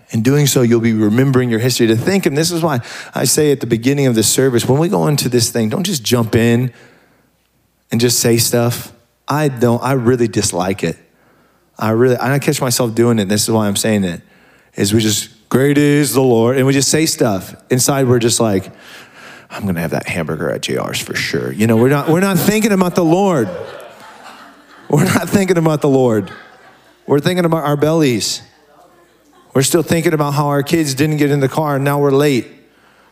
In 0.10 0.22
doing 0.22 0.46
so, 0.46 0.62
you'll 0.62 0.80
be 0.80 0.94
remembering 0.94 1.50
your 1.50 1.60
history 1.60 1.88
to 1.88 1.96
think. 1.96 2.28
And 2.28 2.38
this 2.38 2.52
is 2.52 2.62
why 2.62 2.82
I 3.16 3.24
say 3.24 3.52
at 3.52 3.62
the 3.62 3.68
beginning 3.68 4.06
of 4.06 4.14
the 4.14 4.22
service, 4.22 4.68
when 4.68 4.80
we 4.80 4.88
go 4.88 5.08
into 5.08 5.28
this 5.28 5.50
thing, 5.50 5.70
don't 5.70 5.84
just 5.84 6.04
jump 6.04 6.36
in 6.36 6.72
and 7.92 8.00
just 8.00 8.20
say 8.20 8.38
stuff. 8.38 8.94
I 9.28 9.48
don't, 9.48 9.82
I 9.82 9.94
really 9.94 10.28
dislike 10.28 10.84
it. 10.84 10.98
I 11.80 11.92
really, 11.92 12.18
I 12.20 12.38
catch 12.38 12.62
myself 12.62 12.94
doing 12.94 13.18
it. 13.18 13.28
This 13.28 13.44
is 13.44 13.50
why 13.50 13.68
I'm 13.68 13.76
saying 13.76 14.04
it. 14.04 14.22
Is 14.76 14.94
we 14.94 15.00
just, 15.00 15.50
great 15.50 15.80
is 15.80 16.14
the 16.14 16.22
Lord. 16.22 16.58
And 16.58 16.68
we 16.68 16.74
just 16.74 16.90
say 16.90 17.08
stuff. 17.08 17.56
Inside, 17.72 18.08
we're 18.08 18.20
just 18.20 18.40
like, 18.40 18.72
I'm 19.54 19.68
gonna 19.68 19.82
have 19.82 19.92
that 19.92 20.08
hamburger 20.08 20.50
at 20.50 20.62
JR's 20.62 21.00
for 21.00 21.14
sure. 21.14 21.52
You 21.52 21.68
know, 21.68 21.78
we're 21.78 21.90
not 21.90 22.10
we're 22.10 22.22
not 22.22 22.40
thinking 22.40 22.72
about 22.72 22.96
the 22.96 23.06
Lord. 23.06 23.48
We're 24.90 25.06
not 25.06 25.30
thinking 25.30 25.58
about 25.58 25.82
the 25.82 25.90
Lord. 25.90 26.32
We're 27.06 27.20
thinking 27.20 27.46
about 27.46 27.64
our 27.64 27.78
bellies. 27.78 28.42
We're 29.54 29.62
still 29.62 29.84
thinking 29.84 30.14
about 30.14 30.32
how 30.32 30.48
our 30.48 30.64
kids 30.64 30.96
didn't 30.96 31.18
get 31.18 31.30
in 31.30 31.40
the 31.40 31.48
car 31.48 31.76
and 31.76 31.86
now 31.86 32.00
we're 32.00 32.12
late. 32.12 32.48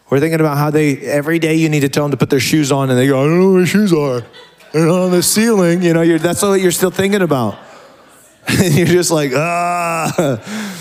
We're 0.09 0.19
thinking 0.19 0.39
about 0.39 0.57
how 0.57 0.71
they 0.71 0.97
every 0.97 1.37
day 1.37 1.55
you 1.55 1.69
need 1.69 1.81
to 1.81 1.89
tell 1.89 2.03
them 2.05 2.11
to 2.11 2.17
put 2.17 2.31
their 2.31 2.39
shoes 2.39 2.71
on 2.71 2.89
and 2.89 2.97
they 2.97 3.07
go, 3.07 3.21
I 3.21 3.25
don't 3.25 3.39
know 3.39 3.51
where 3.51 3.59
my 3.61 3.65
shoes 3.65 3.93
are. 3.93 4.23
They're 4.71 4.89
on 4.89 5.11
the 5.11 5.21
ceiling. 5.21 5.83
You 5.83 5.93
know, 5.93 6.17
that's 6.17 6.41
all 6.41 6.57
you're 6.57 6.71
still 6.71 6.91
thinking 6.91 7.21
about. 7.21 7.59
and 8.47 8.73
you're 8.75 8.87
just 8.87 9.11
like, 9.11 9.31
ah. 9.35 10.77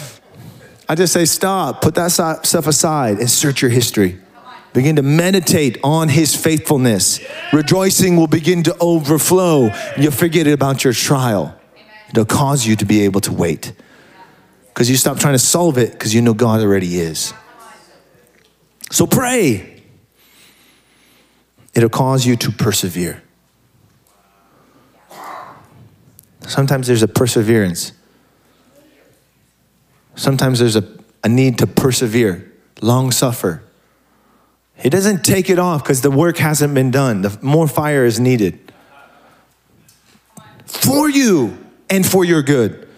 I 0.89 0.95
just 0.95 1.13
say, 1.13 1.27
stop, 1.27 1.83
put 1.83 1.95
that 1.97 2.09
stuff 2.09 2.67
aside 2.67 3.19
and 3.19 3.31
search 3.31 3.63
your 3.63 3.71
history. 3.71 4.19
Begin 4.73 4.97
to 4.97 5.03
meditate 5.03 5.79
on 5.83 6.09
his 6.09 6.37
faithfulness. 6.37 7.21
Rejoicing 7.53 8.17
will 8.17 8.29
begin 8.29 8.63
to 8.65 8.77
overflow. 8.81 9.71
You'll 9.99 10.13
forget 10.13 10.47
about 10.47 10.85
your 10.85 10.93
trial. 10.93 11.59
It'll 12.11 12.25
cause 12.25 12.67
you 12.67 12.77
to 12.77 12.85
be 12.85 13.03
able 13.03 13.21
to 13.23 13.33
wait. 13.33 13.73
Because 14.69 14.89
you 14.89 14.97
stop 14.97 15.19
trying 15.19 15.35
to 15.35 15.39
solve 15.39 15.77
it 15.79 15.93
because 15.93 16.15
you 16.15 16.23
know 16.23 16.35
God 16.35 16.61
already 16.61 17.01
is. 17.01 17.35
So 18.91 19.07
pray. 19.07 19.83
It'll 21.75 21.89
cause 21.89 22.27
you 22.27 22.37
to 22.37 22.51
persevere. 22.51 23.23
Sometimes 26.47 26.87
there's 26.87 27.03
a 27.03 27.09
perseverance. 27.09 27.93
Sometimes 30.17 30.59
there's 30.59 30.77
a, 30.77 30.85
a 31.23 31.29
need 31.29 31.59
to 31.59 31.67
persevere, 31.67 32.53
long 32.83 33.13
suffer. 33.13 33.63
He 34.81 34.89
doesn't 34.89 35.25
take 35.25 35.51
it 35.51 35.59
off 35.59 35.83
because 35.83 36.01
the 36.01 36.11
work 36.11 36.39
hasn't 36.39 36.75
been 36.75 36.91
done. 36.91 37.23
The 37.23 37.39
more 37.43 37.69
fire 37.69 38.05
is 38.05 38.19
needed 38.19 38.71
for 40.67 41.09
you 41.09 41.59
and 41.89 42.07
for 42.07 42.25
your 42.25 42.43
good. 42.43 42.89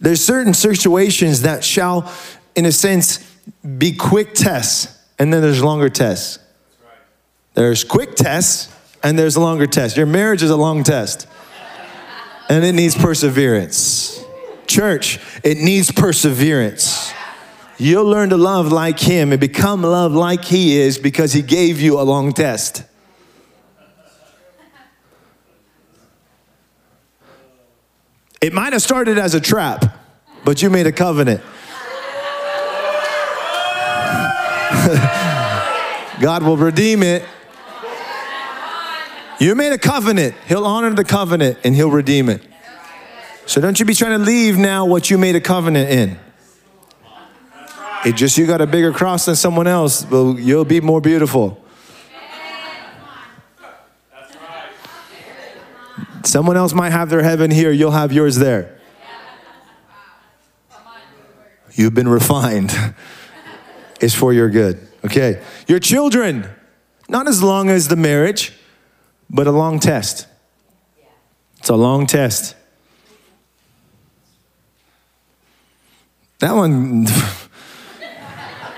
There's 0.00 0.24
certain 0.24 0.54
situations 0.54 1.42
that 1.42 1.64
shall, 1.64 2.12
in 2.54 2.64
a 2.64 2.72
sense, 2.72 3.18
be 3.78 3.92
quick 3.92 4.34
tests, 4.34 4.96
and 5.18 5.32
then 5.32 5.42
there's 5.42 5.62
longer 5.62 5.88
tests. 5.88 6.38
There's 7.54 7.84
quick 7.84 8.14
tests, 8.14 8.72
and 9.02 9.18
there's 9.18 9.36
longer 9.36 9.66
test. 9.66 9.96
Your 9.96 10.06
marriage 10.06 10.42
is 10.42 10.50
a 10.50 10.56
long 10.56 10.84
test, 10.84 11.26
and 12.48 12.64
it 12.64 12.72
needs 12.72 12.94
perseverance. 12.94 14.24
Church, 14.66 15.18
it 15.42 15.58
needs 15.58 15.90
perseverance. 15.90 17.12
You'll 17.80 18.06
learn 18.06 18.30
to 18.30 18.36
love 18.36 18.72
like 18.72 18.98
him 18.98 19.30
and 19.30 19.40
become 19.40 19.82
love 19.82 20.12
like 20.12 20.44
he 20.44 20.76
is 20.76 20.98
because 20.98 21.32
he 21.32 21.42
gave 21.42 21.80
you 21.80 22.00
a 22.00 22.02
long 22.02 22.32
test. 22.32 22.82
It 28.40 28.52
might 28.52 28.72
have 28.72 28.82
started 28.82 29.16
as 29.16 29.34
a 29.34 29.40
trap, 29.40 29.96
but 30.44 30.60
you 30.60 30.70
made 30.70 30.88
a 30.88 30.92
covenant. 30.92 31.40
God 36.20 36.42
will 36.42 36.56
redeem 36.56 37.04
it. 37.04 37.22
You 39.38 39.54
made 39.54 39.72
a 39.72 39.78
covenant. 39.78 40.34
He'll 40.48 40.64
honor 40.64 40.90
the 40.90 41.04
covenant 41.04 41.58
and 41.62 41.76
he'll 41.76 41.92
redeem 41.92 42.28
it. 42.28 42.42
So 43.46 43.60
don't 43.60 43.78
you 43.78 43.86
be 43.86 43.94
trying 43.94 44.18
to 44.18 44.24
leave 44.24 44.58
now 44.58 44.84
what 44.84 45.10
you 45.10 45.18
made 45.18 45.36
a 45.36 45.40
covenant 45.40 45.90
in. 45.90 46.18
It 48.04 48.14
just 48.14 48.38
you 48.38 48.46
got 48.46 48.60
a 48.60 48.66
bigger 48.66 48.92
cross 48.92 49.26
than 49.26 49.36
someone 49.36 49.66
else, 49.66 50.04
but 50.04 50.34
you'll 50.34 50.64
be 50.64 50.80
more 50.80 51.00
beautiful. 51.00 51.64
Someone 56.24 56.56
else 56.56 56.74
might 56.74 56.90
have 56.90 57.10
their 57.10 57.22
heaven 57.22 57.50
here, 57.50 57.70
you'll 57.70 57.90
have 57.92 58.12
yours 58.12 58.36
there. 58.36 58.78
You've 61.72 61.94
been 61.94 62.08
refined. 62.08 62.74
It's 64.00 64.14
for 64.14 64.32
your 64.32 64.48
good. 64.48 64.86
Okay. 65.04 65.42
Your 65.66 65.80
children, 65.80 66.48
not 67.08 67.26
as 67.26 67.42
long 67.42 67.68
as 67.68 67.88
the 67.88 67.96
marriage, 67.96 68.52
but 69.28 69.48
a 69.48 69.50
long 69.50 69.80
test. 69.80 70.28
It's 71.58 71.68
a 71.68 71.74
long 71.74 72.06
test. 72.06 72.54
That 76.38 76.54
one, 76.54 77.06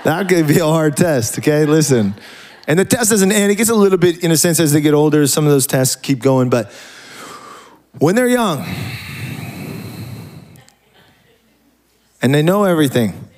that 0.03 0.27
could 0.29 0.47
be 0.47 0.59
a 0.59 0.65
hard 0.65 0.97
test, 0.97 1.39
okay? 1.39 1.65
Listen. 1.65 2.15
And 2.67 2.79
the 2.79 2.85
test 2.85 3.09
doesn't 3.09 3.31
end. 3.31 3.51
It 3.51 3.55
gets 3.55 3.69
a 3.69 3.75
little 3.75 3.97
bit, 3.97 4.23
in 4.23 4.31
a 4.31 4.37
sense, 4.37 4.59
as 4.59 4.71
they 4.71 4.81
get 4.81 4.93
older, 4.93 5.25
some 5.27 5.45
of 5.45 5.51
those 5.51 5.67
tests 5.67 5.95
keep 5.95 6.19
going. 6.19 6.49
But 6.49 6.71
when 7.99 8.15
they're 8.15 8.27
young 8.27 8.65
and 12.21 12.33
they 12.33 12.41
know 12.41 12.63
everything, 12.63 13.29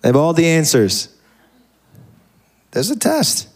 they 0.00 0.08
have 0.08 0.16
all 0.16 0.32
the 0.32 0.46
answers. 0.46 1.14
There's 2.72 2.90
a 2.90 2.98
test. 2.98 3.48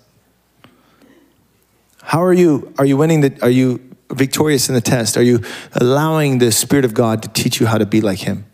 How 2.03 2.23
are 2.23 2.33
you? 2.33 2.73
Are 2.79 2.85
you 2.85 2.97
winning 2.97 3.21
the? 3.21 3.39
Are 3.43 3.51
you 3.51 3.81
victorious 4.11 4.69
in 4.69 4.75
the 4.75 4.81
test? 4.81 5.17
Are 5.17 5.23
you 5.23 5.43
allowing 5.73 6.39
the 6.39 6.51
Spirit 6.51 6.85
of 6.85 6.95
God 6.95 7.23
to 7.23 7.29
teach 7.29 7.61
you 7.61 7.67
how 7.67 7.79
to 7.79 7.87
be 7.87 8.01
like 8.01 8.21
Him? 8.21 8.50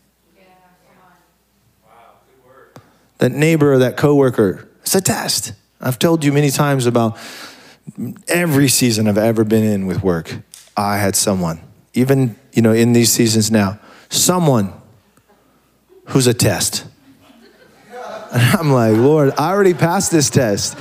That 3.18 3.32
neighbor 3.32 3.72
or 3.72 3.78
that 3.78 3.96
coworker, 3.96 4.68
it's 4.82 4.94
a 4.94 5.00
test. 5.00 5.52
I've 5.80 5.98
told 5.98 6.24
you 6.24 6.32
many 6.32 6.50
times 6.50 6.86
about 6.86 7.18
every 8.28 8.68
season 8.68 9.08
I've 9.08 9.18
ever 9.18 9.44
been 9.44 9.64
in 9.64 9.86
with 9.86 10.02
work. 10.02 10.34
I 10.76 10.98
had 10.98 11.16
someone, 11.16 11.60
even 11.94 12.36
you 12.52 12.62
know, 12.62 12.72
in 12.72 12.92
these 12.92 13.12
seasons 13.12 13.50
now, 13.50 13.78
someone 14.08 14.72
who's 16.06 16.26
a 16.26 16.34
test. 16.34 16.86
And 18.32 18.58
I'm 18.58 18.72
like, 18.72 18.96
Lord, 18.96 19.32
I 19.38 19.50
already 19.50 19.72
passed 19.72 20.10
this 20.10 20.30
test. 20.30 20.76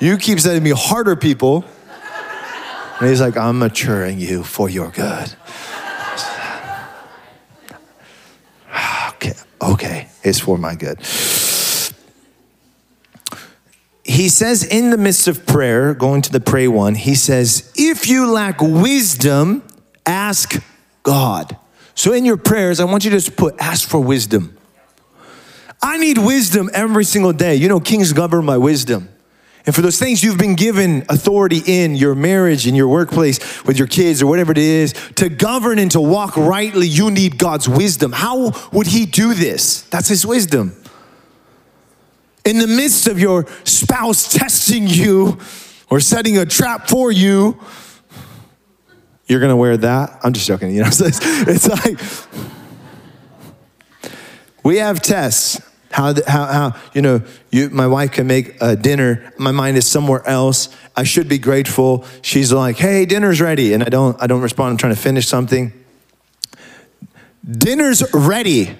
You 0.00 0.18
keep 0.18 0.40
sending 0.40 0.64
me 0.64 0.72
harder 0.76 1.14
people. 1.16 1.64
And 3.00 3.08
he's 3.08 3.20
like, 3.20 3.36
I'm 3.36 3.60
maturing 3.60 4.18
you 4.18 4.42
for 4.42 4.68
your 4.68 4.90
good. 4.90 5.34
Okay, 9.14 9.34
okay, 9.60 10.08
it's 10.22 10.38
for 10.38 10.58
my 10.58 10.74
good. 10.74 11.00
He 14.08 14.30
says 14.30 14.64
in 14.64 14.88
the 14.88 14.96
midst 14.96 15.28
of 15.28 15.44
prayer, 15.44 15.92
going 15.92 16.22
to 16.22 16.32
the 16.32 16.40
pray 16.40 16.66
one, 16.66 16.94
he 16.94 17.14
says, 17.14 17.70
if 17.76 18.08
you 18.08 18.32
lack 18.32 18.62
wisdom, 18.62 19.62
ask 20.06 20.62
God. 21.02 21.58
So 21.94 22.14
in 22.14 22.24
your 22.24 22.38
prayers, 22.38 22.80
I 22.80 22.84
want 22.84 23.04
you 23.04 23.10
to 23.10 23.16
just 23.16 23.36
put, 23.36 23.54
ask 23.58 23.86
for 23.86 24.00
wisdom. 24.00 24.56
I 25.82 25.98
need 25.98 26.16
wisdom 26.16 26.70
every 26.72 27.04
single 27.04 27.34
day. 27.34 27.56
You 27.56 27.68
know, 27.68 27.80
kings 27.80 28.14
govern 28.14 28.46
by 28.46 28.56
wisdom. 28.56 29.10
And 29.66 29.74
for 29.74 29.82
those 29.82 29.98
things 29.98 30.24
you've 30.24 30.38
been 30.38 30.54
given 30.54 31.04
authority 31.10 31.60
in 31.66 31.94
your 31.94 32.14
marriage, 32.14 32.66
in 32.66 32.74
your 32.74 32.88
workplace, 32.88 33.62
with 33.64 33.78
your 33.78 33.86
kids, 33.86 34.22
or 34.22 34.26
whatever 34.26 34.52
it 34.52 34.58
is, 34.58 34.94
to 35.16 35.28
govern 35.28 35.78
and 35.78 35.90
to 35.90 36.00
walk 36.00 36.34
rightly, 36.38 36.88
you 36.88 37.10
need 37.10 37.36
God's 37.36 37.68
wisdom. 37.68 38.12
How 38.12 38.52
would 38.72 38.86
He 38.86 39.04
do 39.04 39.34
this? 39.34 39.82
That's 39.82 40.08
His 40.08 40.24
wisdom. 40.24 40.74
In 42.48 42.60
the 42.60 42.66
midst 42.66 43.06
of 43.08 43.20
your 43.20 43.46
spouse 43.64 44.32
testing 44.32 44.86
you 44.86 45.38
or 45.90 46.00
setting 46.00 46.38
a 46.38 46.46
trap 46.46 46.88
for 46.88 47.12
you, 47.12 47.60
you're 49.26 49.38
gonna 49.38 49.54
wear 49.54 49.76
that. 49.76 50.18
I'm 50.24 50.32
just 50.32 50.46
joking, 50.46 50.74
you 50.74 50.80
know. 50.80 50.88
It's, 50.98 51.20
it's 51.22 51.68
like 51.68 52.00
we 54.64 54.78
have 54.78 55.02
tests. 55.02 55.60
How, 55.90 56.14
how, 56.26 56.46
how 56.46 56.76
you 56.94 57.02
know, 57.02 57.20
you, 57.50 57.68
my 57.68 57.86
wife 57.86 58.12
can 58.12 58.26
make 58.26 58.56
a 58.62 58.76
dinner. 58.76 59.30
My 59.38 59.52
mind 59.52 59.76
is 59.76 59.86
somewhere 59.86 60.26
else. 60.26 60.74
I 60.96 61.04
should 61.04 61.28
be 61.28 61.36
grateful. 61.36 62.06
She's 62.22 62.50
like, 62.50 62.78
hey, 62.78 63.04
dinner's 63.04 63.42
ready. 63.42 63.74
And 63.74 63.84
I 63.84 63.90
don't, 63.90 64.16
I 64.22 64.26
don't 64.26 64.40
respond. 64.40 64.70
I'm 64.70 64.76
trying 64.78 64.94
to 64.94 65.00
finish 65.00 65.26
something. 65.26 65.72
Dinner's 67.46 68.02
ready. 68.14 68.78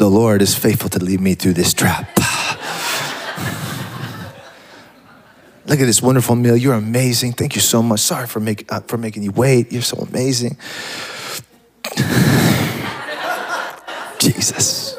The 0.00 0.08
Lord 0.08 0.40
is 0.40 0.54
faithful 0.54 0.88
to 0.88 0.98
lead 0.98 1.20
me 1.20 1.34
through 1.34 1.52
this 1.52 1.74
trap. 1.74 2.08
Look 5.66 5.78
at 5.78 5.84
this 5.84 6.00
wonderful 6.00 6.36
meal. 6.36 6.56
You're 6.56 6.72
amazing. 6.72 7.34
Thank 7.34 7.54
you 7.54 7.60
so 7.60 7.82
much. 7.82 8.00
Sorry 8.00 8.26
for, 8.26 8.40
make, 8.40 8.64
uh, 8.72 8.80
for 8.80 8.96
making 8.96 9.24
you 9.24 9.30
wait. 9.30 9.70
You're 9.70 9.82
so 9.82 9.98
amazing. 9.98 10.56
Jesus. 14.18 14.98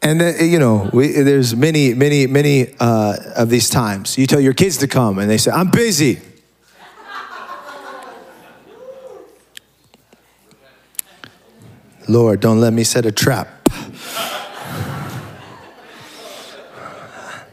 And 0.00 0.22
uh, 0.22 0.42
you 0.42 0.58
know, 0.58 0.88
we, 0.94 1.08
there's 1.08 1.54
many, 1.54 1.92
many, 1.92 2.26
many 2.26 2.74
uh, 2.80 3.16
of 3.36 3.50
these 3.50 3.68
times. 3.68 4.16
You 4.16 4.26
tell 4.26 4.40
your 4.40 4.54
kids 4.54 4.78
to 4.78 4.88
come, 4.88 5.18
and 5.18 5.28
they 5.28 5.36
say, 5.36 5.50
"I'm 5.50 5.70
busy." 5.70 6.22
Lord, 12.08 12.40
don't 12.40 12.60
let 12.60 12.72
me 12.72 12.84
set 12.84 13.06
a 13.06 13.12
trap. 13.12 13.68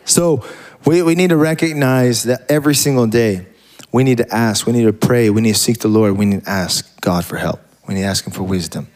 so 0.05 0.45
we, 0.85 1.01
we 1.01 1.15
need 1.15 1.29
to 1.29 1.37
recognize 1.37 2.23
that 2.23 2.49
every 2.49 2.75
single 2.75 3.07
day 3.07 3.47
we 3.91 4.03
need 4.03 4.17
to 4.17 4.33
ask, 4.33 4.65
we 4.65 4.73
need 4.73 4.83
to 4.83 4.93
pray, 4.93 5.29
we 5.29 5.41
need 5.41 5.53
to 5.53 5.59
seek 5.59 5.79
the 5.79 5.87
Lord, 5.87 6.17
we 6.17 6.25
need 6.25 6.43
to 6.43 6.49
ask 6.49 6.99
God 7.01 7.25
for 7.25 7.37
help. 7.37 7.61
We 7.87 7.93
need 7.93 8.01
to 8.01 8.07
ask 8.07 8.25
Him 8.25 8.33
for 8.33 8.43
wisdom. 8.43 8.87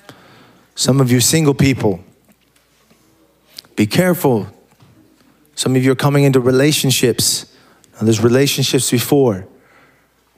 Some 0.75 0.99
of 0.99 1.11
you 1.11 1.19
single 1.19 1.53
people, 1.53 2.01
be 3.75 3.85
careful. 3.85 4.47
Some 5.55 5.75
of 5.75 5.83
you 5.83 5.91
are 5.91 5.95
coming 5.95 6.23
into 6.23 6.39
relationships. 6.39 7.45
Now, 7.93 8.01
there's 8.01 8.21
relationships 8.21 8.91
before. 8.91 9.47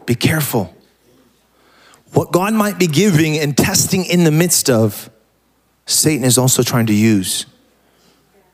Be 0.06 0.16
careful. 0.16 0.77
What 2.14 2.32
God 2.32 2.54
might 2.54 2.80
be 2.80 2.88
giving 2.88 3.38
and 3.38 3.56
testing 3.58 4.06
in 4.06 4.24
the 4.24 4.32
midst 4.32 4.70
of, 4.70 5.10
Satan 5.86 6.26
is 6.26 6.38
also 6.38 6.64
trying 6.64 6.88
to 6.88 6.94
use. 6.94 7.46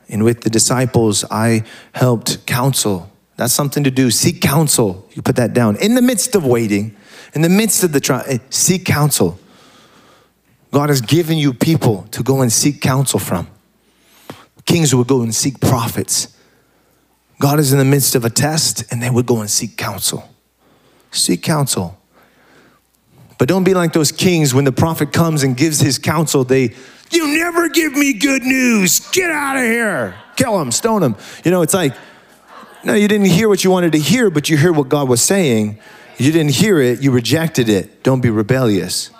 And 0.08 0.22
with 0.22 0.42
the 0.42 0.50
disciples, 0.50 1.24
I 1.30 1.64
helped 1.92 2.46
counsel. 2.46 3.10
That's 3.36 3.52
something 3.52 3.84
to 3.84 3.90
do. 3.90 4.10
Seek 4.10 4.40
counsel. 4.40 5.08
You 5.12 5.22
put 5.22 5.36
that 5.36 5.54
down. 5.54 5.76
In 5.76 5.94
the 5.94 6.02
midst 6.02 6.36
of 6.36 6.46
waiting, 6.46 6.96
in 7.34 7.42
the 7.42 7.48
midst 7.48 7.82
of 7.82 7.92
the 7.92 8.00
trial, 8.00 8.24
eh, 8.26 8.38
seek 8.50 8.84
counsel. 8.84 9.38
God 10.70 10.88
has 10.88 11.00
given 11.00 11.38
you 11.38 11.52
people 11.52 12.06
to 12.10 12.22
go 12.22 12.42
and 12.42 12.52
seek 12.52 12.80
counsel 12.80 13.18
from. 13.18 13.48
Kings 14.66 14.94
would 14.94 15.06
go 15.06 15.22
and 15.22 15.34
seek 15.34 15.60
prophets. 15.60 16.28
God 17.40 17.58
is 17.58 17.72
in 17.72 17.78
the 17.78 17.84
midst 17.84 18.14
of 18.14 18.24
a 18.24 18.30
test, 18.30 18.84
and 18.90 19.02
they 19.02 19.10
would 19.10 19.26
go 19.26 19.40
and 19.40 19.50
seek 19.50 19.76
counsel. 19.76 20.28
Seek 21.10 21.42
counsel. 21.42 22.00
But 23.38 23.48
don't 23.48 23.64
be 23.64 23.74
like 23.74 23.92
those 23.92 24.12
kings 24.12 24.54
when 24.54 24.64
the 24.64 24.72
prophet 24.72 25.12
comes 25.12 25.42
and 25.42 25.56
gives 25.56 25.80
his 25.80 25.98
counsel, 25.98 26.44
they 26.44 26.74
you 27.10 27.26
never 27.36 27.68
give 27.68 27.92
me 27.92 28.12
good 28.14 28.42
news. 28.42 29.00
Get 29.10 29.30
out 29.30 29.56
of 29.56 29.62
here. 29.62 30.14
Kill 30.36 30.60
him, 30.60 30.72
stone 30.72 31.02
him. 31.02 31.16
You 31.44 31.50
know, 31.50 31.62
it's 31.62 31.74
like, 31.74 31.94
no, 32.82 32.94
you 32.94 33.08
didn't 33.08 33.28
hear 33.28 33.48
what 33.48 33.62
you 33.62 33.70
wanted 33.70 33.92
to 33.92 33.98
hear, 33.98 34.30
but 34.30 34.48
you 34.48 34.56
heard 34.56 34.76
what 34.76 34.88
God 34.88 35.08
was 35.08 35.22
saying. 35.22 35.78
You 36.18 36.32
didn't 36.32 36.52
hear 36.52 36.80
it, 36.80 37.02
you 37.02 37.10
rejected 37.10 37.68
it. 37.68 38.02
Don't 38.02 38.20
be 38.20 38.30
rebellious. 38.30 39.10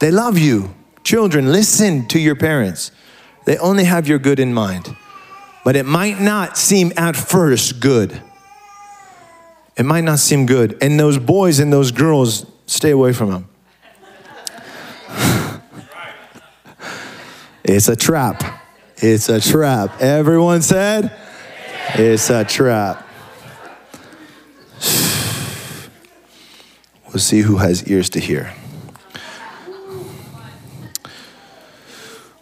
They 0.00 0.10
love 0.10 0.38
you. 0.38 0.74
Children, 1.02 1.52
listen 1.52 2.06
to 2.08 2.18
your 2.18 2.36
parents. 2.36 2.92
They 3.44 3.56
only 3.58 3.84
have 3.84 4.06
your 4.06 4.18
good 4.18 4.38
in 4.38 4.54
mind. 4.54 4.94
But 5.64 5.74
it 5.74 5.84
might 5.84 6.20
not 6.20 6.56
seem 6.56 6.92
at 6.96 7.16
first 7.16 7.80
good. 7.80 8.22
It 9.78 9.84
might 9.84 10.02
not 10.02 10.18
seem 10.18 10.44
good. 10.44 10.76
And 10.82 10.98
those 10.98 11.18
boys 11.18 11.60
and 11.60 11.72
those 11.72 11.92
girls, 11.92 12.44
stay 12.66 12.90
away 12.90 13.12
from 13.12 13.30
them. 13.30 13.48
it's 17.64 17.86
a 17.86 17.94
trap. 17.94 18.42
It's 18.96 19.28
a 19.28 19.40
trap. 19.40 20.00
Everyone 20.00 20.62
said, 20.62 21.16
it's 21.94 22.28
a 22.28 22.44
trap. 22.44 23.06
We'll 27.08 27.20
see 27.20 27.40
who 27.40 27.56
has 27.56 27.88
ears 27.88 28.10
to 28.10 28.20
hear. 28.20 28.52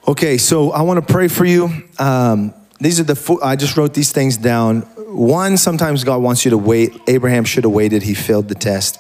Okay, 0.09 0.39
so 0.39 0.73
I 0.73 0.83
want 0.83 1.07
to 1.07 1.13
pray 1.13 1.29
for 1.29 1.45
you. 1.45 1.85
Um, 2.01 2.53
these 2.81 2.99
are 2.99 3.05
the 3.05 3.15
four, 3.15 3.39
I 3.45 3.55
just 3.55 3.77
wrote 3.77 3.95
these 3.95 4.11
things 4.11 4.37
down 4.37 4.89
one, 5.17 5.57
sometimes 5.57 6.05
God 6.05 6.21
wants 6.21 6.45
you 6.45 6.51
to 6.51 6.59
wait. 6.59 7.01
Abraham 7.09 7.45
should 7.45 7.65
have 7.65 7.73
waited. 7.73 8.03
He 8.03 8.13
failed 8.13 8.49
the 8.49 8.55
test. 8.55 8.99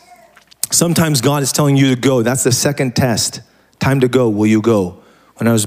Sometimes 0.70 1.20
God 1.20 1.42
is 1.42 1.52
telling 1.52 1.76
you 1.76 1.94
to 1.94 2.00
go. 2.00 2.22
That's 2.22 2.42
the 2.42 2.52
second 2.52 2.96
test. 2.96 3.42
Time 3.80 4.00
to 4.00 4.08
go. 4.08 4.30
Will 4.30 4.46
you 4.46 4.62
go? 4.62 5.02
When 5.36 5.46
I 5.46 5.52
was 5.52 5.66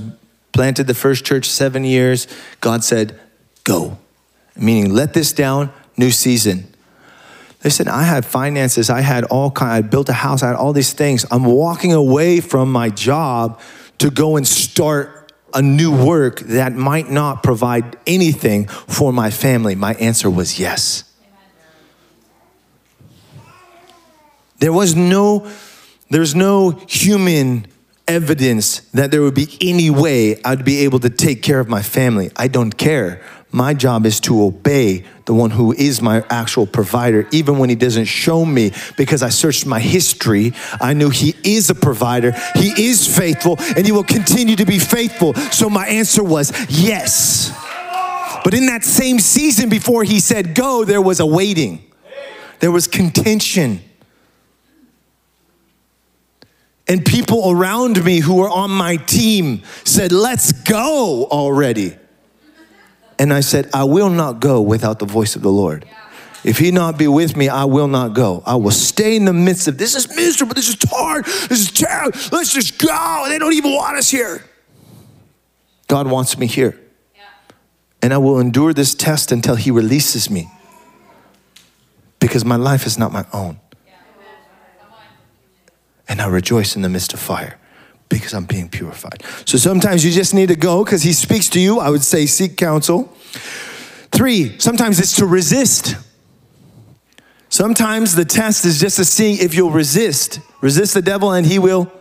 planted 0.52 0.88
the 0.88 0.95
first 0.95 1.24
church 1.24 1.47
seven 1.47 1.84
years, 1.84 2.28
God 2.62 2.84
said, 2.84 3.20
go. 3.64 4.00
Meaning, 4.56 4.91
let 4.91 5.14
this 5.14 5.34
down, 5.34 5.72
new 5.97 6.10
season. 6.10 6.74
Listen, 7.64 7.88
I 7.88 8.04
had 8.04 8.26
finances, 8.26 8.89
I 8.89 9.02
had 9.02 9.26
all 9.26 9.52
kind, 9.52 9.72
I 9.72 9.82
built 9.82 10.10
a 10.10 10.14
house, 10.14 10.41
I 10.41 10.47
had 10.47 10.56
all 10.56 10.74
these 10.74 10.93
things. 10.93 11.26
I'm 11.30 11.45
walking 11.45 11.93
away 11.93 12.39
from 12.39 12.72
my 12.72 12.89
job 12.89 13.60
to 14.00 14.10
go 14.10 14.36
and 14.36 14.47
start 14.47 15.19
a 15.54 15.62
new 15.62 15.91
work 15.91 16.39
that 16.41 16.74
might 16.74 17.10
not 17.10 17.43
provide 17.43 17.97
anything 18.06 18.68
for 18.68 19.12
my 19.12 19.30
family? 19.32 19.76
My 19.76 19.93
answer 19.95 20.30
was 20.30 20.60
yes. 20.60 21.04
There 24.60 24.74
was 24.74 24.95
no, 24.95 25.50
there's 26.10 26.36
no 26.36 26.72
human 26.88 27.68
evidence 28.08 28.80
that 28.91 29.12
there 29.12 29.22
would 29.22 29.36
be 29.36 29.58
any 29.62 29.89
way 29.89 30.41
I'd 30.43 30.66
be 30.66 30.80
able 30.80 31.00
to 31.00 31.10
take 31.10 31.41
care 31.41 31.60
of 31.60 31.70
my 31.70 31.82
family. 31.82 32.32
I 32.36 32.47
don't 32.47 32.78
care. 32.78 33.22
My 33.52 33.74
job 33.74 34.06
is 34.06 34.20
to 34.22 34.43
obey 34.43 35.06
the 35.26 35.34
one 35.34 35.50
who 35.50 35.74
is 35.74 36.02
my 36.02 36.24
actual 36.30 36.68
provider, 36.68 37.28
even 37.32 37.58
when 37.58 37.70
he 37.70 37.76
doesn't 37.76 38.06
show 38.06 38.45
me, 38.45 38.74
because 38.95 39.24
I 39.24 39.30
searched 39.30 39.66
my 39.66 39.80
history. 39.80 40.54
I 40.80 40.93
knew 40.93 41.10
he 41.10 41.34
is 41.43 41.70
a 41.70 41.76
provider, 41.76 42.32
he 42.56 42.89
is 42.89 43.08
faithful, 43.08 43.56
and 43.76 43.86
he 43.86 43.91
will 43.91 44.04
continue 44.04 44.56
to 44.56 44.66
be 44.66 44.78
faithful. 44.78 45.34
So 45.34 45.70
my 45.70 45.88
answer 45.88 46.24
was 46.24 46.52
yes. 46.70 47.52
But 48.43 48.54
in 48.54 48.68
that 48.68 48.84
same 48.84 49.20
season 49.20 49.70
before 49.70 50.04
he 50.04 50.20
said 50.20 50.54
go, 50.54 50.86
there 50.86 51.02
was 51.02 51.20
a 51.20 51.26
waiting, 51.26 51.84
there 52.60 52.72
was 52.72 52.88
contention. 52.88 53.82
And 56.88 57.06
people 57.06 57.52
around 57.52 58.04
me 58.04 58.20
who 58.20 58.38
were 58.38 58.50
on 58.50 58.72
my 58.72 58.95
team 58.95 59.62
said, 59.84 60.12
Let's 60.12 60.52
go 60.52 61.28
already. 61.30 61.99
And 63.20 63.34
I 63.34 63.42
said, 63.42 63.70
I 63.74 63.84
will 63.84 64.10
not 64.10 64.40
go 64.40 64.62
without 64.62 65.00
the 65.00 65.06
voice 65.06 65.36
of 65.36 65.42
the 65.42 65.52
Lord. 65.52 65.86
If 66.46 66.58
he 66.58 66.72
not 66.72 66.98
be 66.98 67.10
with 67.10 67.36
me, 67.36 67.50
I 67.50 67.66
will 67.66 67.90
not 67.90 68.14
go. 68.14 68.42
I 68.46 68.56
will 68.56 68.72
stay 68.72 69.18
in 69.18 69.26
the 69.26 69.34
midst 69.34 69.68
of 69.68 69.78
this 69.78 69.94
is 69.94 70.08
miserable, 70.16 70.54
this 70.54 70.70
is 70.70 70.78
hard, 70.90 71.26
this 71.26 71.60
is 71.60 71.72
terrible. 71.72 72.18
Let's 72.32 72.54
just 72.54 72.80
go. 72.80 73.26
They 73.28 73.38
don't 73.38 73.54
even 73.54 73.74
want 73.74 73.98
us 73.98 74.10
here. 74.10 74.46
God 75.90 76.08
wants 76.08 76.38
me 76.38 76.48
here. 76.48 76.80
And 78.02 78.14
I 78.14 78.18
will 78.18 78.40
endure 78.40 78.74
this 78.74 78.96
test 78.96 79.34
until 79.34 79.56
he 79.56 79.70
releases 79.70 80.30
me. 80.30 80.50
Because 82.20 82.46
my 82.46 82.56
life 82.56 82.86
is 82.86 82.98
not 82.98 83.12
my 83.12 83.26
own. 83.34 83.60
And 86.08 86.22
I 86.22 86.28
rejoice 86.28 86.78
in 86.78 86.82
the 86.82 86.90
midst 86.90 87.14
of 87.14 87.20
fire 87.20 87.59
because 88.10 88.34
I'm 88.34 88.45
being 88.45 88.70
purified. 88.70 89.24
So 89.45 89.57
sometimes 89.57 90.03
you 90.03 90.12
just 90.12 90.34
need 90.34 90.49
to 90.49 90.55
go 90.55 90.84
because 90.84 91.03
he 91.03 91.14
speaks 91.14 91.47
to 91.49 91.60
you. 91.60 91.80
I 91.80 91.89
would 91.89 92.03
say 92.03 92.26
seek 92.26 92.57
counsel. 92.57 93.16
Three, 94.12 94.57
sometimes 94.60 94.99
it's 94.99 95.16
to 95.18 95.26
resist. 95.26 95.95
Sometimes 97.49 98.16
the 98.16 98.26
test 98.26 98.66
is 98.66 98.80
just 98.80 98.97
to 98.97 99.05
see 99.05 99.34
if 99.36 99.53
you'll 99.53 99.72
resist. 99.72 100.39
Resist 100.62 100.93
the 100.93 101.01
devil 101.01 101.32
and 101.32 101.45
he 101.45 101.60
will. 101.60 101.91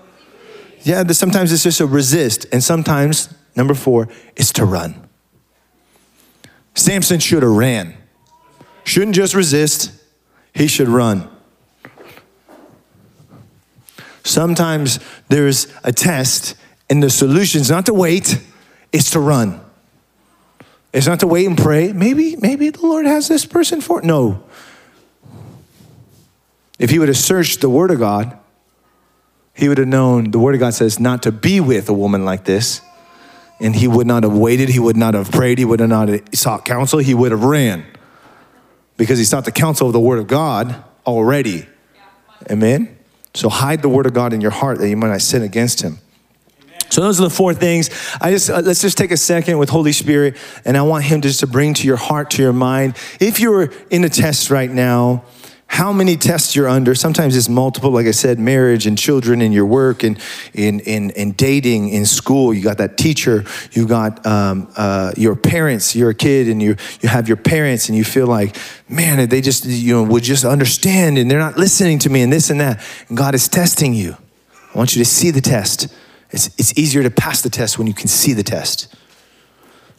Yeah, 0.83 1.07
sometimes 1.09 1.53
it's 1.53 1.63
just 1.63 1.81
a 1.81 1.87
resist. 1.87 2.47
And 2.53 2.63
sometimes, 2.63 3.35
number 3.57 3.75
four, 3.75 4.09
is 4.37 4.53
to 4.55 4.65
run. 4.65 5.09
Samson 6.75 7.19
should 7.19 7.43
have 7.43 7.53
ran. 7.53 7.95
Shouldn't 8.85 9.17
just 9.17 9.35
resist, 9.35 9.93
he 10.55 10.67
should 10.67 10.89
run. 10.89 11.29
Sometimes 14.25 15.01
there's 15.29 15.67
a 15.85 15.93
test, 15.93 16.55
and 16.91 17.03
the 17.03 17.11
solution 17.11 17.61
is 17.61 17.71
not 17.71 17.87
to 17.87 17.95
wait, 17.95 18.41
it's 18.93 19.11
to 19.11 19.21
run. 19.21 19.61
It's 20.93 21.07
not 21.07 21.21
to 21.21 21.27
wait 21.27 21.47
and 21.47 21.57
pray. 21.57 21.93
Maybe, 21.93 22.37
maybe 22.37 22.71
the 22.71 22.81
Lord 22.81 23.07
has 23.07 23.29
this 23.29 23.45
person 23.45 23.81
for. 23.81 24.01
No. 24.03 24.43
If 26.79 26.91
he 26.91 26.99
would 26.99 27.09
have 27.09 27.17
searched 27.17 27.61
the 27.61 27.69
Word 27.69 27.91
of 27.91 27.99
God, 27.99 28.39
he 29.55 29.69
would 29.69 29.79
have 29.79 29.89
known 29.89 30.31
the 30.31 30.39
Word 30.39 30.55
of 30.55 30.61
God 30.61 30.75
says 30.75 31.01
not 31.01 31.23
to 31.25 31.33
be 31.33 31.61
with 31.61 31.89
a 31.89 31.93
woman 31.93 32.25
like 32.25 32.45
this. 32.45 32.81
And 33.61 33.75
he 33.75 33.89
would 33.89 34.07
not 34.07 34.23
have 34.23 34.37
waited. 34.37 34.69
He 34.69 34.79
would 34.79 34.97
not 34.97 35.15
have 35.15 35.33
prayed. 35.33 35.59
He 35.59 35.65
would 35.65 35.81
have 35.81 35.89
not 35.89 36.09
sought 36.35 36.65
counsel. 36.65 37.01
He 37.01 37.13
would 37.13 37.33
have 37.33 37.43
ran 37.43 37.85
because 38.97 39.19
he 39.19 39.25
sought 39.25 39.45
the 39.45 39.53
counsel 39.53 39.89
of 39.89 39.93
the 39.93 40.01
Word 40.01 40.21
of 40.21 40.29
God 40.29 40.85
already. 41.05 41.67
Amen. 42.51 42.98
So 43.35 43.49
hide 43.49 43.83
the 43.83 43.89
word 43.89 44.07
of 44.07 44.15
God 44.15 44.33
in 44.33 44.41
your 44.41 44.51
heart 44.51 44.79
that 44.79 44.89
you 44.89 44.97
might 44.97 45.09
not 45.09 45.21
sin 45.21 45.43
against 45.43 45.83
him. 45.83 45.99
So 46.91 47.03
those 47.03 47.21
are 47.21 47.25
the 47.25 47.31
four 47.31 47.55
things. 47.55 47.91
I 48.21 48.31
just 48.31 48.49
uh, 48.49 48.61
let's 48.61 48.81
just 48.81 48.97
take 48.97 49.11
a 49.11 49.17
second 49.17 49.59
with 49.59 49.69
Holy 49.69 49.93
Spirit, 49.93 50.37
and 50.65 50.77
I 50.77 50.83
want 50.83 51.05
Him 51.05 51.21
just 51.21 51.41
to 51.41 51.47
bring 51.47 51.75
to 51.75 51.87
your 51.87 51.97
heart, 51.97 52.31
to 52.33 52.43
your 52.43 52.53
mind. 52.53 52.97
If 53.21 53.41
you're 53.41 53.71
in 53.91 54.05
a 54.05 54.09
test 54.09 54.51
right 54.51 54.71
now, 54.71 55.25
how 55.79 55.93
many 55.93 56.17
tests 56.17 56.57
you're 56.57 56.67
under. 56.67 56.93
Sometimes 56.93 57.37
it's 57.37 57.49
multiple, 57.49 57.93
like 57.93 58.09
I 58.09 58.11
said, 58.11 58.41
marriage 58.41 58.85
and 58.85 58.99
children 58.99 59.41
and 59.41 59.55
your 59.55 59.65
work 59.65 60.03
and 60.03 60.19
in, 60.53 60.81
in, 60.81 61.11
in 61.11 61.31
dating, 61.31 61.91
in 61.91 62.05
school. 62.05 62.53
You 62.53 62.65
got 62.65 62.79
that 62.79 62.99
teacher, 62.99 63.45
you 63.71 63.87
got 63.87 64.27
um, 64.27 64.69
uh, 64.77 65.13
your 65.17 65.37
parents, 65.37 65.95
you're 65.95 66.11
a 66.11 66.17
kid 66.17 66.49
and 66.49 66.61
you, 66.61 66.75
you 67.01 67.09
have 67.09 67.29
your 67.29 67.37
parents 67.37 67.89
and 67.89 67.97
you 67.97 68.03
feel 68.03 68.27
like, 68.27 68.57
man, 68.89 69.29
they 69.29 69.41
just, 69.41 69.67
you 69.67 69.95
know, 69.95 70.03
would 70.03 70.25
just 70.25 70.45
understand 70.45 71.17
and 71.17 71.31
they're 71.31 71.39
not 71.39 71.57
listening 71.57 72.01
to 72.01 72.11
me 72.11 72.23
and 72.23 72.33
this 72.33 72.51
and 72.51 72.59
that. 72.59 72.85
And 73.09 73.17
God 73.17 73.37
is 73.37 73.47
testing 73.49 73.95
you. 73.95 74.17
I 74.75 74.77
want 74.77 74.97
you 74.97 75.05
to 75.05 75.09
see 75.09 75.31
the 75.31 75.41
test. 75.41 75.95
It's, 76.33 76.49
it's 76.59 76.77
easier 76.77 77.05
to 77.05 77.11
pass 77.11 77.41
the 77.41 77.51
test 77.51 77.79
when 77.79 77.87
you 77.87 77.95
can 77.95 78.09
see 78.09 78.33
the 78.33 78.43
test. 78.43 78.93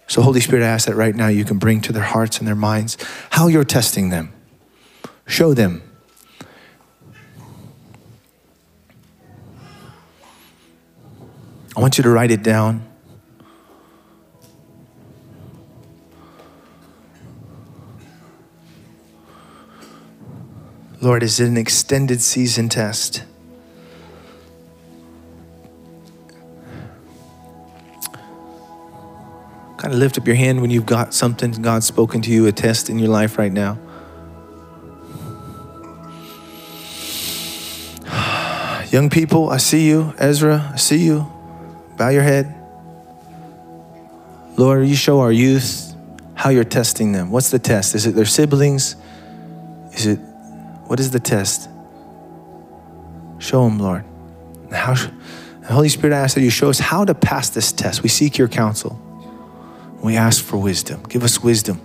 So, 0.07 0.21
Holy 0.23 0.41
Spirit, 0.41 0.61
I 0.61 0.67
ask 0.67 0.87
that 0.87 0.95
right 0.95 1.15
now 1.15 1.29
you 1.29 1.45
can 1.45 1.57
bring 1.57 1.79
to 1.81 1.93
their 1.93 2.03
hearts 2.03 2.39
and 2.39 2.45
their 2.45 2.53
minds 2.53 2.97
how 3.29 3.47
you're 3.47 3.63
testing 3.63 4.09
them 4.09 4.33
Show 5.29 5.53
them. 5.53 5.83
I 11.77 11.79
want 11.79 11.99
you 11.99 12.03
to 12.03 12.09
write 12.09 12.31
it 12.31 12.41
down. 12.41 12.83
Lord, 20.99 21.21
is 21.21 21.39
it 21.39 21.47
an 21.47 21.57
extended 21.57 22.21
season 22.21 22.67
test? 22.67 23.23
Kind 29.77 29.93
of 29.93 29.99
lift 29.99 30.17
up 30.17 30.25
your 30.25 30.35
hand 30.35 30.59
when 30.59 30.71
you've 30.71 30.87
got 30.87 31.13
something 31.13 31.51
God's 31.51 31.85
spoken 31.85 32.23
to 32.23 32.31
you, 32.31 32.47
a 32.47 32.51
test 32.51 32.89
in 32.89 32.97
your 32.97 33.09
life 33.09 33.37
right 33.37 33.53
now. 33.53 33.77
Young 38.91 39.09
people, 39.09 39.49
I 39.49 39.57
see 39.57 39.87
you. 39.87 40.13
Ezra, 40.17 40.71
I 40.73 40.77
see 40.77 41.05
you. 41.05 41.31
Bow 41.95 42.09
your 42.09 42.23
head. 42.23 42.55
Lord, 44.57 44.87
you 44.87 44.95
show 44.95 45.19
our 45.19 45.31
youth 45.31 45.93
how 46.33 46.49
you're 46.49 46.63
testing 46.63 47.11
them. 47.11 47.29
What's 47.31 47.51
the 47.51 47.59
test? 47.59 47.93
Is 47.93 48.05
it 48.05 48.15
their 48.15 48.25
siblings? 48.25 48.95
Is 49.93 50.07
it, 50.07 50.15
what 50.87 50.99
is 50.99 51.11
the 51.11 51.19
test? 51.19 51.69
Show 53.37 53.63
them, 53.63 53.79
Lord. 53.79 54.03
How, 54.71 54.95
the 54.95 55.67
Holy 55.67 55.89
Spirit, 55.89 56.15
I 56.15 56.19
ask 56.19 56.35
that 56.35 56.41
you 56.41 56.49
show 56.49 56.69
us 56.69 56.79
how 56.79 57.05
to 57.05 57.13
pass 57.13 57.49
this 57.49 57.71
test. 57.71 58.01
We 58.01 58.09
seek 58.09 58.37
your 58.37 58.47
counsel. 58.47 58.99
We 60.01 60.17
ask 60.17 60.43
for 60.43 60.57
wisdom. 60.57 61.03
Give 61.03 61.23
us 61.23 61.43
wisdom. 61.43 61.81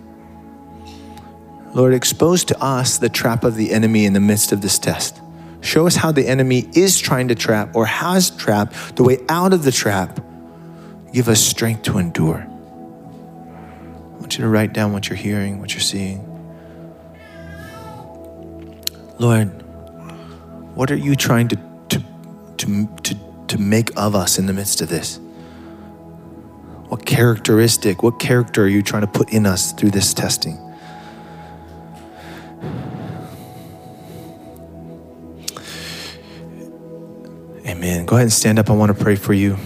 Lord, 1.75 1.93
expose 1.93 2.45
to 2.45 2.63
us 2.63 2.99
the 2.99 3.09
trap 3.09 3.45
of 3.45 3.57
the 3.57 3.73
enemy 3.73 4.07
in 4.07 4.13
the 4.13 4.21
midst 4.21 4.53
of 4.53 4.63
this 4.63 4.79
test. 4.79 5.21
Show 5.65 5.87
us 5.87 5.97
how 5.97 6.13
the 6.13 6.29
enemy 6.29 6.69
is 6.75 7.01
trying 7.01 7.29
to 7.29 7.35
trap 7.35 7.75
or 7.75 7.87
has 7.87 8.31
trapped, 8.31 8.97
the 8.97 9.03
way 9.03 9.19
out 9.31 9.55
of 9.55 9.65
the 9.65 9.73
trap. 9.73 10.21
Give 11.11 11.27
us 11.27 11.41
strength 11.41 11.85
to 11.85 11.97
endure. 11.97 12.47
I 12.47 14.17
want 14.19 14.37
you 14.37 14.45
to 14.45 14.49
write 14.49 14.75
down 14.75 14.93
what 14.93 15.09
you're 15.09 15.17
hearing, 15.17 15.61
what 15.61 15.73
you're 15.73 15.81
seeing. 15.81 16.31
Lord, 19.19 19.47
what 20.75 20.91
are 20.91 20.97
you 20.97 21.17
trying 21.17 21.49
to, 21.49 21.57
to, 21.89 22.05
to, 22.59 22.87
to, 23.03 23.17
to 23.49 23.59
make 23.59 23.91
of 23.97 24.15
us 24.15 24.39
in 24.39 24.45
the 24.45 24.53
midst 24.53 24.83
of 24.83 24.91
this? 24.91 25.19
What 26.89 27.07
characteristic, 27.07 28.03
what 28.03 28.21
character 28.21 28.65
are 28.65 28.69
you 28.69 28.83
trying 28.83 29.03
to 29.03 29.09
put 29.09 29.33
in 29.33 29.47
us 29.47 29.73
through 29.73 29.93
this 29.93 30.13
testing? 30.13 30.61
Go 38.15 38.19
ahead 38.19 38.27
and 38.27 38.33
stand 38.33 38.61
up. 38.61 38.71
I 38.71 38.75
want 38.75 38.97
to 38.97 39.03
pray 39.03 39.17
for 39.17 39.35
you. 39.35 39.57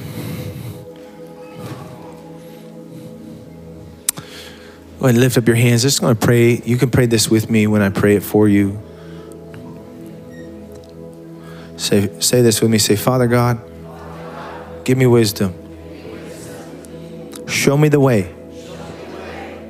Go 4.99 5.05
ahead 5.05 5.11
and 5.11 5.21
lift 5.21 5.37
up 5.37 5.47
your 5.47 5.55
hands. 5.55 5.85
I'm 5.85 5.89
just 5.89 6.01
going 6.01 6.17
to 6.17 6.27
pray. 6.27 6.57
You 6.65 6.79
can 6.79 6.89
pray 6.91 7.05
this 7.05 7.29
with 7.29 7.51
me 7.51 7.67
when 7.67 7.83
I 7.83 7.91
pray 7.91 8.17
it 8.17 8.23
for 8.23 8.49
you. 8.49 8.81
Say, 11.77 12.09
say 12.21 12.41
this 12.41 12.63
with 12.63 12.71
me. 12.71 12.79
Say, 12.79 12.97
Father 12.97 13.27
God, 13.27 13.61
give 14.87 14.97
me 14.97 15.05
wisdom. 15.05 15.53
Show 17.47 17.77
me 17.77 17.91
the 17.91 18.01
way 18.01 18.35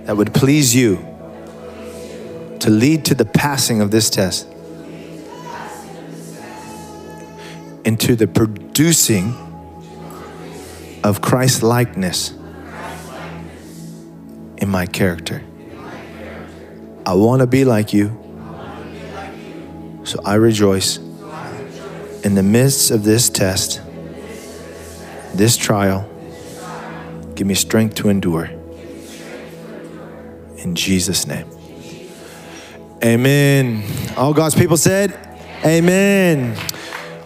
that 0.04 0.16
would 0.16 0.32
please 0.32 0.72
you 0.76 1.04
to 2.60 2.70
lead 2.70 3.06
to 3.06 3.16
the 3.16 3.24
passing 3.24 3.80
of 3.80 3.90
this 3.90 4.08
test. 4.08 4.46
And 7.88 7.98
to 7.98 8.14
the 8.14 8.26
producing 8.26 9.32
of 11.02 11.22
Christ 11.22 11.62
likeness 11.62 12.34
in 14.58 14.68
my 14.68 14.84
character. 14.84 15.42
I 17.06 17.14
want 17.14 17.40
to 17.40 17.46
be 17.46 17.64
like 17.64 17.94
you. 17.94 18.10
So 20.04 20.20
I 20.22 20.34
rejoice 20.34 20.98
in 20.98 22.34
the 22.34 22.42
midst 22.42 22.90
of 22.90 23.04
this 23.04 23.30
test, 23.30 23.80
this 25.32 25.56
trial. 25.56 26.06
Give 27.36 27.46
me 27.46 27.54
strength 27.54 27.94
to 27.94 28.10
endure. 28.10 28.50
In 30.58 30.74
Jesus' 30.74 31.26
name. 31.26 31.46
Amen. 33.02 33.82
All 34.14 34.34
God's 34.34 34.54
people 34.54 34.76
said, 34.76 35.18
Amen. 35.64 36.54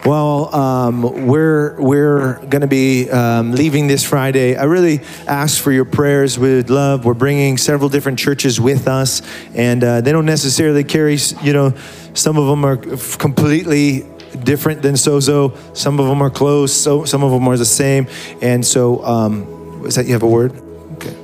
Well, 0.05 0.53
um, 0.53 1.27
we're 1.27 1.81
we're 1.81 2.33
going 2.39 2.59
to 2.59 2.67
be 2.67 3.09
um, 3.09 3.53
leaving 3.53 3.87
this 3.87 4.03
Friday. 4.03 4.57
I 4.57 4.63
really 4.63 4.99
ask 5.27 5.61
for 5.61 5.71
your 5.71 5.85
prayers. 5.85 6.37
Would 6.37 6.69
love. 6.69 7.05
We're 7.05 7.13
bringing 7.13 7.57
several 7.57 7.87
different 7.87 8.19
churches 8.19 8.59
with 8.59 8.89
us, 8.89 9.21
and 9.55 9.81
uh, 9.81 10.01
they 10.01 10.11
don't 10.11 10.25
necessarily 10.25 10.83
carry. 10.83 11.17
You 11.41 11.53
know, 11.53 11.73
some 12.13 12.37
of 12.37 12.47
them 12.47 12.65
are 12.65 12.75
completely 13.17 14.05
different 14.43 14.81
than 14.81 14.95
Sozo. 14.95 15.55
Some 15.75 16.01
of 16.01 16.07
them 16.07 16.21
are 16.21 16.29
close. 16.29 16.73
So 16.73 17.05
some 17.05 17.23
of 17.23 17.31
them 17.31 17.47
are 17.47 17.57
the 17.57 17.65
same. 17.65 18.07
And 18.41 18.65
so, 18.65 19.05
um, 19.05 19.85
is 19.85 19.95
that 19.95 20.05
you 20.05 20.13
have 20.13 20.23
a 20.23 20.27
word? 20.27 20.51
Okay. 20.95 21.15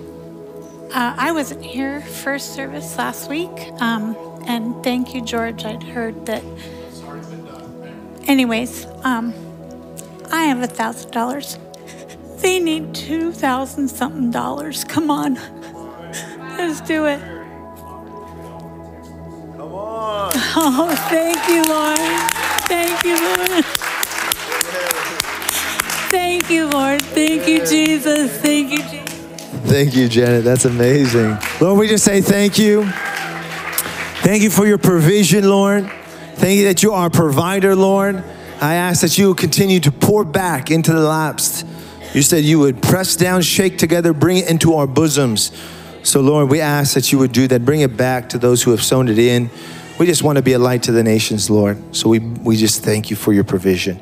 Uh, 0.94 1.16
I 1.18 1.34
wasn't 1.34 1.66
here 1.66 2.00
first 2.00 2.56
service 2.56 2.98
last 2.98 3.30
week, 3.30 3.52
um, 3.82 4.16
and 4.48 4.82
thank 4.86 5.14
you, 5.14 5.22
George. 5.22 5.66
I'd 5.66 5.84
heard 5.84 6.26
that. 6.28 6.44
Anyways, 8.30 8.86
um, 9.04 9.34
I 10.32 10.44
have 10.44 10.62
a 10.62 10.68
thousand 10.68 11.10
dollars. 11.10 11.58
They 12.38 12.60
need 12.60 12.94
two 12.94 13.32
thousand 13.32 13.88
something 13.88 14.30
dollars. 14.30 14.84
Come 14.84 15.10
on, 15.10 15.40
let's 16.56 16.80
do 16.82 17.08
it. 17.08 17.20
Come 19.58 19.74
on. 19.74 20.32
Oh, 20.56 20.96
thank 21.10 21.50
you, 21.50 21.64
Lord. 21.64 21.98
Thank 22.68 23.04
you, 23.04 23.16
Lord. 23.16 23.66
Thank 26.12 26.50
you, 26.52 26.68
Lord. 26.68 27.02
Thank 27.02 27.48
you, 27.48 27.66
Jesus. 27.66 28.32
Thank 28.40 28.72
you, 28.72 28.84
Jesus. 28.84 29.10
Thank 29.66 29.96
you, 29.96 30.08
Janet. 30.08 30.44
That's 30.44 30.66
amazing. 30.66 31.36
Lord, 31.60 31.80
we 31.80 31.88
just 31.88 32.06
say 32.06 32.22
thank 32.22 32.60
you. 32.60 32.86
Thank 34.22 34.44
you 34.44 34.52
for 34.52 34.68
your 34.68 34.78
provision, 34.78 35.50
Lord. 35.50 35.92
Thank 36.40 36.58
you 36.60 36.64
that 36.68 36.84
you 36.84 36.94
are 36.94 37.08
a 37.08 37.10
provider, 37.10 37.76
Lord. 37.76 38.24
I 38.62 38.76
ask 38.76 39.02
that 39.02 39.18
you 39.18 39.28
will 39.28 39.36
continue 39.36 39.82
to 39.82 39.92
pour 39.92 40.24
back 40.24 40.72
into 40.72 40.94
the 40.94 41.02
laps. 41.02 41.66
You 42.14 42.22
said 42.22 42.46
you 42.46 42.60
would 42.60 42.82
press 42.82 43.18
down, 43.18 43.42
shake 43.42 43.78
together, 43.78 44.14
bring 44.14 44.38
it 44.38 44.50
into 44.50 44.76
our 44.76 44.88
bosoms. 44.88 45.52
So, 46.04 46.22
Lord, 46.22 46.50
we 46.50 46.62
ask 46.62 46.94
that 46.94 47.12
you 47.12 47.18
would 47.20 47.34
do 47.34 47.46
that. 47.50 47.66
Bring 47.66 47.82
it 47.82 47.98
back 47.98 48.30
to 48.30 48.38
those 48.38 48.64
who 48.64 48.72
have 48.72 48.82
sown 48.82 49.10
it 49.10 49.20
in. 49.20 49.50
We 50.00 50.06
just 50.06 50.24
want 50.24 50.38
to 50.38 50.42
be 50.42 50.54
a 50.54 50.60
light 50.60 50.84
to 50.84 50.94
the 50.94 51.04
nations, 51.04 51.50
Lord. 51.50 51.94
So 51.94 52.08
we, 52.08 52.20
we 52.20 52.56
just 52.56 52.86
thank 52.86 53.10
you 53.10 53.18
for 53.18 53.34
your 53.34 53.44
provision. 53.44 54.00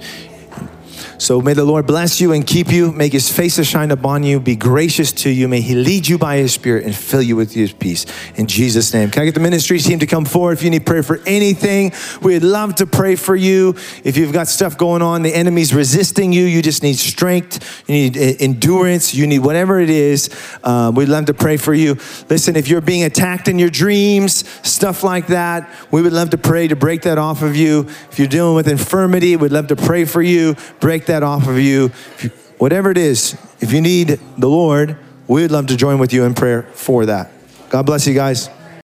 So 1.20 1.42
may 1.42 1.54
the 1.54 1.66
Lord 1.66 1.88
bless 1.88 2.22
you 2.22 2.32
and 2.32 2.46
keep 2.46 2.72
you. 2.72 2.92
Make 2.92 3.12
his 3.12 3.32
face 3.32 3.56
to 3.56 3.64
shine 3.64 3.90
upon 3.92 4.24
you, 4.24 4.40
be 4.40 4.56
gracious 4.56 5.12
to 5.14 5.30
you. 5.30 5.48
May 5.48 5.62
he 5.62 5.74
lead 5.74 6.08
you 6.08 6.18
by 6.18 6.38
his 6.38 6.54
spirit 6.54 6.86
and 6.86 6.96
fill 6.96 7.22
you 7.24 7.36
with 7.36 7.54
his 7.54 7.74
peace. 7.74 8.06
In 8.36 8.46
Jesus' 8.46 8.94
name. 8.94 9.10
Can 9.10 9.24
I 9.24 9.26
get 9.26 9.34
the 9.34 9.40
ministry 9.40 9.80
team 9.80 9.98
to 10.00 10.06
come 10.06 10.26
forward 10.26 10.54
if 10.54 10.64
you 10.64 10.70
need 10.70 10.86
prayer 10.86 11.02
for 11.02 11.20
anything? 11.26 11.92
We'd 12.22 12.44
love 12.44 12.76
to 12.76 12.86
pray 12.86 13.16
for 13.16 13.36
you. 13.36 13.76
If 14.04 14.16
you've 14.16 14.32
got 14.32 14.48
stuff 14.48 14.78
going 14.78 15.02
on, 15.02 15.24
the 15.24 15.34
enemy's 15.34 15.74
resisting 15.74 16.34
you, 16.34 16.46
you 16.46 16.62
just 16.62 16.84
need 16.84 16.98
strength, 16.98 17.84
you 17.88 17.96
need 17.96 18.18
endurance, 18.40 19.16
you 19.16 19.26
need 19.26 19.40
whatever 19.40 19.80
it 19.80 19.90
is. 19.90 20.30
Um, 20.64 20.94
we'd 20.94 21.10
love 21.10 21.26
to 21.26 21.34
pray 21.34 21.58
for 21.58 21.74
you. 21.74 21.96
Listen, 22.30 22.56
if 22.56 22.68
you're 22.68 22.80
being 22.80 23.04
attacked 23.04 23.48
in 23.48 23.58
your 23.58 23.72
dreams, 23.72 24.48
stuff 24.62 25.04
like 25.04 25.28
that, 25.28 25.68
we 25.92 26.04
would 26.04 26.14
love 26.14 26.30
to 26.30 26.38
pray 26.38 26.68
to 26.68 26.76
break 26.76 27.02
that 27.02 27.18
off 27.18 27.42
of 27.42 27.56
you. 27.56 27.88
If 28.12 28.20
you're 28.20 28.28
dealing 28.28 28.56
with 28.56 28.68
infirmity, 28.68 29.36
we'd 29.36 29.52
love 29.52 29.68
to 29.68 29.76
pray 29.76 30.06
for 30.06 30.22
you. 30.22 30.56
Break 30.80 31.07
that 31.08 31.24
off 31.24 31.48
of 31.48 31.60
you. 31.60 31.92
you. 32.22 32.30
Whatever 32.58 32.92
it 32.92 32.98
is, 32.98 33.38
if 33.60 33.72
you 33.72 33.82
need 33.82 34.20
the 34.38 34.48
Lord, 34.48 34.98
we'd 35.28 35.52
love 35.52 35.68
to 35.68 35.78
join 35.78 36.00
with 36.00 36.14
you 36.14 36.24
in 36.24 36.34
prayer 36.34 36.64
for 36.74 37.06
that. 37.06 37.32
God 37.70 37.86
bless 37.86 38.08
you 38.08 38.14
guys. 38.14 38.50